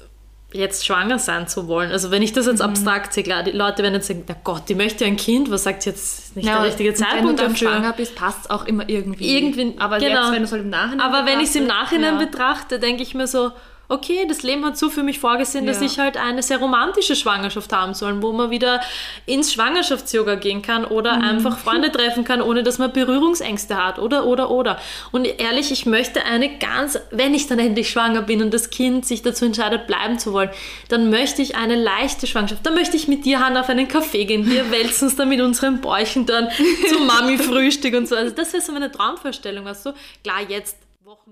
[0.54, 1.92] jetzt schwanger sein zu wollen.
[1.92, 2.52] Also wenn ich das Mhm.
[2.52, 5.52] jetzt abstrakt sehe, klar, die Leute werden jetzt sagen, na Gott, die möchte ein Kind,
[5.52, 7.58] was sagt jetzt nicht Ja, der richtige und Wenn Zeitpunkt du dafür?
[7.70, 9.36] schwanger bist, passt es auch immer irgendwie.
[9.38, 10.22] Irgendwie, aber genau.
[10.22, 12.26] jetzt, wenn du es halt im Nachhinein Aber wenn ich es im Nachhinein ja.
[12.26, 13.52] betrachte, denke ich mir so,
[13.90, 15.86] okay, das Leben hat so für mich vorgesehen, dass Ja.
[15.86, 18.82] ich halt eine sehr romantische Schwangerschaft haben soll, wo man wieder
[19.26, 21.24] ins Schwangerschafts-Yoga gehen kann oder Mhm.
[21.24, 24.80] einfach Freunde treffen kann, ohne dass man Berührungsängste hat oder, oder, oder.
[25.12, 29.06] Und ehrlich, ich möchte eine ganz, wenn ich dann endlich schwanger bin und das Kind
[29.06, 30.50] sich dazu entscheidet, bleiben zu wollen,
[30.90, 32.66] dann möchte ich eine leichte Schwangerschaft.
[32.66, 34.50] Dann möchte ich mit dir, Hanna, auf einen Café gehen.
[34.50, 36.50] Wir wälzen uns dann mit unseren Bäuchen dann
[36.90, 38.16] zum Mami-Frühstück und so.
[38.16, 39.94] Also das wäre so meine Traumvorstellung, weißt du?
[40.24, 40.78] Klar, jetzt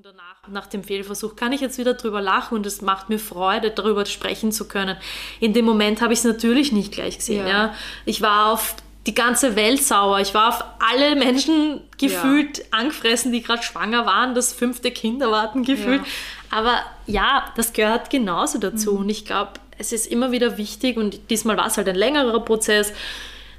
[0.06, 3.72] Danach, nach dem Fehlversuch, kann ich jetzt wieder drüber lachen und es macht mir Freude,
[3.72, 4.98] darüber sprechen zu können.
[5.40, 7.48] In dem Moment habe ich es natürlich nicht gleich gesehen.
[7.48, 7.52] Ja.
[7.52, 7.76] ja.
[8.06, 8.76] Ich war auf
[9.08, 10.20] die ganze Welt sauer.
[10.20, 12.66] Ich war auf alle Menschen gefühlt ja.
[12.70, 16.02] angefressen, die gerade schwanger waren, das fünfte Kind erwarten gefühlt.
[16.02, 16.60] Ja.
[16.60, 18.92] Aber ja, das gehört genauso dazu.
[18.92, 19.00] Mhm.
[19.00, 22.46] Und ich glaube, es ist immer wieder wichtig und diesmal war es halt ein längerer
[22.46, 22.94] Prozess,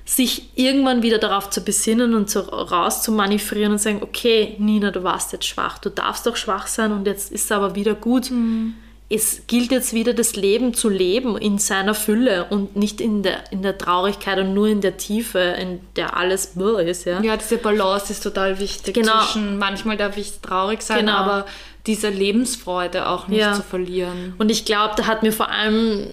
[0.07, 4.91] sich irgendwann wieder darauf zu besinnen und so raus zu manövrieren und sagen, okay, Nina,
[4.91, 7.95] du warst jetzt schwach, du darfst doch schwach sein und jetzt ist es aber wieder
[7.95, 8.31] gut.
[8.31, 8.75] Mhm
[9.09, 13.53] es gilt jetzt wieder das Leben zu leben in seiner Fülle und nicht in der,
[13.53, 17.05] in der Traurigkeit und nur in der Tiefe, in der alles Blur ist.
[17.05, 17.21] Ja?
[17.23, 18.95] ja, diese Balance ist total wichtig.
[18.95, 19.21] Genau.
[19.21, 21.19] Zwischen, manchmal darf ich traurig sein, genau.
[21.19, 21.47] aber
[21.87, 23.53] diese Lebensfreude auch nicht ja.
[23.55, 24.35] zu verlieren.
[24.39, 26.09] Und ich glaube, da hat mir vor allem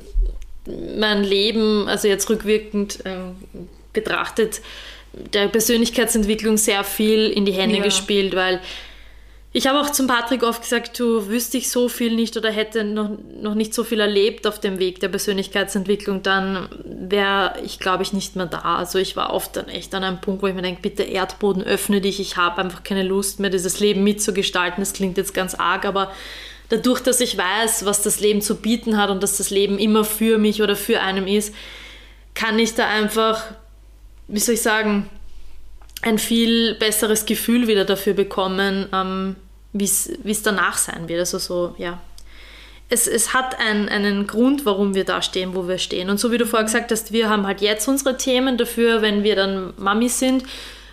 [0.97, 3.17] mein Leben, also jetzt rückwirkend äh,
[3.93, 4.61] betrachtet,
[5.13, 7.83] der Persönlichkeitsentwicklung sehr viel in die Hände ja.
[7.83, 8.59] gespielt, weil
[9.55, 12.83] ich habe auch zum Patrick oft gesagt, du wüsste ich so viel nicht oder hätte
[12.83, 18.01] noch, noch nicht so viel erlebt auf dem Weg der Persönlichkeitsentwicklung, dann wäre ich, glaube
[18.01, 18.77] ich, nicht mehr da.
[18.77, 21.61] Also ich war oft dann echt an einem Punkt, wo ich mir denke, bitte Erdboden,
[21.61, 24.81] öffne dich, ich habe einfach keine Lust mehr, dieses Leben mitzugestalten.
[24.81, 26.11] Das klingt jetzt ganz arg, aber
[26.69, 30.03] dadurch, dass ich weiß, was das Leben zu bieten hat und dass das Leben immer
[30.03, 31.53] für mich oder für einen ist,
[32.33, 33.43] kann ich da einfach,
[34.27, 35.09] wie soll ich sagen,
[36.01, 39.35] ein viel besseres Gefühl wieder dafür bekommen, ähm,
[39.71, 41.19] wie es danach sein wird.
[41.21, 42.01] Also so, ja.
[42.89, 46.09] Es, es hat ein, einen Grund, warum wir da stehen, wo wir stehen.
[46.09, 49.23] Und so wie du vorher gesagt hast, wir haben halt jetzt unsere Themen dafür, wenn
[49.23, 50.43] wir dann Mami sind,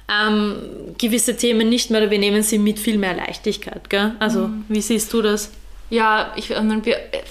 [0.09, 0.57] ähm,
[0.99, 3.91] gewisse Themen nicht mehr, wir nehmen sie mit viel mehr Leichtigkeit.
[3.91, 4.13] Gell?
[4.19, 4.65] Also, mhm.
[4.69, 5.51] wie siehst du das?
[5.91, 6.53] Ja, ich,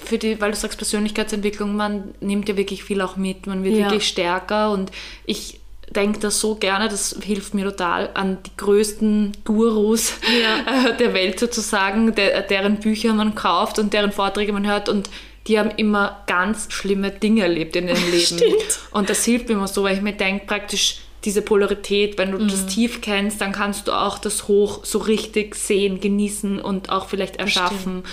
[0.04, 3.74] für die, weil du sagst Persönlichkeitsentwicklung, man nimmt ja wirklich viel auch mit, man wird
[3.74, 3.86] ja.
[3.86, 4.90] wirklich stärker und
[5.24, 5.59] ich
[5.90, 10.60] denke das so gerne, das hilft mir total, an die größten Gurus ja.
[10.90, 15.10] Äh, der Welt sozusagen, der, deren Bücher man kauft und deren Vorträge man hört und
[15.46, 18.38] die haben immer ganz schlimme Dinge erlebt in ihrem Leben.
[18.38, 18.78] Stimmt.
[18.92, 22.38] Und das hilft mir immer so, weil ich mir denke, praktisch diese Polarität, wenn du
[22.38, 22.48] mhm.
[22.48, 27.08] das Tief kennst, dann kannst du auch das Hoch so richtig sehen, genießen und auch
[27.08, 28.04] vielleicht erschaffen.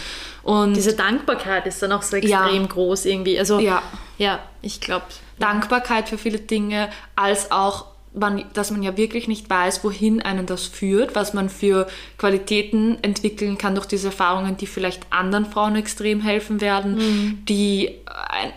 [0.43, 2.67] Und diese Dankbarkeit ist dann auch so extrem ja.
[2.67, 3.39] groß irgendwie.
[3.39, 3.81] Also ja,
[4.17, 5.05] ja ich glaube.
[5.39, 10.45] Dankbarkeit für viele Dinge, als auch man, dass man ja wirklich nicht weiß, wohin einen
[10.45, 11.87] das führt, was man für
[12.17, 17.45] Qualitäten entwickeln kann durch diese Erfahrungen, die vielleicht anderen Frauen extrem helfen werden, mhm.
[17.45, 17.95] die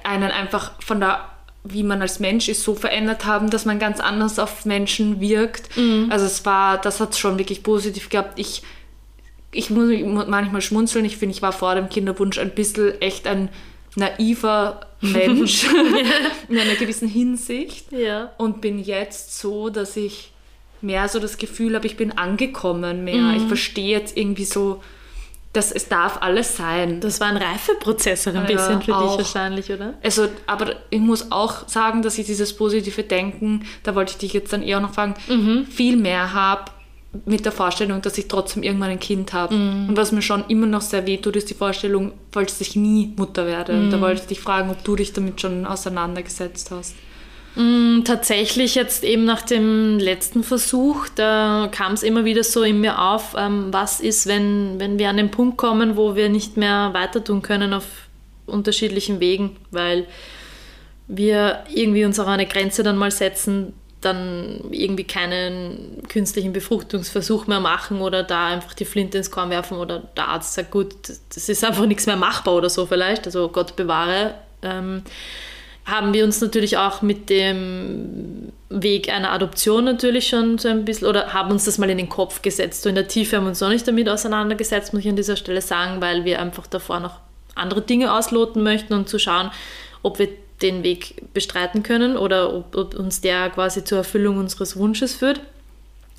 [0.03, 1.27] einen einfach von der
[1.63, 5.77] wie man als Mensch ist, so verändert haben, dass man ganz anders auf Menschen wirkt.
[5.77, 6.07] Mhm.
[6.11, 8.39] Also es war, das hat es schon wirklich positiv gehabt.
[8.39, 8.63] Ich,
[9.53, 9.91] ich muss
[10.27, 11.05] manchmal schmunzeln.
[11.05, 13.51] Ich finde, ich war vor dem Kinderwunsch ein bisschen echt ein
[13.97, 15.67] naiver Mensch
[16.49, 18.33] in einer gewissen Hinsicht ja.
[18.39, 20.33] und bin jetzt so, dass ich
[20.81, 23.23] mehr so das Gefühl habe, ich bin angekommen mehr.
[23.23, 23.37] Mhm.
[23.37, 24.83] Ich verstehe jetzt irgendwie so,
[25.53, 27.01] dass es darf alles sein.
[27.01, 29.17] Das war ein Reifeprozess ein ja, bisschen für auch.
[29.17, 29.95] dich wahrscheinlich, oder?
[30.03, 34.33] Also, aber ich muss auch sagen, dass ich dieses positive Denken, da wollte ich dich
[34.33, 35.67] jetzt dann eher noch fragen, mhm.
[35.67, 36.71] viel mehr habe
[37.25, 39.55] mit der Vorstellung, dass ich trotzdem irgendwann ein Kind habe.
[39.55, 39.89] Mm.
[39.89, 43.13] Und was mir schon immer noch sehr weh tut, ist die Vorstellung, falls ich nie
[43.17, 43.73] Mutter werde.
[43.73, 43.91] Mm.
[43.91, 46.95] Da wollte ich dich fragen, ob du dich damit schon auseinandergesetzt hast.
[47.57, 52.81] Mm, tatsächlich jetzt eben nach dem letzten Versuch, da kam es immer wieder so in
[52.81, 56.57] mir auf, ähm, was ist, wenn, wenn wir an den Punkt kommen, wo wir nicht
[56.57, 57.87] mehr weiter tun können auf
[58.47, 60.07] unterschiedlichen Wegen, weil
[61.09, 67.61] wir irgendwie uns auch eine Grenze dann mal setzen, dann irgendwie keinen künstlichen Befruchtungsversuch mehr
[67.61, 70.95] machen oder da einfach die Flinte ins Korn werfen oder der Arzt sagt, gut,
[71.35, 75.03] das ist einfach nichts mehr machbar oder so vielleicht, also Gott bewahre, ähm,
[75.85, 81.09] haben wir uns natürlich auch mit dem Weg einer Adoption natürlich schon so ein bisschen
[81.09, 82.83] oder haben uns das mal in den Kopf gesetzt.
[82.83, 85.37] So in der Tiefe haben wir uns noch nicht damit auseinandergesetzt, muss ich an dieser
[85.37, 87.19] Stelle sagen, weil wir einfach davor noch
[87.55, 89.51] andere Dinge ausloten möchten und zu schauen,
[90.03, 90.29] ob wir
[90.63, 95.41] den Weg bestreiten können oder ob, ob uns der quasi zur Erfüllung unseres Wunsches führt.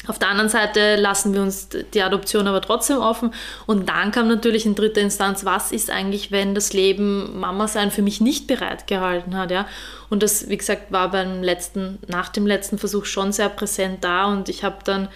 [0.07, 3.33] Auf der anderen Seite lassen wir uns die Adoption aber trotzdem offen.
[3.67, 7.91] Und dann kam natürlich in dritter Instanz, was ist eigentlich, wenn das Leben Mama sein
[7.91, 9.67] für mich nicht bereit gehalten hat, ja?
[10.09, 14.25] Und das, wie gesagt, war beim letzten, nach dem letzten Versuch schon sehr präsent da.
[14.25, 15.07] Und ich habe dann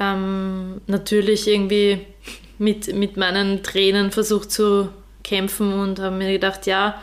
[0.00, 2.06] ähm, natürlich irgendwie
[2.58, 4.88] mit, mit meinen Tränen versucht zu
[5.24, 7.02] kämpfen und habe mir gedacht, ja,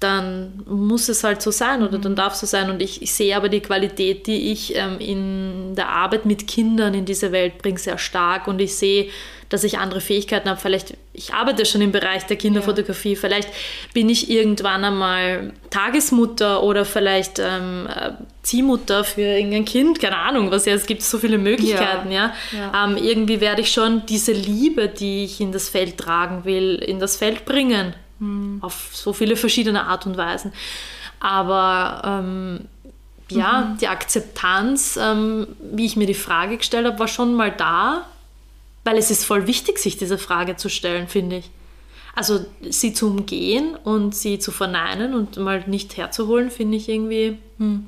[0.00, 2.16] dann muss es halt so sein oder dann mhm.
[2.16, 2.70] darf es so sein.
[2.70, 6.94] Und ich, ich, sehe aber die Qualität, die ich ähm, in der Arbeit mit Kindern
[6.94, 8.48] in diese Welt bringe, sehr stark.
[8.48, 9.10] Und ich sehe
[9.50, 10.58] dass ich andere Fähigkeiten habe.
[10.58, 13.20] Vielleicht, ich arbeite schon im Bereich der Kinderfotografie, ja.
[13.20, 13.48] vielleicht
[13.92, 18.12] bin ich irgendwann einmal Tagesmutter oder vielleicht ähm, äh,
[18.42, 22.32] Ziehmutter für irgendein Kind, keine Ahnung, was ja, es gibt so viele Möglichkeiten, ja.
[22.52, 22.86] ja.
[22.86, 27.00] Ähm, irgendwie werde ich schon diese Liebe, die ich in das Feld tragen will, in
[27.00, 27.94] das Feld bringen.
[28.20, 28.58] Mhm.
[28.60, 30.52] Auf so viele verschiedene Art und Weisen.
[31.18, 32.68] Aber ähm,
[33.30, 33.78] ja, mhm.
[33.78, 38.06] die Akzeptanz, ähm, wie ich mir die Frage gestellt habe, war schon mal da,
[38.84, 41.50] weil es ist voll wichtig, sich diese Frage zu stellen, finde ich.
[42.14, 47.38] Also sie zu umgehen und sie zu verneinen und mal nicht herzuholen, finde ich irgendwie,
[47.58, 47.86] hm,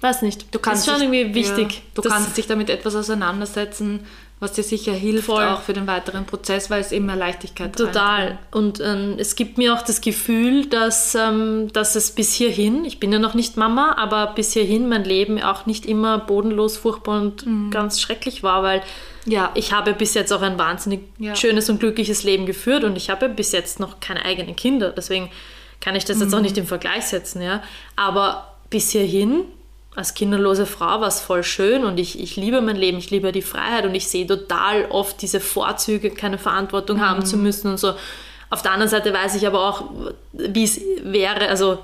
[0.00, 0.54] weiß nicht.
[0.54, 1.72] Du kannst ist schon dich, irgendwie wichtig.
[1.72, 4.06] Ja, du kannst dich damit etwas auseinandersetzen,
[4.42, 5.44] was dir sicher hilft, Voll.
[5.44, 8.26] auch für den weiteren Prozess, weil es eben mehr Leichtigkeit Total.
[8.26, 8.40] Reinkommt.
[8.50, 12.98] Und ähm, es gibt mir auch das Gefühl, dass, ähm, dass es bis hierhin, ich
[12.98, 17.20] bin ja noch nicht Mama, aber bis hierhin mein Leben auch nicht immer bodenlos, furchtbar
[17.20, 17.70] und mhm.
[17.70, 18.82] ganz schrecklich war, weil
[19.26, 19.52] ja.
[19.54, 21.36] ich habe bis jetzt auch ein wahnsinnig ja.
[21.36, 24.90] schönes und glückliches Leben geführt und ich habe bis jetzt noch keine eigenen Kinder.
[24.90, 25.30] Deswegen
[25.80, 26.22] kann ich das mhm.
[26.24, 26.44] jetzt auch mhm.
[26.44, 27.42] nicht im Vergleich setzen.
[27.42, 27.62] Ja?
[27.94, 29.44] Aber bis hierhin
[29.94, 33.30] als kinderlose Frau war es voll schön und ich, ich liebe mein Leben, ich liebe
[33.30, 37.08] die Freiheit und ich sehe total oft diese Vorzüge, keine Verantwortung mhm.
[37.08, 37.94] haben zu müssen und so.
[38.48, 39.84] Auf der anderen Seite weiß ich aber auch,
[40.32, 41.78] wie es wäre, also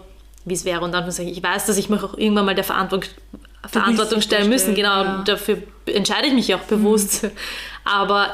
[0.44, 2.54] wie es wäre und dann sage ich, ich weiß, dass ich mich auch irgendwann mal
[2.54, 3.10] der Verantwortung,
[3.66, 5.22] Verantwortung stellen müssen, genau, ja.
[5.26, 7.24] dafür entscheide ich mich auch bewusst.
[7.24, 7.30] Mhm.
[7.84, 8.32] Aber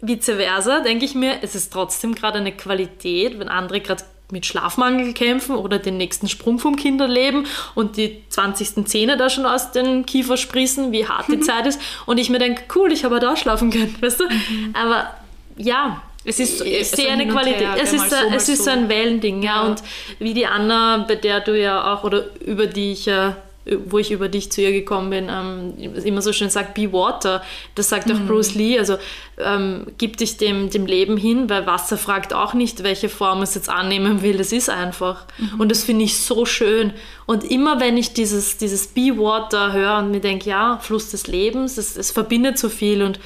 [0.00, 4.46] vice versa denke ich mir, es ist trotzdem gerade eine Qualität, wenn andere gerade mit
[4.46, 8.86] Schlafmangel kämpfen oder den nächsten Sprung vom Kinderleben und die 20.
[8.86, 11.80] Zähne da schon aus den Kiefer sprießen, wie hart die Zeit ist.
[12.06, 14.24] Und ich mir denke, cool, ich habe da schlafen können, weißt du?
[14.24, 14.74] Mhm.
[14.74, 15.10] Aber
[15.56, 17.60] ja, es ist, sehe eine Qualität.
[17.60, 19.56] Her, es ist, so, es ist so ein Wellending, ja.
[19.56, 19.62] ja.
[19.62, 19.82] Und
[20.18, 24.10] wie die Anna, bei der du ja auch, oder über die ich ja wo ich
[24.10, 27.42] über dich zu ihr gekommen bin, ähm, immer so schön sagt, be water.
[27.76, 28.26] Das sagt auch mhm.
[28.26, 28.78] Bruce Lee.
[28.78, 28.96] Also
[29.38, 33.54] ähm, gib dich dem, dem Leben hin, weil Wasser fragt auch nicht, welche Form es
[33.54, 34.40] jetzt annehmen will.
[34.40, 35.26] Es ist einfach.
[35.38, 35.60] Mhm.
[35.60, 36.92] Und das finde ich so schön.
[37.26, 41.28] Und immer wenn ich dieses, dieses Be Water höre und mir denke, ja, Fluss des
[41.28, 43.02] Lebens, es, es verbindet so viel.
[43.02, 43.20] Und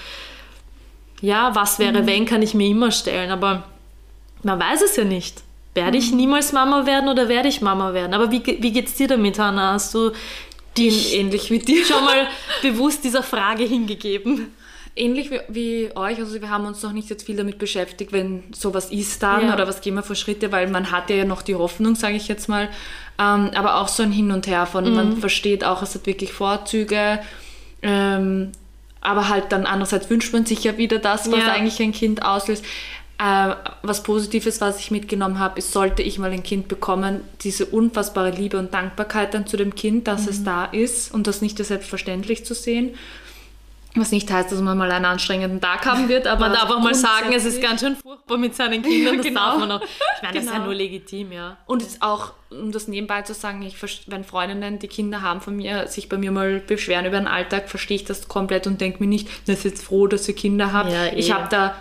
[1.23, 2.07] ja, was wäre, mhm.
[2.07, 3.31] wenn, kann ich mir immer stellen.
[3.31, 3.65] Aber
[4.43, 5.46] man weiß es ja nicht.
[5.77, 6.17] Werde ich mhm.
[6.17, 8.15] niemals Mama werden oder werde ich Mama werden?
[8.15, 9.75] Aber wie, wie geht es dir damit, Hannah?
[9.75, 10.13] Hast du
[10.77, 12.27] dich ähnlich wie dir schon mal
[12.63, 14.53] bewusst dieser Frage hingegeben?
[14.99, 18.45] Ähnlich wie, wie, euch, also wir haben uns noch nicht jetzt viel damit beschäftigt, wenn
[18.55, 19.55] sowas ist dann ja.
[19.55, 22.29] oder was gehen wir für Schritte, weil man hat ja noch die Hoffnung, sage ich
[22.29, 22.71] jetzt mal,
[23.19, 24.95] ähm, aber auch so ein Hin und Her von, mhm.
[24.95, 27.21] man versteht auch, es hat wirklich Vorzüge,
[27.83, 28.53] ähm,
[29.03, 31.53] aber halt dann andererseits wünscht man sich ja wieder das, was ja.
[31.53, 32.65] eigentlich ein Kind auslöst.
[33.19, 37.65] Äh, was Positives, was ich mitgenommen habe, ist, sollte ich mal ein Kind bekommen, diese
[37.65, 40.29] unfassbare Liebe und Dankbarkeit dann zu dem Kind, dass mhm.
[40.29, 42.95] es da ist und das nicht selbstverständlich zu sehen.
[43.95, 46.81] Was nicht heißt, dass man mal einen anstrengenden Tag haben wird, aber man darf auch
[46.81, 49.17] mal sagen, es ist ganz schön furchtbar mit seinen Kindern.
[49.17, 49.41] Das genau.
[49.41, 49.81] darf man auch.
[49.83, 50.35] Ich meine, genau.
[50.35, 50.65] das ist ja genau.
[50.67, 51.57] nur legitim, ja.
[51.65, 53.77] Und jetzt auch, um das nebenbei zu sagen, ich,
[54.07, 57.71] wenn Freundinnen, die Kinder haben von mir, sich bei mir mal beschweren über den Alltag,
[57.71, 60.75] verstehe ich das komplett und denke mir nicht, das ist jetzt froh, dass ihr Kinder
[60.75, 60.93] habt.
[60.93, 61.75] Ja, ich habe da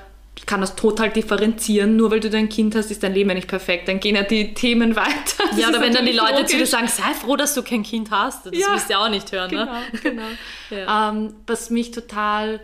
[0.45, 1.95] kann das total differenzieren.
[1.95, 3.87] Nur weil du dein Kind hast, ist dein Leben ja nicht perfekt.
[3.87, 5.43] Dann gehen ja die Themen weiter.
[5.49, 6.51] Das ja, oder wenn dann die Leute logisch.
[6.51, 8.45] zu dir sagen, sei froh, dass du kein Kind hast.
[8.45, 9.49] Das ja, willst du ja auch nicht hören.
[9.49, 9.81] Genau, ne?
[10.03, 10.23] genau.
[10.69, 11.09] ja.
[11.09, 12.59] ähm, was mich total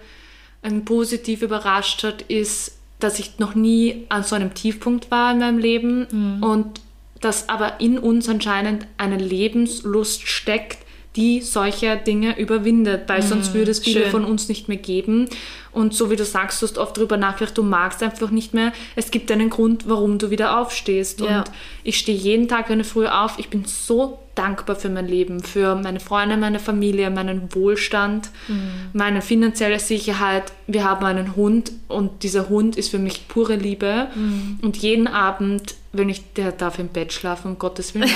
[0.63, 5.39] ähm, positiv überrascht hat, ist, dass ich noch nie an so einem Tiefpunkt war in
[5.39, 6.43] meinem Leben mhm.
[6.43, 6.81] und
[7.19, 10.79] dass aber in uns anscheinend eine Lebenslust steckt,
[11.15, 14.11] die solche Dinge überwindet, weil mhm, sonst würde es viele schön.
[14.11, 15.29] von uns nicht mehr geben.
[15.71, 18.73] Und so wie du sagst, du hast oft darüber nachgedacht, du magst einfach nicht mehr.
[18.95, 21.21] Es gibt einen Grund, warum du wieder aufstehst.
[21.21, 21.39] Ja.
[21.39, 21.51] Und
[21.83, 23.39] ich stehe jeden Tag, ich früh auf.
[23.39, 28.89] Ich bin so dankbar für mein Leben, für meine Freunde, meine Familie, meinen Wohlstand, mhm.
[28.93, 30.51] meine finanzielle Sicherheit.
[30.67, 34.07] Wir haben einen Hund und dieser Hund ist für mich pure Liebe.
[34.15, 34.59] Mhm.
[34.61, 38.09] Und jeden Abend, wenn ich, der darf im Bett schlafen, um Gottes Willen,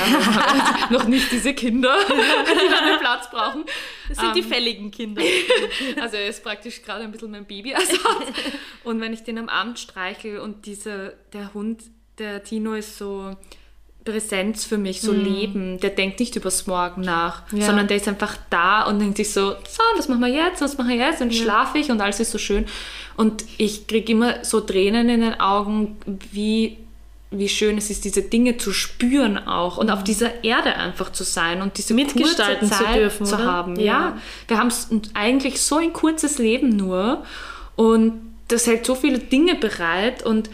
[0.90, 3.66] noch nicht diese Kinder, die einen Platz brauchen.
[4.08, 5.22] Das sind um, die ähm, fälligen Kinder.
[6.02, 7.74] Also er ist praktisch gerade ein bisschen mein Baby.
[7.76, 7.98] Also.
[8.84, 11.84] Und wenn ich den am Abend streichel und dieser, der Hund,
[12.18, 13.36] der Tino ist so
[14.06, 15.24] Präsenz für mich, so mhm.
[15.24, 15.80] Leben.
[15.80, 17.66] Der denkt nicht übers Morgen nach, ja.
[17.66, 20.78] sondern der ist einfach da und denkt sich so, so, was machen wir jetzt, was
[20.78, 21.22] machen wir jetzt?
[21.22, 21.44] Und ja.
[21.44, 22.66] schlafe ich und alles ist so schön.
[23.18, 25.98] Und ich kriege immer so Tränen in den Augen,
[26.32, 26.78] wie,
[27.32, 29.94] wie schön es ist, diese Dinge zu spüren auch und mhm.
[29.94, 33.76] auf dieser Erde einfach zu sein und diese Mitgestalten kurze Zeit zu, dürfen, zu haben.
[33.80, 34.18] Ja, ja.
[34.48, 34.72] wir haben
[35.14, 37.24] eigentlich so ein kurzes Leben nur
[37.76, 40.50] und das hält so viele Dinge bereit und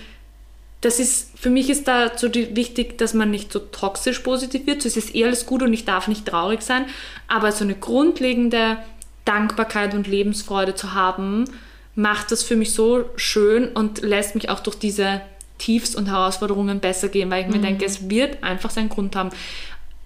[0.82, 4.82] das ist, für mich ist da so wichtig, dass man nicht so toxisch positiv wird.
[4.82, 6.86] So ist es eh alles gut und ich darf nicht traurig sein.
[7.28, 8.78] Aber so eine grundlegende
[9.24, 11.46] Dankbarkeit und Lebensfreude zu haben,
[11.94, 15.22] macht das für mich so schön und lässt mich auch durch diese
[15.62, 19.30] Tiefs und Herausforderungen besser gehen, weil ich mir denke, es wird einfach seinen Grund haben.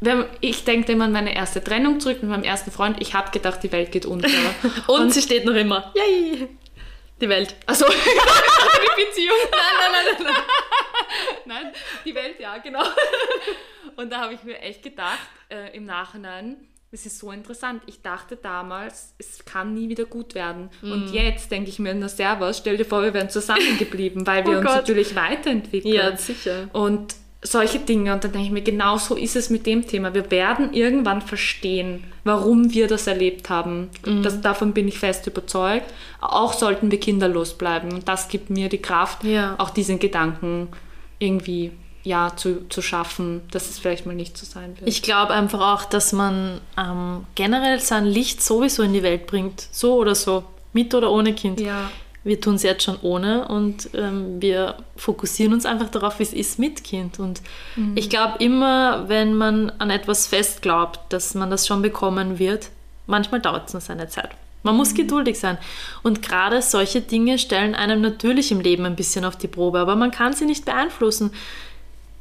[0.01, 2.97] Wenn, ich denke immer an meine erste Trennung zurück mit meinem ersten Freund.
[2.99, 4.27] Ich habe gedacht, die Welt geht unter.
[4.87, 5.93] und, und, sie steht noch immer.
[5.95, 6.49] Yay!
[7.21, 7.55] Die Welt.
[7.65, 9.37] Also die Beziehung.
[9.51, 10.33] Nein, nein, nein,
[11.45, 11.63] nein.
[11.63, 11.73] nein,
[12.03, 12.83] die Welt, ja, genau.
[13.95, 15.19] Und da habe ich mir echt gedacht,
[15.49, 16.57] äh, im Nachhinein,
[16.95, 17.81] es ist so interessant.
[17.87, 20.69] Ich dachte damals, es kann nie wieder gut werden.
[20.81, 20.91] Mm.
[20.91, 24.53] Und jetzt denke ich mir, na servus, stell dir vor, wir wären zusammengeblieben, weil wir
[24.53, 24.75] oh uns Gott.
[24.77, 25.93] natürlich weiterentwickeln.
[25.93, 26.69] Ja, sicher.
[26.71, 28.13] Und solche Dinge.
[28.13, 30.13] Und dann denke ich mir, genau so ist es mit dem Thema.
[30.13, 33.89] Wir werden irgendwann verstehen, warum wir das erlebt haben.
[34.05, 34.23] Mhm.
[34.23, 35.93] Das, davon bin ich fest überzeugt.
[36.21, 37.91] Auch sollten wir kinderlos bleiben.
[37.91, 39.55] Und das gibt mir die Kraft, ja.
[39.57, 40.69] auch diesen Gedanken
[41.19, 41.71] irgendwie
[42.05, 44.87] ja, zu, zu schaffen, dass es vielleicht mal nicht so sein wird.
[44.87, 49.67] Ich glaube einfach auch, dass man ähm, generell sein Licht sowieso in die Welt bringt.
[49.71, 50.43] So oder so.
[50.71, 51.59] Mit oder ohne Kind.
[51.59, 51.89] Ja.
[52.23, 56.33] Wir tun es jetzt schon ohne und ähm, wir fokussieren uns einfach darauf, wie es
[56.33, 57.19] ist mit Kind.
[57.19, 57.41] Und
[57.75, 57.93] mhm.
[57.95, 62.69] ich glaube immer, wenn man an etwas fest glaubt, dass man das schon bekommen wird,
[63.07, 64.29] manchmal dauert es nur seine Zeit.
[64.61, 64.97] Man muss mhm.
[64.97, 65.57] geduldig sein.
[66.03, 69.95] Und gerade solche Dinge stellen einem natürlich im Leben ein bisschen auf die Probe, aber
[69.95, 71.31] man kann sie nicht beeinflussen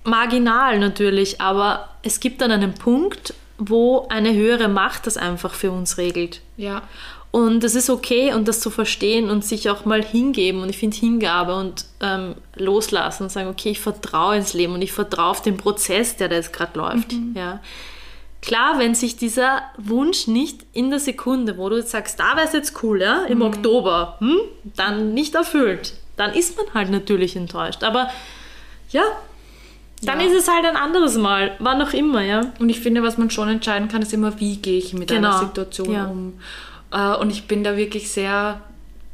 [0.05, 5.71] marginal natürlich, aber es gibt dann einen Punkt, wo eine höhere Macht das einfach für
[5.71, 6.41] uns regelt.
[6.57, 6.83] Ja.
[7.31, 10.63] Und das ist okay und das zu verstehen und sich auch mal hingeben.
[10.63, 14.83] Und ich finde Hingabe und ähm, loslassen und sagen, okay, ich vertraue ins Leben und
[14.83, 17.13] ich vertraue auf den Prozess, der da jetzt gerade läuft.
[17.13, 17.35] Mhm.
[17.37, 17.61] Ja.
[18.41, 22.47] Klar, wenn sich dieser Wunsch nicht in der Sekunde, wo du jetzt sagst, da wäre
[22.47, 23.47] es jetzt cool, ja, im mhm.
[23.47, 24.39] Oktober, hm,
[24.77, 27.83] dann nicht erfüllt, dann ist man halt natürlich enttäuscht.
[27.83, 28.11] Aber
[28.91, 29.03] ja,
[30.05, 30.27] dann ja.
[30.27, 32.53] ist es halt ein anderes Mal, wann auch immer, ja.
[32.59, 35.31] Und ich finde, was man schon entscheiden kann, ist immer, wie gehe ich mit genau.
[35.31, 36.07] einer Situation ja.
[36.07, 36.35] um.
[36.93, 38.61] Äh, und ich bin da wirklich sehr,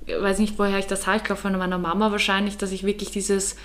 [0.07, 2.85] ich weiß nicht, woher ich das habe, ich glaube von meiner Mama wahrscheinlich, dass ich
[2.85, 3.57] wirklich dieses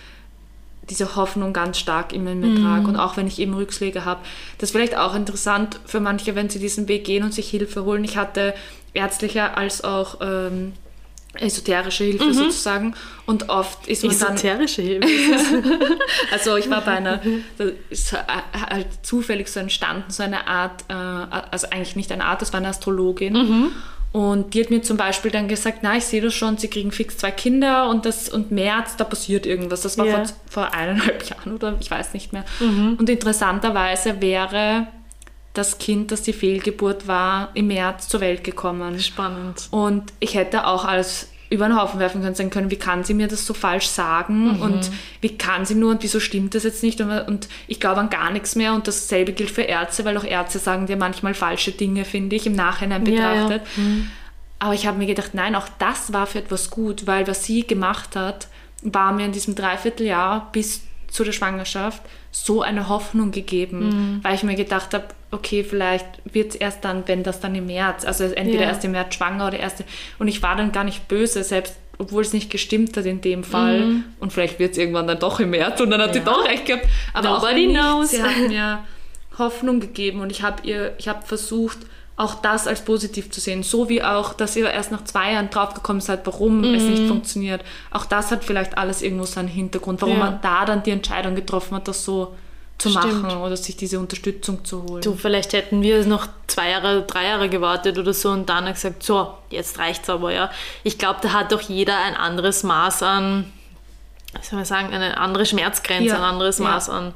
[0.89, 2.63] diese Hoffnung ganz stark immer in mir mm.
[2.63, 2.87] trage.
[2.87, 4.21] Und auch wenn ich eben Rückschläge habe.
[4.57, 7.85] Das ist vielleicht auch interessant für manche, wenn sie diesen Weg gehen und sich Hilfe
[7.85, 8.03] holen.
[8.03, 8.53] Ich hatte
[8.93, 10.73] ärztliche als auch ähm,
[11.39, 12.33] esoterische Hilfe mhm.
[12.33, 12.95] sozusagen.
[13.25, 15.01] Und oft ist man esoterische dann...
[15.03, 15.97] Esoterische Hilfe?
[16.31, 17.21] also ich war bei einer,
[17.57, 22.41] das ist halt zufällig so entstanden, so eine Art, äh, also eigentlich nicht eine Art,
[22.41, 23.33] das war eine Astrologin.
[23.33, 23.71] Mhm.
[24.15, 26.93] Und die hat mir zum Beispiel dann gesagt, na, ich sehe das schon, sie kriegen
[26.93, 29.81] fix zwei Kinder und das und März, da passiert irgendwas.
[29.81, 30.23] Das war yeah.
[30.23, 32.45] vor, vor eineinhalb Jahren oder ich weiß nicht mehr.
[32.61, 32.95] Mhm.
[32.97, 34.87] Und interessanterweise wäre
[35.57, 38.99] das Kind, das die Fehlgeburt war, im März zur Welt gekommen.
[38.99, 39.67] Spannend.
[39.71, 43.13] Und ich hätte auch als über den Haufen werfen können, sagen können, wie kann sie
[43.13, 44.61] mir das so falsch sagen mhm.
[44.61, 44.91] und
[45.21, 48.09] wie kann sie nur und wieso stimmt das jetzt nicht und, und ich glaube an
[48.09, 51.71] gar nichts mehr und dasselbe gilt für Ärzte, weil auch Ärzte sagen dir manchmal falsche
[51.71, 53.61] Dinge, finde ich, im Nachhinein betrachtet.
[53.77, 53.89] Ja, ja.
[53.89, 54.11] Mhm.
[54.57, 57.67] Aber ich habe mir gedacht, nein, auch das war für etwas gut, weil was sie
[57.67, 58.47] gemacht hat,
[58.81, 62.01] war mir in diesem Dreivierteljahr bis zu der Schwangerschaft
[62.35, 64.19] so eine Hoffnung gegeben, mhm.
[64.21, 67.67] weil ich mir gedacht habe, okay, vielleicht wird es erst dann, wenn das dann im
[67.67, 68.69] März, also entweder ja.
[68.69, 69.85] erst im März schwanger oder erste.
[70.19, 73.45] Und ich war dann gar nicht böse, selbst obwohl es nicht gestimmt hat in dem
[73.45, 73.79] Fall.
[73.79, 74.03] Mhm.
[74.19, 76.13] Und vielleicht wird es irgendwann dann doch im März und dann hat ja.
[76.15, 76.85] sie doch recht gehabt.
[77.13, 78.11] Aber Nobody auch knows.
[78.11, 78.79] sie hat mir
[79.39, 81.77] Hoffnung gegeben und ich habe ihr, ich habe versucht,
[82.17, 83.63] auch das als positiv zu sehen.
[83.63, 86.75] So wie auch, dass ihr erst nach zwei Jahren draufgekommen seid, warum mhm.
[86.75, 87.07] es nicht mhm.
[87.09, 87.61] funktioniert.
[87.91, 90.25] Auch das hat vielleicht alles irgendwo seinen Hintergrund, warum ja.
[90.25, 92.33] man da dann die Entscheidung getroffen hat, das so
[92.77, 93.23] zu Stimmt.
[93.23, 95.01] machen oder sich diese Unterstützung zu holen.
[95.01, 99.03] Du, vielleicht hätten wir noch zwei Jahre, drei Jahre gewartet oder so und dann gesagt,
[99.03, 100.51] so, jetzt reicht's aber, ja.
[100.83, 103.51] Ich glaube, da hat doch jeder ein anderes Maß an,
[104.37, 106.17] wie soll man sagen, eine andere Schmerzgrenze, ja.
[106.17, 107.13] ein anderes Maß an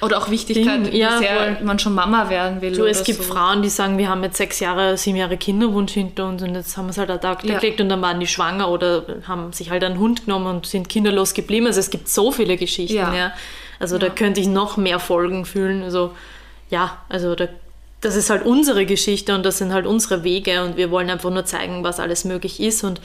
[0.00, 2.72] oder auch Wichtigkeit, Ding, ja, wie sehr man schon Mama werden will.
[2.72, 3.32] Du, es gibt so.
[3.32, 6.76] Frauen, die sagen, wir haben jetzt sechs Jahre, sieben Jahre Kinderwunsch hinter uns und jetzt
[6.76, 7.58] haben wir es halt ad acta ja.
[7.58, 10.88] gelegt und dann waren die schwanger oder haben sich halt einen Hund genommen und sind
[10.88, 11.66] kinderlos geblieben.
[11.66, 13.14] Also es gibt so viele Geschichten, ja.
[13.14, 13.32] ja.
[13.80, 14.00] Also ja.
[14.00, 15.82] da könnte ich noch mehr Folgen fühlen.
[15.82, 16.12] Also
[16.70, 17.48] ja, also da,
[18.00, 21.30] das ist halt unsere Geschichte und das sind halt unsere Wege und wir wollen einfach
[21.30, 23.00] nur zeigen, was alles möglich ist und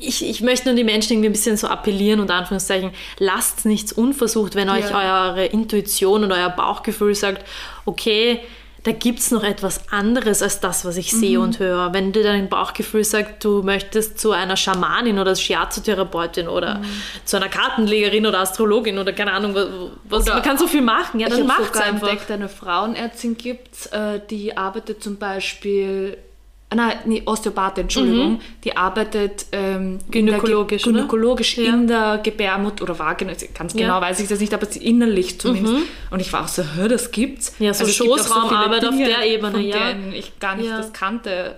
[0.00, 3.92] ich, ich möchte nur die Menschen irgendwie ein bisschen so appellieren und Anführungszeichen, lasst nichts
[3.92, 5.28] unversucht, wenn euch ja.
[5.28, 7.46] eure Intuition und euer Bauchgefühl sagt,
[7.84, 8.40] okay,
[8.82, 11.44] da gibt es noch etwas anderes als das, was ich sehe mhm.
[11.44, 11.92] und höre.
[11.92, 16.84] Wenn dir dein Bauchgefühl sagt, du möchtest zu einer Schamanin oder Shiatsu-Therapeutin oder mhm.
[17.26, 19.54] zu einer Kartenlegerin oder Astrologin oder keine Ahnung,
[20.04, 22.08] was, oder man kann so viel machen, ja, dann macht es einfach.
[22.08, 26.16] entdeckt, eine Frauenärztin gibt, äh, die arbeitet zum Beispiel
[26.74, 28.40] nein, nee, Osteopathin, Entschuldigung, Mhm.
[28.64, 31.72] die arbeitet ähm, Gynäkologisch, in der, gynäkologisch Ja.
[31.74, 34.00] in der Gebärmutter oder Vagina, ganz genau Ja.
[34.00, 34.04] Mhm.
[34.04, 35.76] weiß ich das nicht, aber sie innerlich zumindest.
[36.10, 37.54] Und ich war auch so, hör, das gibt's.
[37.58, 39.76] Ja, so auch Schoßraumarbeit viele auf der Ebene, ja.
[40.12, 40.78] ich gar nicht Ja.
[40.78, 41.56] das kannte.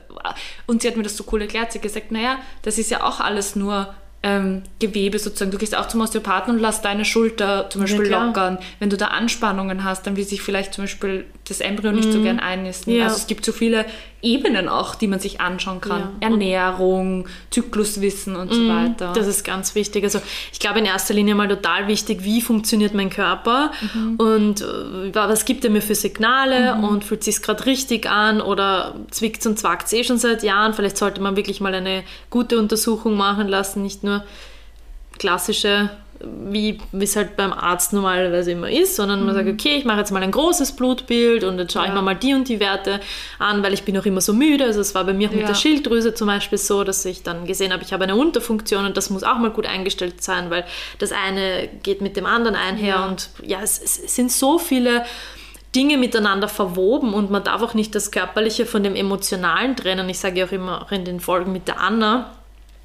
[0.66, 1.72] Und sie hat mir das so cool erklärt.
[1.72, 3.94] Sie hat gesagt, naja, das ist ja auch alles nur
[4.24, 5.50] ähm, Gewebe sozusagen.
[5.50, 8.28] Du gehst auch zum Osteopathen und lass deine Schulter zum Beispiel klar.
[8.28, 8.58] lockern.
[8.78, 12.22] Wenn du da Anspannungen hast, dann will sich vielleicht zum Beispiel das Embryo nicht so
[12.22, 12.92] gern einnisten.
[12.92, 12.98] Mhm.
[13.00, 13.04] Ja.
[13.06, 13.84] Also es gibt so viele
[14.22, 16.00] Ebenen auch, die man sich anschauen kann.
[16.20, 16.28] Ja.
[16.28, 19.10] Ernährung, Zykluswissen und so weiter.
[19.10, 19.14] Mhm.
[19.14, 20.04] Das ist ganz wichtig.
[20.04, 20.20] Also
[20.52, 23.72] ich glaube in erster Linie mal total wichtig, wie funktioniert mein Körper
[24.18, 28.94] und äh, was gibt er mir für Signale und fühlt sich gerade richtig an oder
[29.10, 30.72] zwickt und zwackt eh schon seit Jahren.
[30.72, 34.22] Vielleicht sollte man wirklich mal eine gute Untersuchung machen lassen, nicht nur
[35.18, 35.90] klassische,
[36.24, 40.10] wie es halt beim Arzt normalerweise immer ist, sondern man sagt, okay, ich mache jetzt
[40.12, 41.94] mal ein großes Blutbild und jetzt schaue ich Ja.
[41.94, 43.00] mir mal die und die Werte
[43.38, 44.64] an, weil ich bin auch immer so müde.
[44.64, 45.46] Also es war bei mir auch mit Ja.
[45.48, 48.96] der Schilddrüse zum Beispiel so, dass ich dann gesehen habe, ich habe eine Unterfunktion und
[48.96, 50.64] das muss auch mal gut eingestellt sein, weil
[50.98, 53.06] das eine geht mit dem anderen einher Ja.
[53.06, 55.04] und ja, es, es sind so viele
[55.74, 60.06] Dinge miteinander verwoben und man darf auch nicht das Körperliche von dem Emotionalen trennen.
[60.10, 62.30] Ich sage ja auch immer auch in den Folgen mit der Anna,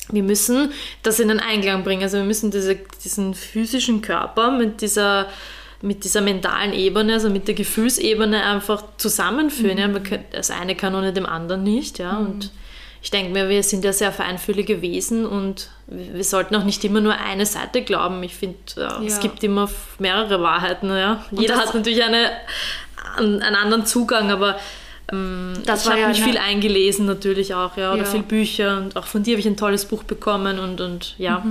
[0.10, 0.72] wir müssen
[1.04, 2.04] das in den Einklang bringen.
[2.04, 5.28] Also wir müssen diese, diesen physischen Körper mit dieser,
[5.82, 9.78] mit dieser mentalen Ebene, also mit der Gefühlsebene einfach zusammenführen.
[9.78, 9.88] Ja?
[9.88, 12.00] Man kann, das eine kann ohne dem anderen nicht.
[12.00, 12.18] Ja?
[12.18, 12.52] Und
[13.02, 17.00] ich denke mir, wir sind ja sehr feinfühlige Wesen und wir sollten auch nicht immer
[17.00, 18.24] nur eine Seite glauben.
[18.24, 19.22] Ich finde, ja, es Ja.
[19.22, 19.70] gibt immer
[20.00, 20.90] mehrere Wahrheiten.
[20.90, 21.24] Ja?
[21.32, 22.32] Jeder hat natürlich eine,
[23.18, 24.58] einen anderen Zugang, aber
[25.66, 28.06] Das ich habe ja mich viel eingelesen natürlich auch, ja, oder Ja.
[28.10, 31.44] viel Bücher und auch von dir habe ich ein tolles Buch bekommen und, und ja.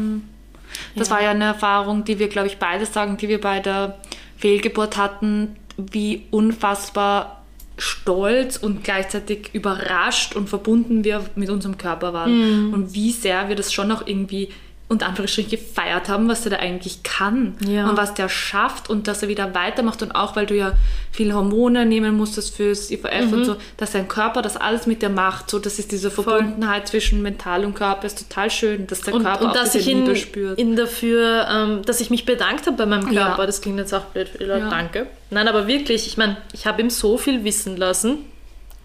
[0.94, 3.98] Das war ja eine Erfahrung, die wir, glaube ich, beide sagen, die wir bei der
[4.36, 7.44] Fehlgeburt hatten, wie unfassbar
[7.78, 12.74] stolz und gleichzeitig überrascht und verbunden wir mit unserem Körper waren.
[12.74, 14.48] Und wie sehr wir das schon auch irgendwie
[14.88, 17.88] unter Anführungsstrichen gefeiert haben, was der da eigentlich kann Ja.
[17.90, 20.74] und was der schafft und dass er wieder weitermacht und auch, weil du ja
[21.10, 25.08] viele Hormone nehmen musstest fürs IVF und so, dass dein Körper das alles mit dir
[25.08, 29.14] macht, so das ist diese Verbundenheit zwischen Mental und Körper ist total schön, dass der
[29.14, 30.56] Und, Körper und auch dass ich Liebe spürt.
[30.56, 33.26] in dafür, ähm, dass ich mich bedankt habe bei meinem Ja.
[33.26, 33.46] Körper.
[33.46, 34.30] Das klingt jetzt auch blöd.
[34.38, 34.70] Ja.
[34.70, 35.08] Danke.
[35.30, 38.24] Nein, aber wirklich, ich meine, ich habe ihm so viel wissen lassen und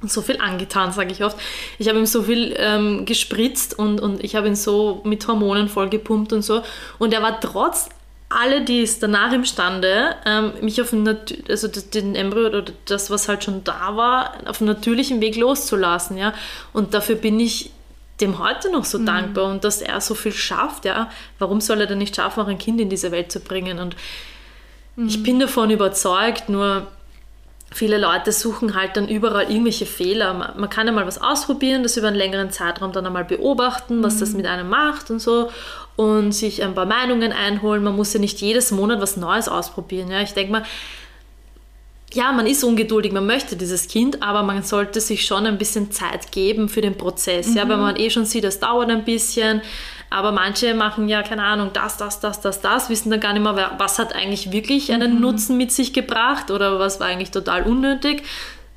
[0.09, 1.37] so viel angetan, sage ich oft.
[1.77, 5.69] Ich habe ihm so viel ähm, gespritzt und, und ich habe ihn so mit Hormonen
[5.69, 6.63] vollgepumpt und so.
[6.99, 7.89] Und er war trotz
[8.29, 10.93] alle, die es danach imstande, ähm, mich auf
[11.49, 16.17] also den Embryo oder das, was halt schon da war, auf einem natürlichen Weg loszulassen,
[16.17, 16.33] ja.
[16.73, 17.71] Und dafür bin ich
[18.21, 21.09] dem heute noch so dankbar und dass er so viel schafft, ja.
[21.39, 23.79] Warum soll er denn nicht schaffen, auch ein Kind in diese Welt zu bringen?
[23.79, 23.95] Und
[24.97, 26.87] ich bin davon überzeugt, nur
[27.73, 30.53] viele Leute suchen halt dann überall irgendwelche Fehler.
[30.55, 34.17] Man, kann ja mal was ausprobieren, das über einen längeren Zeitraum dann einmal beobachten, was
[34.19, 35.49] das mit einem macht und so
[35.95, 37.83] und sich ein paar Meinungen einholen.
[37.83, 40.11] Man muss ja nicht jedes Monat was Neues ausprobieren.
[40.11, 40.21] Ja.
[40.21, 40.63] Ich denke mal,
[42.13, 45.91] ja, man ist ungeduldig, man möchte dieses Kind, aber man sollte sich schon ein bisschen
[45.91, 47.53] Zeit geben für den Prozess.
[47.55, 49.61] Ja, weil man eh schon sieht, das dauert ein bisschen.
[50.09, 53.43] Aber manche machen ja, keine Ahnung, das, das, das, das, das, wissen dann gar nicht
[53.43, 57.63] mehr, was hat eigentlich wirklich einen Nutzen mit sich gebracht oder was war eigentlich total
[57.63, 58.23] unnötig.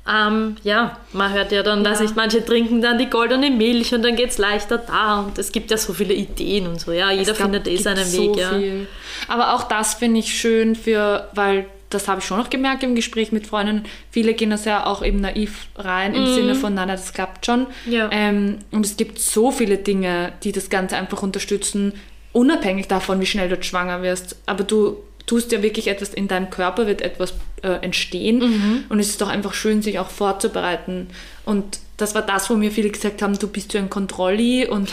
[0.07, 2.03] Ähm, ja, man hört ja dann, weiß Ja.
[2.03, 5.51] nicht, manche trinken dann die goldene Milch und dann geht es leichter da und es
[5.51, 6.91] gibt ja so viele Ideen und so.
[6.93, 8.37] Ja, jeder glaub, findet eh seinen so Weg.
[8.37, 8.49] Ja.
[8.51, 8.87] viel.
[9.27, 12.95] Aber auch das finde ich schön für, weil das habe ich schon noch gemerkt im
[12.95, 13.83] Gespräch mit Freunden.
[14.11, 17.45] Viele gehen das ja auch eben naiv rein im Sinne von, nein, nein, das klappt
[17.45, 17.67] schon.
[17.85, 18.09] Ja.
[18.11, 21.93] Ähm, und es gibt so viele Dinge, die das Ganze einfach unterstützen,
[22.33, 24.37] unabhängig davon, wie schnell du schwanger wirst.
[24.45, 28.39] Aber du tust ja wirklich etwas in deinem Körper, wird etwas äh, entstehen.
[28.39, 28.83] Mhm.
[28.89, 31.07] Und es ist doch einfach schön, sich auch vorzubereiten.
[31.45, 34.89] Und das war das, wo mir viele gesagt haben, du bist ja ein Kontrolli und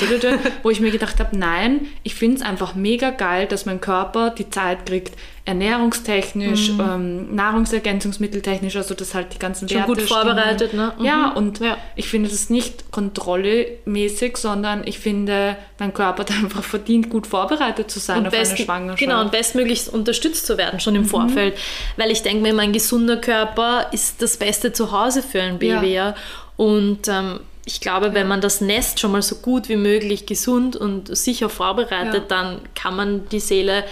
[0.62, 4.30] wo ich mir gedacht habe, nein, ich finde es einfach mega geil, dass mein Körper
[4.30, 5.12] die Zeit kriegt,
[5.44, 6.80] ernährungstechnisch, Mhm.
[6.80, 10.20] ähm, Nahrungsergänzungsmitteltechnisch, also dass halt die ganzen Schon Werte gut stimmen.
[10.22, 10.92] vorbereitet, ne?
[10.98, 11.04] Mhm.
[11.04, 11.76] Ja, und Ja.
[11.96, 17.90] ich finde das nicht kontrollemäßig, sondern ich finde, mein Körper hat einfach verdient, gut vorbereitet
[17.90, 19.00] zu sein und auf eine besten- Schwangerschaft.
[19.00, 19.04] Mhm.
[19.06, 21.54] Genau, und bestmöglichst unterstützt zu werden, schon im Vorfeld.
[21.96, 25.94] Weil ich denke mir, mein gesunder Körper ist das beste Zuhause für ein Baby.
[25.94, 26.14] Ja.
[26.62, 30.76] Und ähm, ich glaube, wenn man das Nest schon mal so gut wie möglich gesund
[30.76, 32.28] und sicher vorbereitet, Ja.
[32.28, 33.82] dann kann man die Seele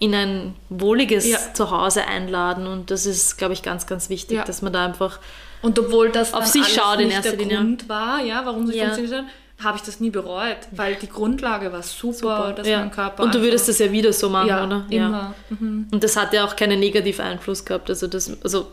[0.00, 1.38] in ein wohliges Ja.
[1.54, 2.66] Zuhause einladen.
[2.66, 4.44] Und das ist, glaube ich, ganz, ganz wichtig, Ja.
[4.44, 5.20] dass man da einfach
[5.62, 7.58] Und obwohl das Auf sich schaut in erster Linie.
[7.58, 8.86] Grund war, ja, warum sie Ja.
[8.86, 12.80] funktioniert hat, habe ich das nie bereut, weil die Grundlage war super, dass ja.
[12.80, 14.84] mein Körper Und du würdest das ja wieder so machen, ja, oder?
[14.90, 15.34] immer.
[15.48, 15.86] Mhm.
[15.92, 17.88] Und das hat ja auch keinen negativen Einfluss gehabt.
[17.88, 18.66] Also, das, also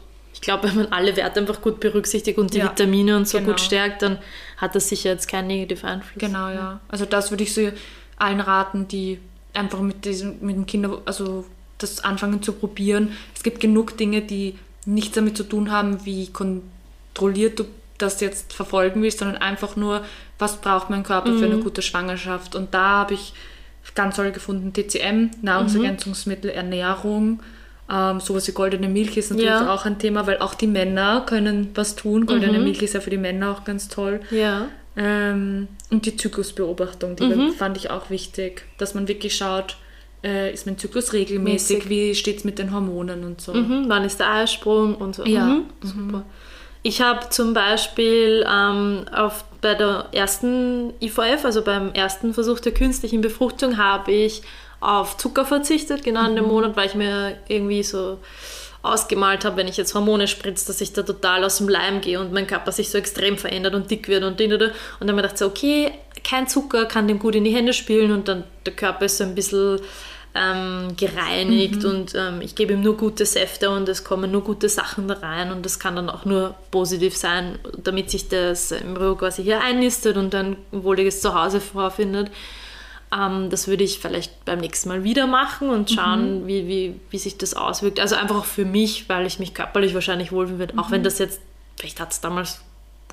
[0.44, 3.52] glaube, wenn man alle Werte einfach gut berücksichtigt und die Ja, Vitamine und so genau.
[3.52, 4.20] gut stärkt, dann
[4.58, 6.20] hat das sicher jetzt keinen negativen Einfluss.
[6.20, 6.80] Genau, ja.
[6.88, 7.72] Also das würde ich so
[8.18, 9.20] allen raten, die
[9.54, 11.46] einfach mit diesem, mit dem Kinder, also
[11.78, 13.14] das anfangen zu probieren.
[13.36, 17.66] Es gibt genug Dinge, die nichts damit zu tun haben, wie kontrolliert du
[17.98, 20.04] das jetzt verfolgen willst, sondern einfach nur,
[20.40, 22.56] was braucht mein Körper für eine gute Schwangerschaft.
[22.56, 23.34] Und da habe ich
[23.96, 27.42] ganz toll gefunden, TCM, Nahrungsergänzungsmittel, Ernährung,
[27.92, 29.74] ähm, sowas wie goldene Milch ist natürlich Ja.
[29.74, 32.26] auch ein Thema, weil auch die Männer können was tun.
[32.26, 34.22] Goldene Milch ist ja für die Männer auch ganz toll.
[34.32, 34.68] Ja.
[34.96, 37.52] Ähm, und die Zyklusbeobachtung, die Mhm.
[37.54, 39.78] fand ich auch wichtig, dass man wirklich schaut,
[40.24, 41.90] äh, ist mein Zyklus regelmäßig, Mäßig.
[41.90, 43.54] wie steht es mit den Hormonen und so.
[43.54, 45.26] Mhm, wann ist der Eisprung und so.
[45.26, 45.46] Ja.
[45.46, 46.24] Mhm, super.
[46.84, 52.74] Ich habe zum Beispiel ähm, auf, bei der ersten IVF, also beim ersten Versuch der
[52.74, 54.42] künstlichen Befruchtung, habe ich
[54.84, 58.20] auf Zucker verzichtet, genau in dem Monat, weil ich mir irgendwie so
[58.82, 62.20] ausgemalt habe, wenn ich jetzt Hormone spritze, dass ich da total aus dem Leim gehe
[62.20, 64.62] und mein Körper sich so extrem verändert und dick wird und din, din.
[64.62, 65.92] und dann habe ich gedacht, so, okay,
[66.24, 69.24] kein Zucker kann dem gut in die Hände spielen und dann der Körper ist so
[69.24, 69.80] ein bisschen
[70.36, 74.68] ähm, gereinigt und ähm, ich gebe ihm nur gute Säfte und es kommen nur gute
[74.68, 79.16] Sachen da rein und das kann dann auch nur positiv sein, damit sich das Embryo
[79.16, 82.32] quasi hier einnistet und ein wohliges Zuhause vorfindet.
[83.14, 87.18] Ähm, das würde ich vielleicht beim nächsten Mal wieder machen und schauen, wie, wie, wie
[87.18, 88.00] sich das auswirkt.
[88.00, 91.20] Also einfach auch für mich, weil ich mich körperlich wahrscheinlich wohlfühlen würde, auch wenn das
[91.20, 91.42] jetzt,
[91.78, 92.62] vielleicht hat es damals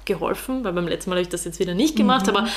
[0.07, 2.49] geholfen, weil beim letzten Mal habe ich das jetzt wieder nicht gemacht, aber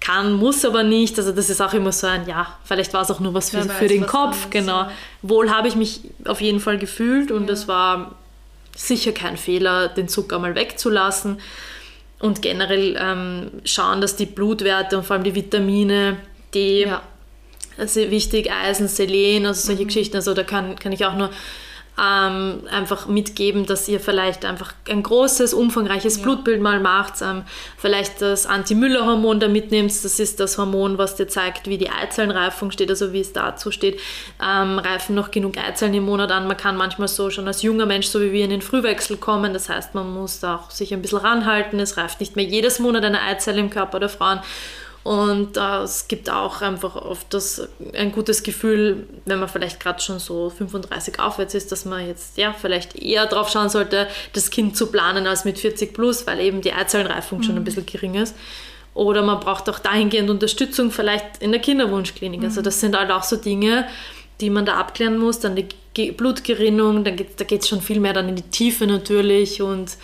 [0.00, 1.18] kann, muss aber nicht.
[1.18, 3.58] Also das ist auch immer so ein, ja, vielleicht war es auch nur was für,
[3.58, 4.80] weiß, für den Kopf, anderes, genau.
[4.82, 4.90] ja.
[5.22, 8.12] Wohl habe ich mich auf jeden Fall gefühlt und es war
[8.76, 11.38] sicher kein Fehler, den Zucker mal wegzulassen
[12.18, 16.18] und generell ähm, schauen, dass die Blutwerte und vor allem die Vitamine,
[16.54, 17.02] die Ja.
[17.78, 20.16] also wichtig, Eisen, Selen, also solche Geschichten.
[20.16, 21.30] Also da kann, kann ich auch nur
[22.00, 27.42] ähm, einfach mitgeben, dass ihr vielleicht einfach ein großes, umfangreiches Blutbild mal macht, ähm,
[27.76, 29.90] vielleicht das Anti-Müller-Hormon da mitnehmt.
[29.90, 33.70] Das ist das Hormon, was dir zeigt, wie die Eizellenreifung steht, also wie es dazu
[33.70, 34.00] steht.
[34.42, 36.46] Ähm, reifen noch genug Eizellen im Monat an.
[36.46, 39.52] Man kann manchmal so schon als junger Mensch, so wie wir, in den Frühwechsel kommen.
[39.52, 41.78] Das heißt, man muss da auch sich ein bisschen ranhalten.
[41.80, 44.40] Es reift nicht mehr jedes Monat eine Eizelle im Körper der Frauen.
[45.02, 50.00] Und äh, es gibt auch einfach oft das, ein gutes Gefühl, wenn man vielleicht gerade
[50.00, 54.50] schon so 35 aufwärts ist, dass man jetzt ja vielleicht eher drauf schauen sollte, das
[54.50, 58.14] Kind zu planen als mit 40 plus, weil eben die Eizellenreifung schon ein bisschen gering
[58.14, 58.36] ist.
[58.92, 62.42] Oder man braucht auch dahingehend Unterstützung vielleicht in der Kinderwunschklinik.
[62.44, 63.86] Also das sind halt auch so Dinge,
[64.42, 65.38] die man da abklären muss.
[65.40, 68.42] Dann die Ge- Blutgerinnung, dann geht, da geht es schon viel mehr dann in die
[68.42, 69.96] Tiefe natürlich und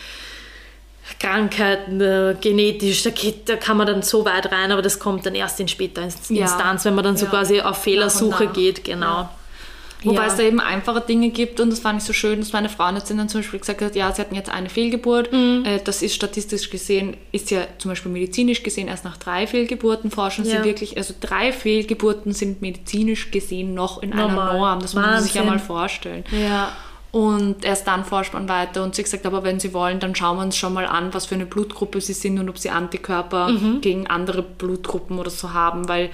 [1.21, 5.25] Krankheiten, äh, genetisch, da, geht, da kann man dann so weit rein, aber das kommt
[5.27, 6.43] dann erst in später Inst- Ja.
[6.43, 7.31] Instanz, wenn man dann so Ja.
[7.31, 9.29] quasi auf Fehlersuche geht, genau.
[10.05, 10.27] Wobei Ja.
[10.29, 13.17] es da eben einfache Dinge gibt und das fand ich so schön, dass meine Frauenärztin
[13.17, 15.33] dann zum Beispiel gesagt hat, ja, sie hatten jetzt eine Fehlgeburt.
[15.33, 15.65] Mhm.
[15.65, 20.11] Äh, das ist statistisch gesehen, ist ja zum Beispiel medizinisch gesehen erst nach drei Fehlgeburten
[20.11, 20.65] forschen sie Ja.
[20.65, 24.59] wirklich, also drei Fehlgeburten sind medizinisch gesehen noch in einer Normal.
[24.59, 24.81] Norm.
[24.81, 25.55] Das muss man sich ja Wahnsinn.
[25.57, 26.25] mal vorstellen.
[26.31, 26.73] Ja.
[27.17, 30.15] Und erst dann forscht man weiter und sie hat gesagt, aber wenn Sie wollen, dann
[30.15, 32.69] schauen wir uns schon mal an, was für eine Blutgruppe Sie sind und ob Sie
[32.69, 33.81] Antikörper Mhm.
[33.81, 36.11] gegen andere Blutgruppen oder so haben, weil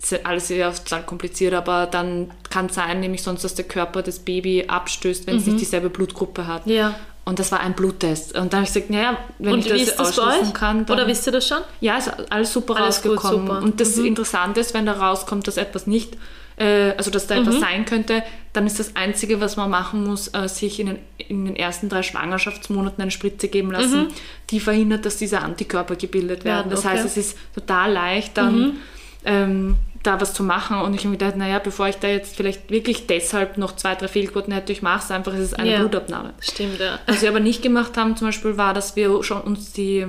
[0.00, 3.64] es ist alles sehr total kompliziert, aber dann kann es sein, nämlich sonst, dass der
[3.64, 6.66] Körper das Baby abstößt, wenn es nicht dieselbe Blutgruppe hat.
[6.66, 6.72] Mhm.
[6.74, 6.94] Ja.
[7.24, 8.36] Und das war ein Bluttest.
[8.38, 11.08] Und dann habe ich gesagt, naja, wenn Und ich das, das ausschließen kann, dann Oder
[11.08, 11.58] wisst ihr das schon?
[11.80, 13.46] ja, ist alles super Alles gut, rausgekommen.
[13.48, 13.62] super.
[13.62, 14.04] Und das Mhm.
[14.06, 16.16] Interessante ist, wenn da rauskommt, dass etwas nicht,
[16.56, 17.42] äh, also dass da Mhm.
[17.42, 18.22] etwas sein könnte,
[18.52, 21.88] dann ist das Einzige, was man machen muss, äh, sich in den, in den ersten
[21.88, 24.08] drei Schwangerschaftsmonaten eine Spritze geben lassen,
[24.50, 26.66] die verhindert, dass diese Antikörper gebildet werden.
[26.66, 26.70] Mhm.
[26.70, 26.88] Das okay.
[26.88, 26.92] Mhm.
[26.98, 28.76] heißt, es ist total leicht, dann
[29.24, 30.80] ähm, da was zu machen.
[30.80, 33.94] Und ich habe mir gedacht, naja, bevor ich da jetzt vielleicht wirklich deshalb noch zwei,
[33.96, 35.78] drei Fehlgeburten hätte, ich mache es einfach, es ist eine Ja.
[35.80, 36.32] Blutabnahme.
[36.40, 36.98] Stimmt, ja.
[37.06, 40.06] Was wir aber nicht gemacht haben, zum Beispiel, war, dass wir schon uns die,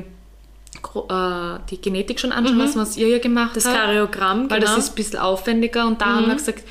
[1.10, 3.56] äh, die Genetik schon anschauen lassen, was ihr ja gemacht Mhm.
[3.56, 3.76] Das habt.
[3.78, 4.76] Kariogramm, Weil genau.
[4.76, 6.64] das ist ein bisschen aufwendiger und da haben wir gesagt,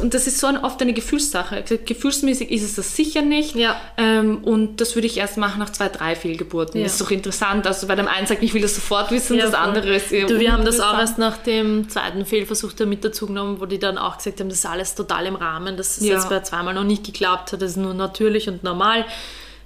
[0.00, 1.64] und das ist so ein, oft eine Gefühlssache.
[1.84, 3.56] Gefühlsmäßig ist es das sicher nicht.
[3.56, 3.80] Ja.
[3.96, 6.78] Ähm, und das würde ich erst machen nach zwei, drei Fehlgeburten.
[6.80, 6.84] Ja.
[6.84, 7.66] Das ist doch interessant.
[7.66, 10.26] Also bei dem einen sagt, ich will das sofort wissen, Ja, das andere ist eher
[10.26, 13.66] Du, wir haben das auch erst nach dem zweiten Fehlversuch da mit dazu genommen, wo
[13.66, 16.40] die dann auch gesagt haben, das ist alles total im Rahmen, dass es jetzt bei
[16.40, 19.04] zweimal noch nicht geklappt hat, das ist nur natürlich und normal.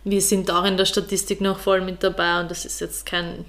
[0.04, 3.44] Wir sind auch in der Statistik noch voll mit dabei und das ist jetzt kein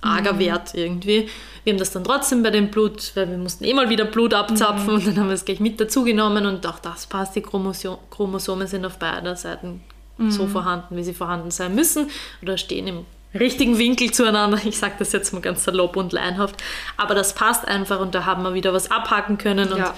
[0.00, 0.38] arger Mhm.
[0.38, 1.28] Wert irgendwie.
[1.64, 4.32] Wir haben das dann trotzdem bei dem Blut, weil wir mussten eh mal wieder Blut
[4.34, 4.94] abzapfen Mhm.
[4.94, 7.34] und dann haben wir es gleich mit dazu genommen und auch das passt.
[7.36, 9.82] Die Chromoso Chromosomen sind auf beider Seiten
[10.28, 10.48] so Mhm.
[10.50, 12.10] vorhanden, wie sie vorhanden sein müssen
[12.42, 13.06] oder stehen im
[13.38, 14.58] richtigen Winkel zueinander.
[14.64, 16.56] Ich sage das jetzt mal ganz salopp und laienhaft,
[16.96, 19.94] aber das passt einfach und da haben wir wieder was abhaken können und Ja.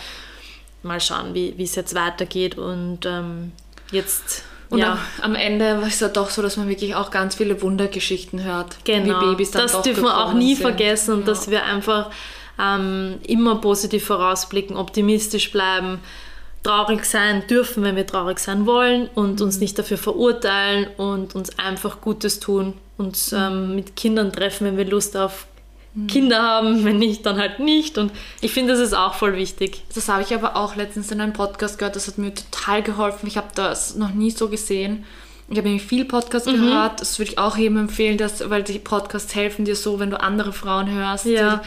[0.83, 3.53] mal schauen, wie wie es jetzt weitergeht und ähm,
[3.93, 4.99] jetzt Und ja.
[5.21, 8.77] am, Ende ist es ja doch so, dass man wirklich auch ganz viele Wundergeschichten hört.
[8.85, 9.21] Genau.
[9.21, 10.63] Wie Babys dann das dürfen wir auch nie sind.
[10.63, 11.25] vergessen Ja.
[11.27, 12.11] dass wir einfach
[12.59, 15.99] ähm, immer positiv vorausblicken, optimistisch bleiben,
[16.63, 19.47] traurig sein dürfen, wenn wir traurig sein wollen und Mhm.
[19.47, 23.39] uns nicht dafür verurteilen und uns einfach Gutes tun, uns Mhm.
[23.39, 25.47] ähm, mit Kindern treffen, wenn wir Lust auf
[26.07, 27.99] Kinder haben, wenn nicht, dann halt nicht.
[27.99, 29.83] Und ich finde, das ist auch voll wichtig.
[29.95, 33.27] Das habe ich aber auch letztens in einem Podcast gehört, das hat mir total geholfen.
[33.27, 35.05] Ich habe das noch nie so gesehen.
[35.49, 36.53] Ich habe nämlich viel Podcast Mhm.
[36.53, 40.11] gehört, das würde ich auch jedem empfehlen, dass, weil die Podcasts helfen dir so, wenn
[40.11, 41.27] du andere Frauen hörst.
[41.27, 41.61] Ja.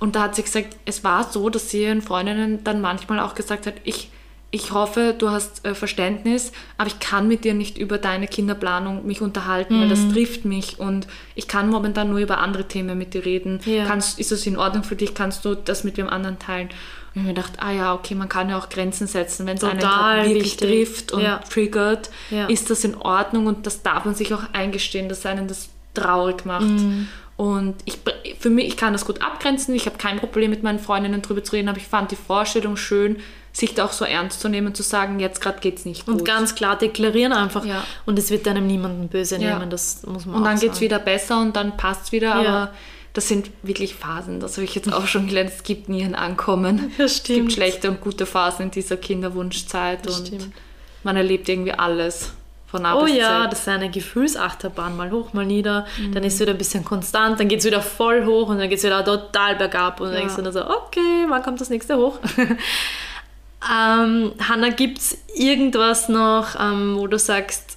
[0.00, 3.36] Und da hat sie gesagt, es war so, dass sie ihren Freundinnen dann manchmal auch
[3.36, 4.10] gesagt hat, ich,
[4.52, 9.06] ich hoffe, du hast äh, Verständnis, aber ich kann mit dir nicht über deine Kinderplanung
[9.06, 9.90] mich unterhalten, weil Mhm.
[9.90, 11.06] das trifft mich und
[11.36, 13.60] ich kann momentan nur über andere Themen mit dir reden.
[13.64, 13.84] Ja.
[13.86, 15.14] Kannst, ist das in Ordnung für dich?
[15.14, 16.68] Kannst du das mit dem anderen teilen?
[16.68, 16.74] Und
[17.14, 19.64] ich habe mir gedacht, ah ja, okay, man kann ja auch Grenzen setzen, wenn es
[19.64, 20.68] einen wirklich wichtig.
[20.68, 21.38] trifft und Ja.
[21.38, 22.46] triggert, Ja.
[22.46, 26.44] ist das in Ordnung und das darf man sich auch eingestehen, dass einen das traurig
[26.44, 26.62] macht.
[26.66, 27.06] Mhm.
[27.36, 27.98] Und ich,
[28.38, 31.42] für mich, ich kann das gut abgrenzen, ich habe kein Problem mit meinen Freundinnen drüber
[31.42, 33.16] zu reden, aber ich fand die Vorstellung schön,
[33.52, 36.14] sich da auch so ernst zu nehmen zu sagen, jetzt gerade geht es nicht gut.
[36.20, 37.64] Und ganz klar deklarieren einfach.
[37.64, 37.84] Ja.
[38.06, 39.58] Und es wird einem niemanden böse Ja.
[39.58, 42.28] nehmen, das muss man und dann geht es wieder besser und dann passt es wieder,
[42.28, 42.34] Ja.
[42.48, 42.70] aber
[43.12, 44.38] das sind wirklich Phasen.
[44.38, 45.50] Das habe ich jetzt auch schon gelernt.
[45.52, 46.92] Es gibt nie ein Ankommen.
[46.98, 50.52] Es gibt schlechte und gute Phasen in dieser Kinderwunschzeit Das und stimmt.
[51.02, 52.32] man erlebt irgendwie alles
[52.68, 53.52] von A Oh bis ja, Z.
[53.52, 55.86] das ist eine Gefühlsachterbahn, mal hoch, mal nieder.
[55.98, 56.14] Mhm.
[56.14, 58.68] Dann ist es wieder ein bisschen konstant, dann geht es wieder voll hoch und dann
[58.68, 59.98] geht es wieder total bergab.
[60.00, 62.20] Und dann denkst du dann so, okay, wann kommt das nächste hoch?
[63.68, 67.76] ähm, Hanna, gibt es irgendwas noch, ähm, wo du sagst,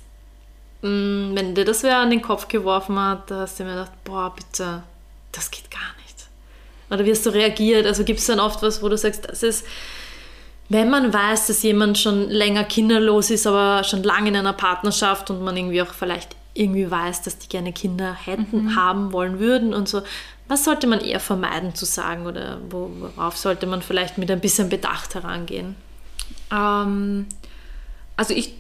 [0.81, 3.91] mh, wenn dir das wer an den Kopf geworfen hat, da hast du mir gedacht,
[4.03, 4.83] boah, bitte,
[5.31, 6.27] das geht gar nicht.
[6.89, 7.85] Oder wie hast du reagiert?
[7.85, 9.65] Also gibt es dann oft was, wo du sagst, das ist,
[10.69, 15.29] wenn man weiß, dass jemand schon länger kinderlos ist, aber schon lange in einer Partnerschaft
[15.29, 19.73] und man irgendwie auch vielleicht irgendwie weiß, dass die gerne Kinder hätten, haben wollen würden
[19.73, 20.03] und so,
[20.47, 24.39] was sollte man eher vermeiden zu sagen oder wo- worauf sollte man vielleicht mit ein
[24.41, 25.75] bisschen Bedacht herangehen?
[26.51, 27.27] Ähm,
[28.17, 28.53] also ich,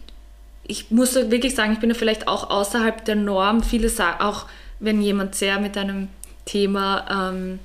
[0.65, 3.63] ich muss wirklich sagen, ich bin ja vielleicht auch außerhalb der Norm.
[3.63, 4.45] Viele sagen, auch
[4.79, 6.07] wenn jemand sehr mit einem
[6.45, 7.59] Thema, ähm,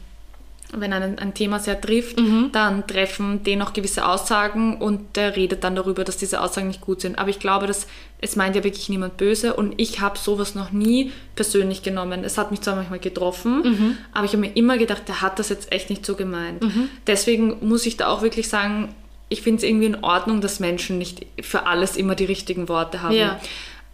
[0.73, 2.19] wenn einen, ein Thema sehr trifft,
[2.53, 6.81] dann treffen den auch gewisse Aussagen und der redet dann darüber, dass diese Aussagen nicht
[6.81, 7.19] gut sind.
[7.19, 7.87] Aber ich glaube, dass
[8.21, 12.25] es meint ja wirklich niemand böse und ich habe sowas noch nie persönlich genommen.
[12.25, 15.49] Es hat mich zwar manchmal getroffen, aber ich habe mir immer gedacht, der hat das
[15.49, 16.63] jetzt echt nicht so gemeint.
[17.07, 18.95] Deswegen muss ich da auch wirklich sagen,
[19.31, 23.03] ich finde es irgendwie in Ordnung, dass Menschen nicht für alles immer die richtigen Worte
[23.03, 23.15] haben.
[23.15, 23.41] Ja.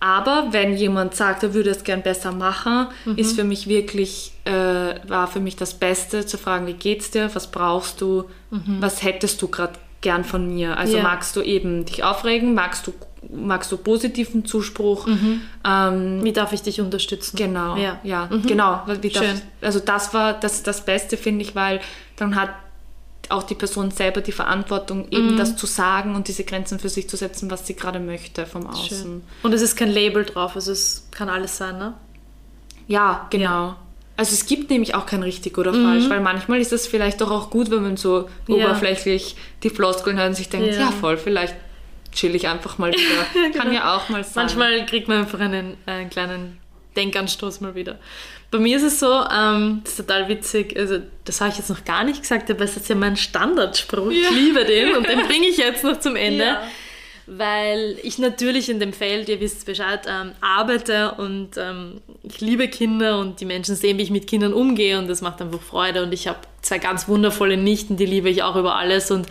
[0.00, 4.52] Aber wenn jemand sagt, er würde es gern besser machen, ist für mich wirklich, äh,
[5.08, 9.40] war für mich das Beste zu fragen, wie geht's dir, was brauchst du, was hättest
[9.40, 10.76] du gerade gern von mir?
[10.76, 11.02] Also Ja.
[11.02, 12.92] magst du eben dich aufregen, magst du,
[13.34, 15.08] magst du positiven Zuspruch?
[15.66, 17.36] Ähm, Wie darf ich dich unterstützen?
[17.38, 17.98] Genau, Ja.
[18.04, 18.82] ja, genau.
[19.00, 19.40] Wie darf, Schön.
[19.62, 21.80] also das war das, das Beste, finde ich, weil
[22.16, 22.50] dann hat
[23.30, 25.36] auch die Person selber die Verantwortung, eben Mhm.
[25.36, 28.66] das zu sagen und diese Grenzen für sich zu setzen, was sie gerade möchte vom
[28.66, 28.98] Außen.
[29.02, 29.22] Schön.
[29.42, 31.94] Und es ist kein Label drauf, also es kann alles sein, ne?
[32.86, 33.76] Ja, genau.
[34.16, 37.30] Also es gibt nämlich auch kein richtig oder falsch, weil manchmal ist es vielleicht doch
[37.32, 38.54] auch gut, wenn man so Mhm.
[38.56, 38.66] Ja.
[38.66, 39.34] oberflächlich
[39.64, 40.80] die Floskeln hört und sich denkt, Ja.
[40.82, 41.56] ja, voll, vielleicht
[42.12, 43.50] chill ich einfach mal wieder.
[43.58, 44.44] Kann ja auch mal sein.
[44.44, 46.58] Manchmal kriegt man einfach einen, einen kleinen
[46.96, 47.98] Denkanstoß mal wieder.
[48.50, 51.70] Bei mir ist es so, ähm, das ist total witzig, also das habe ich jetzt
[51.70, 54.10] noch gar nicht gesagt, aber es ist ja mein Standardspruch.
[54.10, 56.44] Ich liebe den und den bringe ich jetzt noch zum Ende.
[56.44, 56.62] Ja.
[57.26, 62.68] Weil ich natürlich in dem Feld, ihr wisst Bescheid, ähm, arbeite und ähm, ich liebe
[62.68, 66.02] Kinder und die Menschen sehen, wie ich mit Kindern umgehe und das macht einfach Freude.
[66.02, 69.10] Und ich habe zwei ganz wundervolle Nichten, die liebe ich auch über alles.
[69.10, 69.26] Und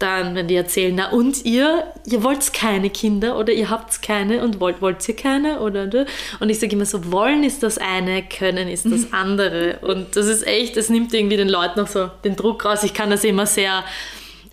[0.00, 4.42] dann, wenn die erzählen, na und ihr, ihr wollt keine Kinder oder ihr habt keine
[4.42, 6.06] und wollt, wollt ihr keine oder oder?
[6.40, 9.78] Und ich sage immer so, wollen ist das eine, können ist das andere.
[9.82, 12.82] Und das ist echt, das nimmt irgendwie den Leuten noch so den Druck raus.
[12.82, 13.84] Ich kann das immer sehr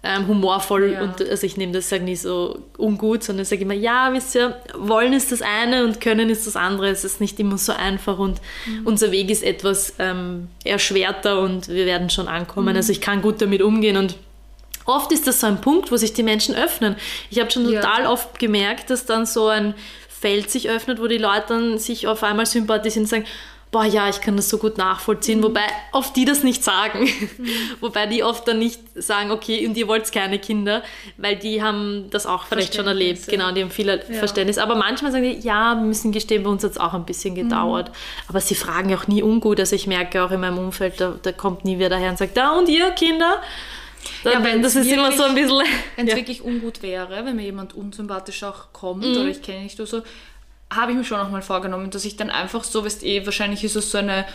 [0.03, 1.02] ähm, humorvoll Ja.
[1.02, 4.56] und also ich nehme das nie so ungut, sondern ich sage immer, ja, wisst ihr,
[4.78, 6.90] wollen ist das eine und können ist das andere.
[6.90, 8.40] Es ist nicht immer so einfach und
[8.86, 12.76] unser Weg ist etwas ähm, erschwerter und wir werden schon ankommen.
[12.76, 14.15] Also ich kann gut damit umgehen und
[14.88, 16.95] oft ist das so ein Punkt, wo sich die Menschen öffnen.
[17.30, 17.81] Ich habe schon Ja.
[17.81, 19.76] total oft gemerkt, dass dann so ein
[20.09, 23.26] Feld sich öffnet, wo die Leute dann sich auf einmal sympathisieren und sagen,
[23.69, 27.07] boah ja, ich kann das so gut nachvollziehen, wobei oft die das nicht sagen.
[27.81, 30.84] wobei die oft dann nicht sagen, okay, und ihr wollt keine Kinder,
[31.18, 33.26] weil die haben das auch vielleicht schon erlebt.
[33.27, 33.31] Ja.
[33.31, 34.57] Genau, die haben viel Verständnis.
[34.57, 37.35] Aber manchmal sagen die, ja, wir müssen gestehen, bei uns hat es auch ein bisschen
[37.35, 37.91] gedauert.
[38.30, 39.59] Aber sie fragen ja auch nie ungut.
[39.59, 42.38] Also ich merke auch in meinem Umfeld, da, da kommt nie wer daher und sagt,
[42.38, 43.41] da und ihr Kinder?
[44.23, 45.61] Ja, wenn's das ist immer so ein bisschen.
[45.95, 46.17] Wenn es Ja.
[46.17, 49.11] wirklich ungut wäre, wenn mir jemand unsympathisch auch kommt Mhm.
[49.11, 50.01] oder ich kenne nicht oder so,
[50.73, 53.63] habe ich mir schon auch mal vorgenommen, dass ich dann einfach so, weißt eh, wahrscheinlich
[53.63, 54.25] ist es so eine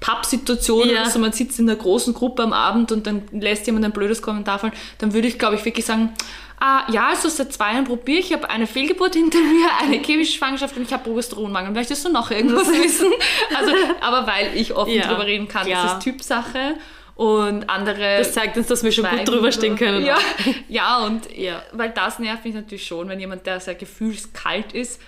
[0.00, 1.02] Pappsituation Ja.
[1.02, 3.92] oder so, man sitzt in einer großen Gruppe am Abend und dann lässt jemand ein
[3.92, 6.14] blödes Kommentar fallen, dann würde ich, glaube ich, wirklich sagen,
[6.60, 10.02] ah, ja, also seit zwei Jahren probiere ich, ich habe eine Fehlgeburt hinter mir, eine
[10.02, 11.72] chemische Schwangerschaft und ich habe Progesteronmangel.
[11.72, 13.12] Möchtest du noch irgendwas wissen?
[13.54, 15.82] Also, aber weil ich offen Ja, drüber reden kann, klar.
[15.84, 16.76] das ist Typsache
[17.16, 20.04] und andere Das zeigt uns, dass wir schon gut drüber stehen können.
[20.04, 20.18] Ja,
[20.68, 21.62] ja und Ja.
[21.72, 25.00] weil das nervt mich natürlich schon, wenn jemand, der sehr gefühlskalt ist.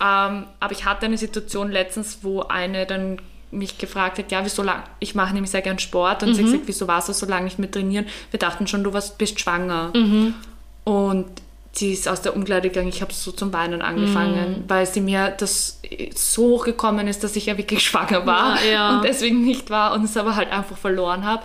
[0.00, 3.20] Ähm, aber ich hatte eine Situation letztens, wo eine dann
[3.52, 6.46] mich gefragt hat, ja, wieso lang, ich mache nämlich sehr gern Sport und sie Mhm.
[6.46, 8.06] hat gesagt, wieso warst du so lange nicht mehr trainieren?
[8.32, 9.92] Wir dachten schon, du warst, bist schwanger.
[9.94, 10.34] Mhm.
[10.82, 11.26] Und
[11.76, 14.64] sie ist aus der Umkleide gegangen, ich habe so zum Weinen angefangen, Mhm.
[14.68, 15.80] weil sie mir das
[16.14, 18.96] so hochgekommen ist, dass ich ja wirklich schwanger war Ja, ja.
[18.96, 21.42] und deswegen nicht war und es aber halt einfach verloren habe.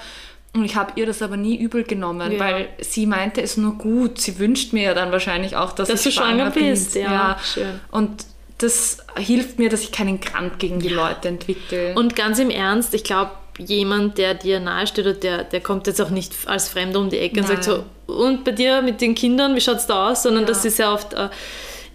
[0.56, 2.40] Und ich habe ihr das aber nie übel genommen, Ja.
[2.40, 4.20] weil sie meinte es nur gut.
[4.20, 6.66] Sie wünscht mir ja dann wahrscheinlich auch, dass, Dass ich du schwanger bin.
[6.72, 7.38] bist, ja.
[7.54, 7.80] Schön.
[7.92, 8.26] Und
[8.58, 11.94] das hilft mir, dass ich keinen Grant gegen die Leute entwickle.
[11.96, 16.02] Und ganz im Ernst, ich glaube, jemand, der dir nahesteht, oder der, der kommt jetzt
[16.02, 19.14] auch nicht als Fremder um die Ecke und sagt so, und bei dir mit den
[19.14, 20.24] Kindern, wie schaut es da aus?
[20.24, 20.48] Sondern Ja.
[20.48, 21.30] das ist ja oft äh,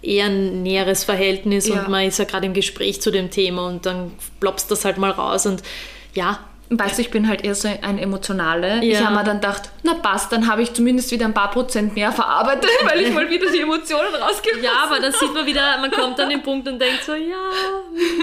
[0.01, 1.81] eher ein näheres Verhältnis Ja.
[1.81, 4.97] und man ist ja gerade im Gespräch zu dem Thema und dann plopst das halt
[4.97, 5.61] mal raus und
[6.13, 6.39] ja,
[6.69, 8.79] Weißt du, ich bin halt eher so ein Emotionale.
[8.83, 9.05] Ich Ja.
[9.05, 12.11] habe mir dann gedacht, na passt, dann habe ich zumindest wieder ein paar Prozent mehr
[12.11, 15.91] verarbeitet, weil ich mal wieder die Emotionen rausgelassen Ja, aber dann sieht man wieder, man
[15.91, 17.35] kommt an den Punkt und denkt so, ja,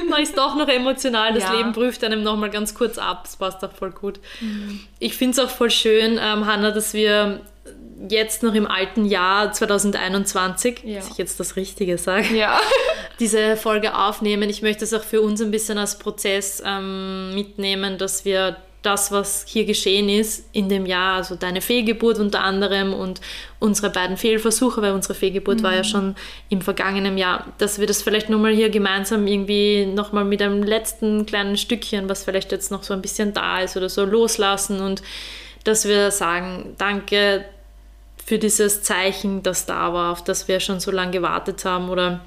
[0.09, 1.32] man ist doch noch emotional.
[1.35, 1.52] Das Ja.
[1.55, 3.20] Leben prüft einem nochmal ganz kurz ab.
[3.24, 4.19] Das passt auch voll gut.
[4.98, 7.40] Ich finde es auch voll schön, ähm, Hanna, dass wir
[8.09, 10.97] jetzt noch im alten Jahr 2021, Ja.
[10.98, 12.59] dass ich jetzt das Richtige sage, Ja.
[13.20, 14.48] diese Folge aufnehmen.
[14.51, 19.12] Ich möchte es auch für uns ein bisschen als Prozess ähm, mitnehmen, dass wir das,
[19.12, 23.20] was hier geschehen ist in dem Jahr, also deine Fehlgeburt unter anderem und
[23.60, 26.16] unsere beiden Fehlversuche, weil unsere Fehlgeburt war ja schon
[26.48, 31.26] im vergangenen Jahr, dass wir das vielleicht nochmal hier gemeinsam irgendwie nochmal mit einem letzten
[31.26, 35.02] kleinen Stückchen, was vielleicht jetzt noch so ein bisschen da ist oder so, loslassen und
[35.64, 37.44] dass wir sagen, danke
[38.24, 42.20] für dieses Zeichen, das da war, auf das wir schon so lange gewartet haben oder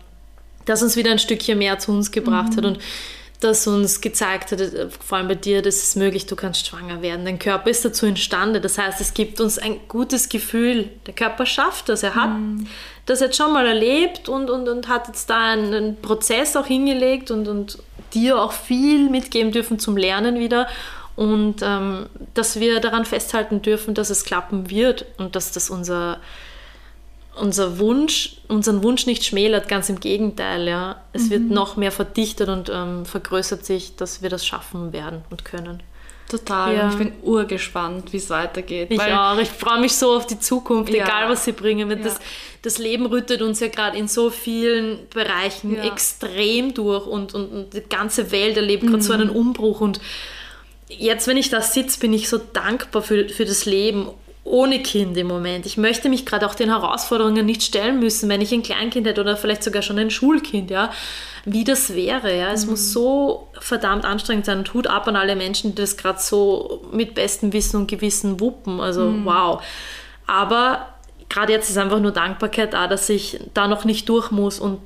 [0.66, 2.80] das uns wieder ein Stückchen mehr zu uns gebracht hat und
[3.40, 7.02] das uns gezeigt hat, äh, vor allem bei dir, das ist möglich, du kannst schwanger
[7.02, 7.26] werden.
[7.26, 8.62] Dein Körper ist dazu imstande.
[8.62, 10.90] Das heißt, es gibt uns ein gutes Gefühl.
[11.06, 12.04] Der Körper schafft das.
[12.04, 12.32] Er hat
[13.06, 16.66] das jetzt schon mal erlebt und, und, und hat jetzt da einen, einen Prozess auch
[16.66, 17.78] hingelegt und, und
[18.14, 20.68] dir auch viel mitgeben dürfen zum Lernen wieder.
[21.16, 26.20] Und ähm, dass wir daran festhalten dürfen, dass es klappen wird und dass das unser,
[27.40, 31.02] unser Wunsch, unseren Wunsch nicht schmälert, ganz im Gegenteil, ja.
[31.14, 35.46] Es wird noch mehr verdichtet und ähm, vergrößert sich, dass wir das schaffen werden und
[35.46, 35.84] können.
[36.30, 36.76] Total.
[36.76, 36.90] Ja.
[36.90, 38.90] Ich bin urgespannt, wie es weitergeht.
[38.90, 39.38] Ich auch.
[39.38, 41.04] Ich freue mich so auf die Zukunft, Ja.
[41.06, 41.90] egal was sie bringen.
[41.90, 41.96] Ja.
[41.98, 42.20] Das,
[42.64, 47.74] das Leben rüttet uns ja gerade in so vielen Bereichen extrem durch und, und, und
[47.74, 49.82] die ganze Welt erlebt gerade so einen Umbruch.
[49.82, 50.00] Und
[50.90, 54.08] jetzt, wenn ich da sitze, bin ich so dankbar für, für das Leben
[54.46, 55.66] ohne Kind im Moment.
[55.66, 59.22] Ich möchte mich gerade auch den Herausforderungen nicht stellen müssen, wenn ich ein Kleinkind hätte
[59.22, 60.92] oder vielleicht sogar schon ein Schulkind, ja,
[61.46, 62.52] wie das wäre, ja.
[62.52, 66.20] Es muss so verdammt anstrengend sein und Hut ab an alle Menschen, die das gerade
[66.22, 68.80] so mit bestem Wissen und Gewissen wuppen.
[68.80, 69.64] Also wow.
[70.28, 70.90] Aber
[71.28, 74.80] gerade jetzt ist einfach nur Dankbarkeit da, dass ich da noch nicht durch muss und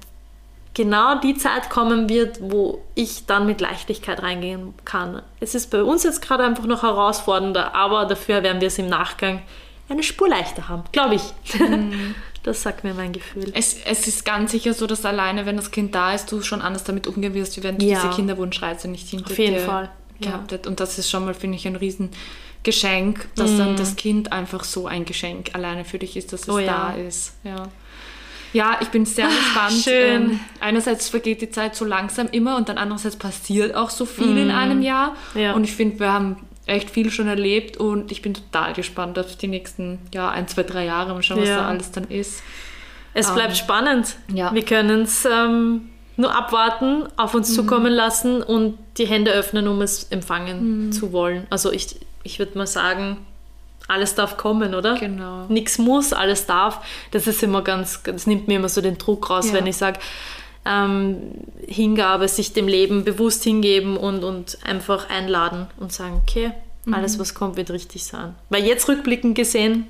[0.80, 5.22] genau die Zeit kommen wird, wo ich dann mit Leichtigkeit reingehen kann.
[5.42, 8.88] Es ist bei uns jetzt gerade einfach noch herausfordernder, aber dafür werden wir es im
[8.88, 9.42] Nachgang
[9.90, 11.24] eine Spur leichter haben, glaube ich.
[12.42, 13.52] Das sagt mir mein Gefühl.
[13.54, 16.62] es, es ist ganz sicher so, dass alleine, wenn das Kind da ist, du schon
[16.62, 18.00] anders damit umgehen wirst, wie wenn du Ja.
[18.02, 19.90] diese Kinderwunschreise nicht hinter Auf jeden dir Fall,
[20.22, 20.66] gehabt hättest.
[20.66, 23.58] Und das ist schon mal, finde ich, ein Riesengeschenk, dass Mhm.
[23.58, 26.94] dann das Kind einfach so ein Geschenk alleine für dich ist, dass es Oh ja.
[26.94, 27.34] da ist.
[27.44, 27.68] Ja.
[28.54, 29.74] Ja, ich bin sehr gespannt.
[29.84, 30.32] schön.
[30.32, 34.38] Ähm, einerseits vergeht die Zeit so langsam immer und dann andererseits passiert auch so viel
[34.38, 35.16] in einem Jahr.
[35.34, 35.40] Mhm.
[35.42, 35.54] Ja.
[35.54, 39.36] Und ich finde, wir haben echt viel schon erlebt und ich bin total gespannt auf
[39.36, 41.14] die nächsten ja, ein, zwei, drei Jahre.
[41.14, 41.58] Mal schauen, was Ja.
[41.58, 42.42] da alles dann ist.
[43.14, 44.16] Es bleibt Ähm, spannend.
[44.34, 44.54] ja.
[44.54, 49.82] Wir können es ähm, nur abwarten, auf uns zukommen lassen und die Hände öffnen, um
[49.82, 51.48] es empfangen zu wollen.
[51.50, 53.18] Also ich, ich würde mal sagen,
[53.90, 54.96] alles darf kommen, oder?
[54.98, 55.46] Genau.
[55.50, 56.80] Nichts muss, alles darf.
[57.12, 59.54] Das ist immer ganz, das nimmt mir immer so den Druck raus, Ja.
[59.56, 60.00] wenn ich sage,
[60.66, 61.18] ähm,
[61.68, 66.52] Hingabe, sich dem Leben bewusst hingeben und, und einfach einladen und sagen, okay,
[66.92, 68.36] alles, was kommt, wird richtig sein.
[68.50, 69.86] Weil jetzt rückblickend gesehen,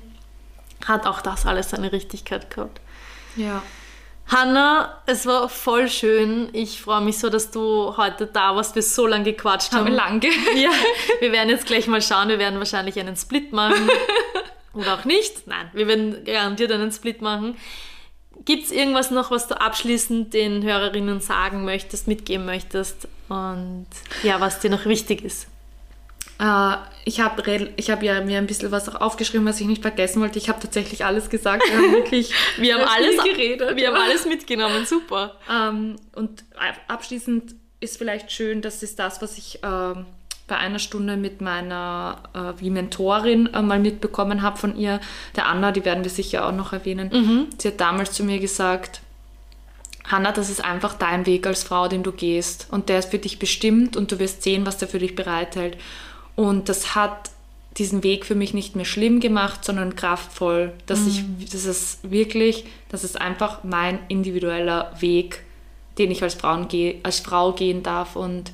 [0.86, 2.80] hat auch das alles seine Richtigkeit gehabt.
[3.36, 3.62] Ja.
[4.30, 6.50] Hanna, es war voll schön.
[6.52, 9.86] Ich freue mich so, dass du heute da warst, wir so lange gequatscht Haben haben.
[9.86, 10.20] wir lange.
[10.54, 10.70] Ja,
[11.20, 12.28] wir werden jetzt gleich mal schauen.
[12.28, 13.90] Wir werden wahrscheinlich einen Split machen.
[14.72, 15.48] oder auch nicht.
[15.48, 17.56] Nein, wir werden garantiert einen Split machen.
[18.44, 23.86] Gibt es irgendwas noch, was du abschließend den Hörerinnen sagen möchtest, mitgeben möchtest und
[24.22, 25.46] ja, was dir noch wichtig ist?
[26.40, 29.82] Äh, ich habe ich hab ja mir ein bisschen was auch aufgeschrieben, was ich nicht
[29.82, 30.38] vergessen wollte.
[30.38, 31.62] Ich habe tatsächlich alles gesagt.
[31.68, 33.76] Wir haben wirklich wir haben alles geredet.
[33.76, 34.86] Wir haben alles mitgenommen.
[34.86, 35.36] Super.
[35.50, 36.44] Ähm, und
[36.88, 39.94] abschließend ist vielleicht schön, das ist das, was ich äh,
[40.46, 45.00] bei einer Stunde mit meiner äh, wie Mentorin äh, mal mitbekommen habe von ihr,
[45.36, 47.10] der Anna, die werden wir sicher auch noch erwähnen.
[47.12, 47.46] Mhm.
[47.58, 49.00] Sie hat damals zu mir gesagt,
[50.04, 52.66] Hanna, das ist einfach dein Weg als Frau, den du gehst.
[52.70, 55.76] Und der ist für dich bestimmt und du wirst sehen, was der für dich bereithält.
[56.40, 57.32] Und das hat
[57.76, 60.72] diesen Weg für mich nicht mehr schlimm gemacht, sondern kraftvoll.
[60.86, 61.36] Dass mhm.
[61.38, 65.44] ich, das ist wirklich, das ist einfach mein individueller Weg,
[65.98, 68.16] den ich als, Frauen geh, als Frau gehen darf.
[68.16, 68.52] Und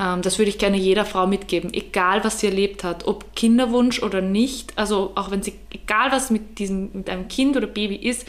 [0.00, 4.02] ähm, das würde ich gerne jeder Frau mitgeben, egal was sie erlebt hat, ob Kinderwunsch
[4.02, 4.72] oder nicht.
[4.78, 8.26] Also auch wenn sie, egal was mit diesem, mit einem Kind oder Baby ist,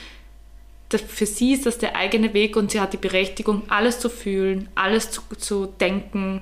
[0.90, 4.10] das, für sie ist das der eigene Weg und sie hat die Berechtigung, alles zu
[4.10, 6.42] fühlen, alles zu, zu denken.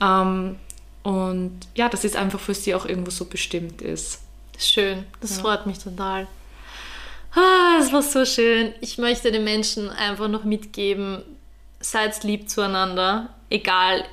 [0.00, 0.56] Ähm,
[1.02, 4.20] und ja, dass es einfach für sie auch irgendwo so bestimmt ist.
[4.58, 5.42] Schön, das ja.
[5.42, 6.26] freut mich total.
[7.32, 8.72] Ah, es war so schön.
[8.80, 11.22] Ich möchte den Menschen einfach noch mitgeben,
[11.80, 14.04] seid lieb zueinander, egal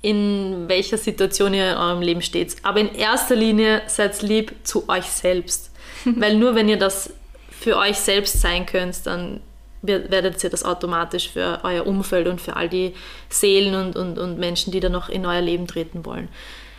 [0.00, 2.56] in welcher Situation ihr in eurem Leben steht.
[2.64, 5.70] Aber in erster Linie seid lieb zu euch selbst.
[6.04, 7.12] Weil nur wenn ihr das
[7.50, 9.40] für euch selbst sein könnt, dann
[9.82, 12.94] werdet ihr das automatisch für euer Umfeld und für all die
[13.28, 16.28] Seelen und, und, und Menschen, die da noch in euer Leben treten wollen.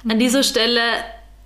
[0.03, 0.11] Mhm.
[0.11, 0.81] An dieser Stelle,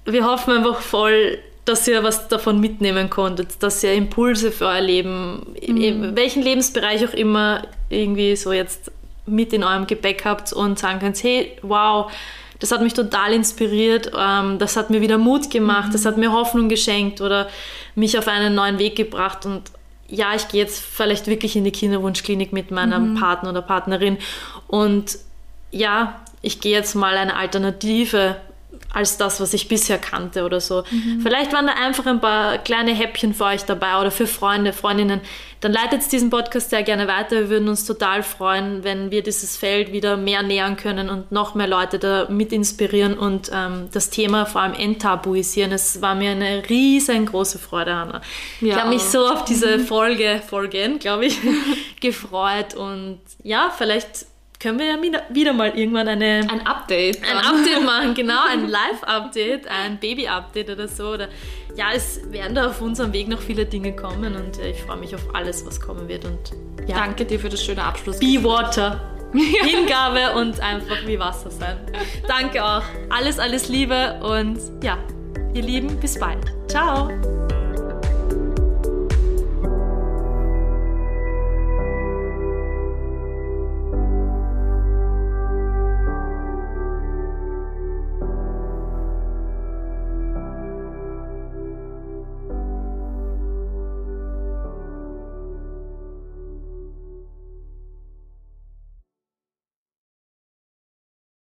[0.05, 4.81] wir hoffen einfach voll, dass ihr was davon mitnehmen konntet, dass ihr Impulse für euer
[4.81, 5.77] Leben, mhm.
[5.77, 8.91] in welchen Lebensbereich auch immer, irgendwie so jetzt
[9.25, 12.09] mit in eurem Gepäck habt und sagen könnt, hey, wow,
[12.59, 15.93] das hat mich total inspiriert, ähm, das hat mir wieder Mut gemacht, mhm.
[15.93, 17.49] das hat mir Hoffnung geschenkt oder
[17.95, 19.63] mich auf einen neuen Weg gebracht und
[20.07, 23.19] ja, ich gehe jetzt vielleicht wirklich in die Kinderwunschklinik mit meinem mhm.
[23.19, 24.17] Partner oder Partnerin
[24.67, 25.17] und
[25.71, 28.38] ja, ich gehe jetzt mal eine Alternative
[28.93, 30.84] als das, was ich bisher kannte oder so.
[30.89, 31.22] Mhm.
[31.22, 35.22] Vielleicht waren da einfach ein paar kleine Häppchen für euch dabei oder für Freunde, Freundinnen.
[35.59, 37.35] Dann leitet diesen Podcast sehr gerne weiter.
[37.38, 41.55] Wir würden uns total freuen, wenn wir dieses Feld wieder mehr nähern können und noch
[41.55, 45.72] mehr Leute da mit inspirieren und ähm, das Thema vor allem enttabuisieren.
[45.72, 48.22] Es war mir eine riesengroße Freude, Hanna.
[48.61, 48.68] Ja.
[48.68, 51.39] Ich habe mich so auf diese Folge, Folgen, glaube ich,
[52.01, 54.27] gefreut und ja, vielleicht
[54.59, 54.97] können wir ja
[55.29, 60.88] wieder mal irgendwann eine, ein Update, ein Update machen, genau, ein Live-Update, ein Baby-Update oder
[60.88, 61.09] so.
[61.09, 61.29] Oder,
[61.75, 65.13] ja, es werden da auf unserem Weg noch viele Dinge kommen und ich freue mich
[65.13, 66.25] auf alles, was kommen wird.
[66.25, 66.51] Und
[66.88, 66.97] ja.
[66.97, 68.19] Danke dir für das schöne Abschluss.
[68.19, 69.13] Be Water.
[69.34, 71.77] Hingabe und einfach wie Wasser sein.
[72.27, 72.84] Danke auch.
[73.09, 74.97] Alles, alles Liebe und ja,
[75.53, 76.45] ihr Lieben, bis bald.
[76.67, 77.09] Ciao.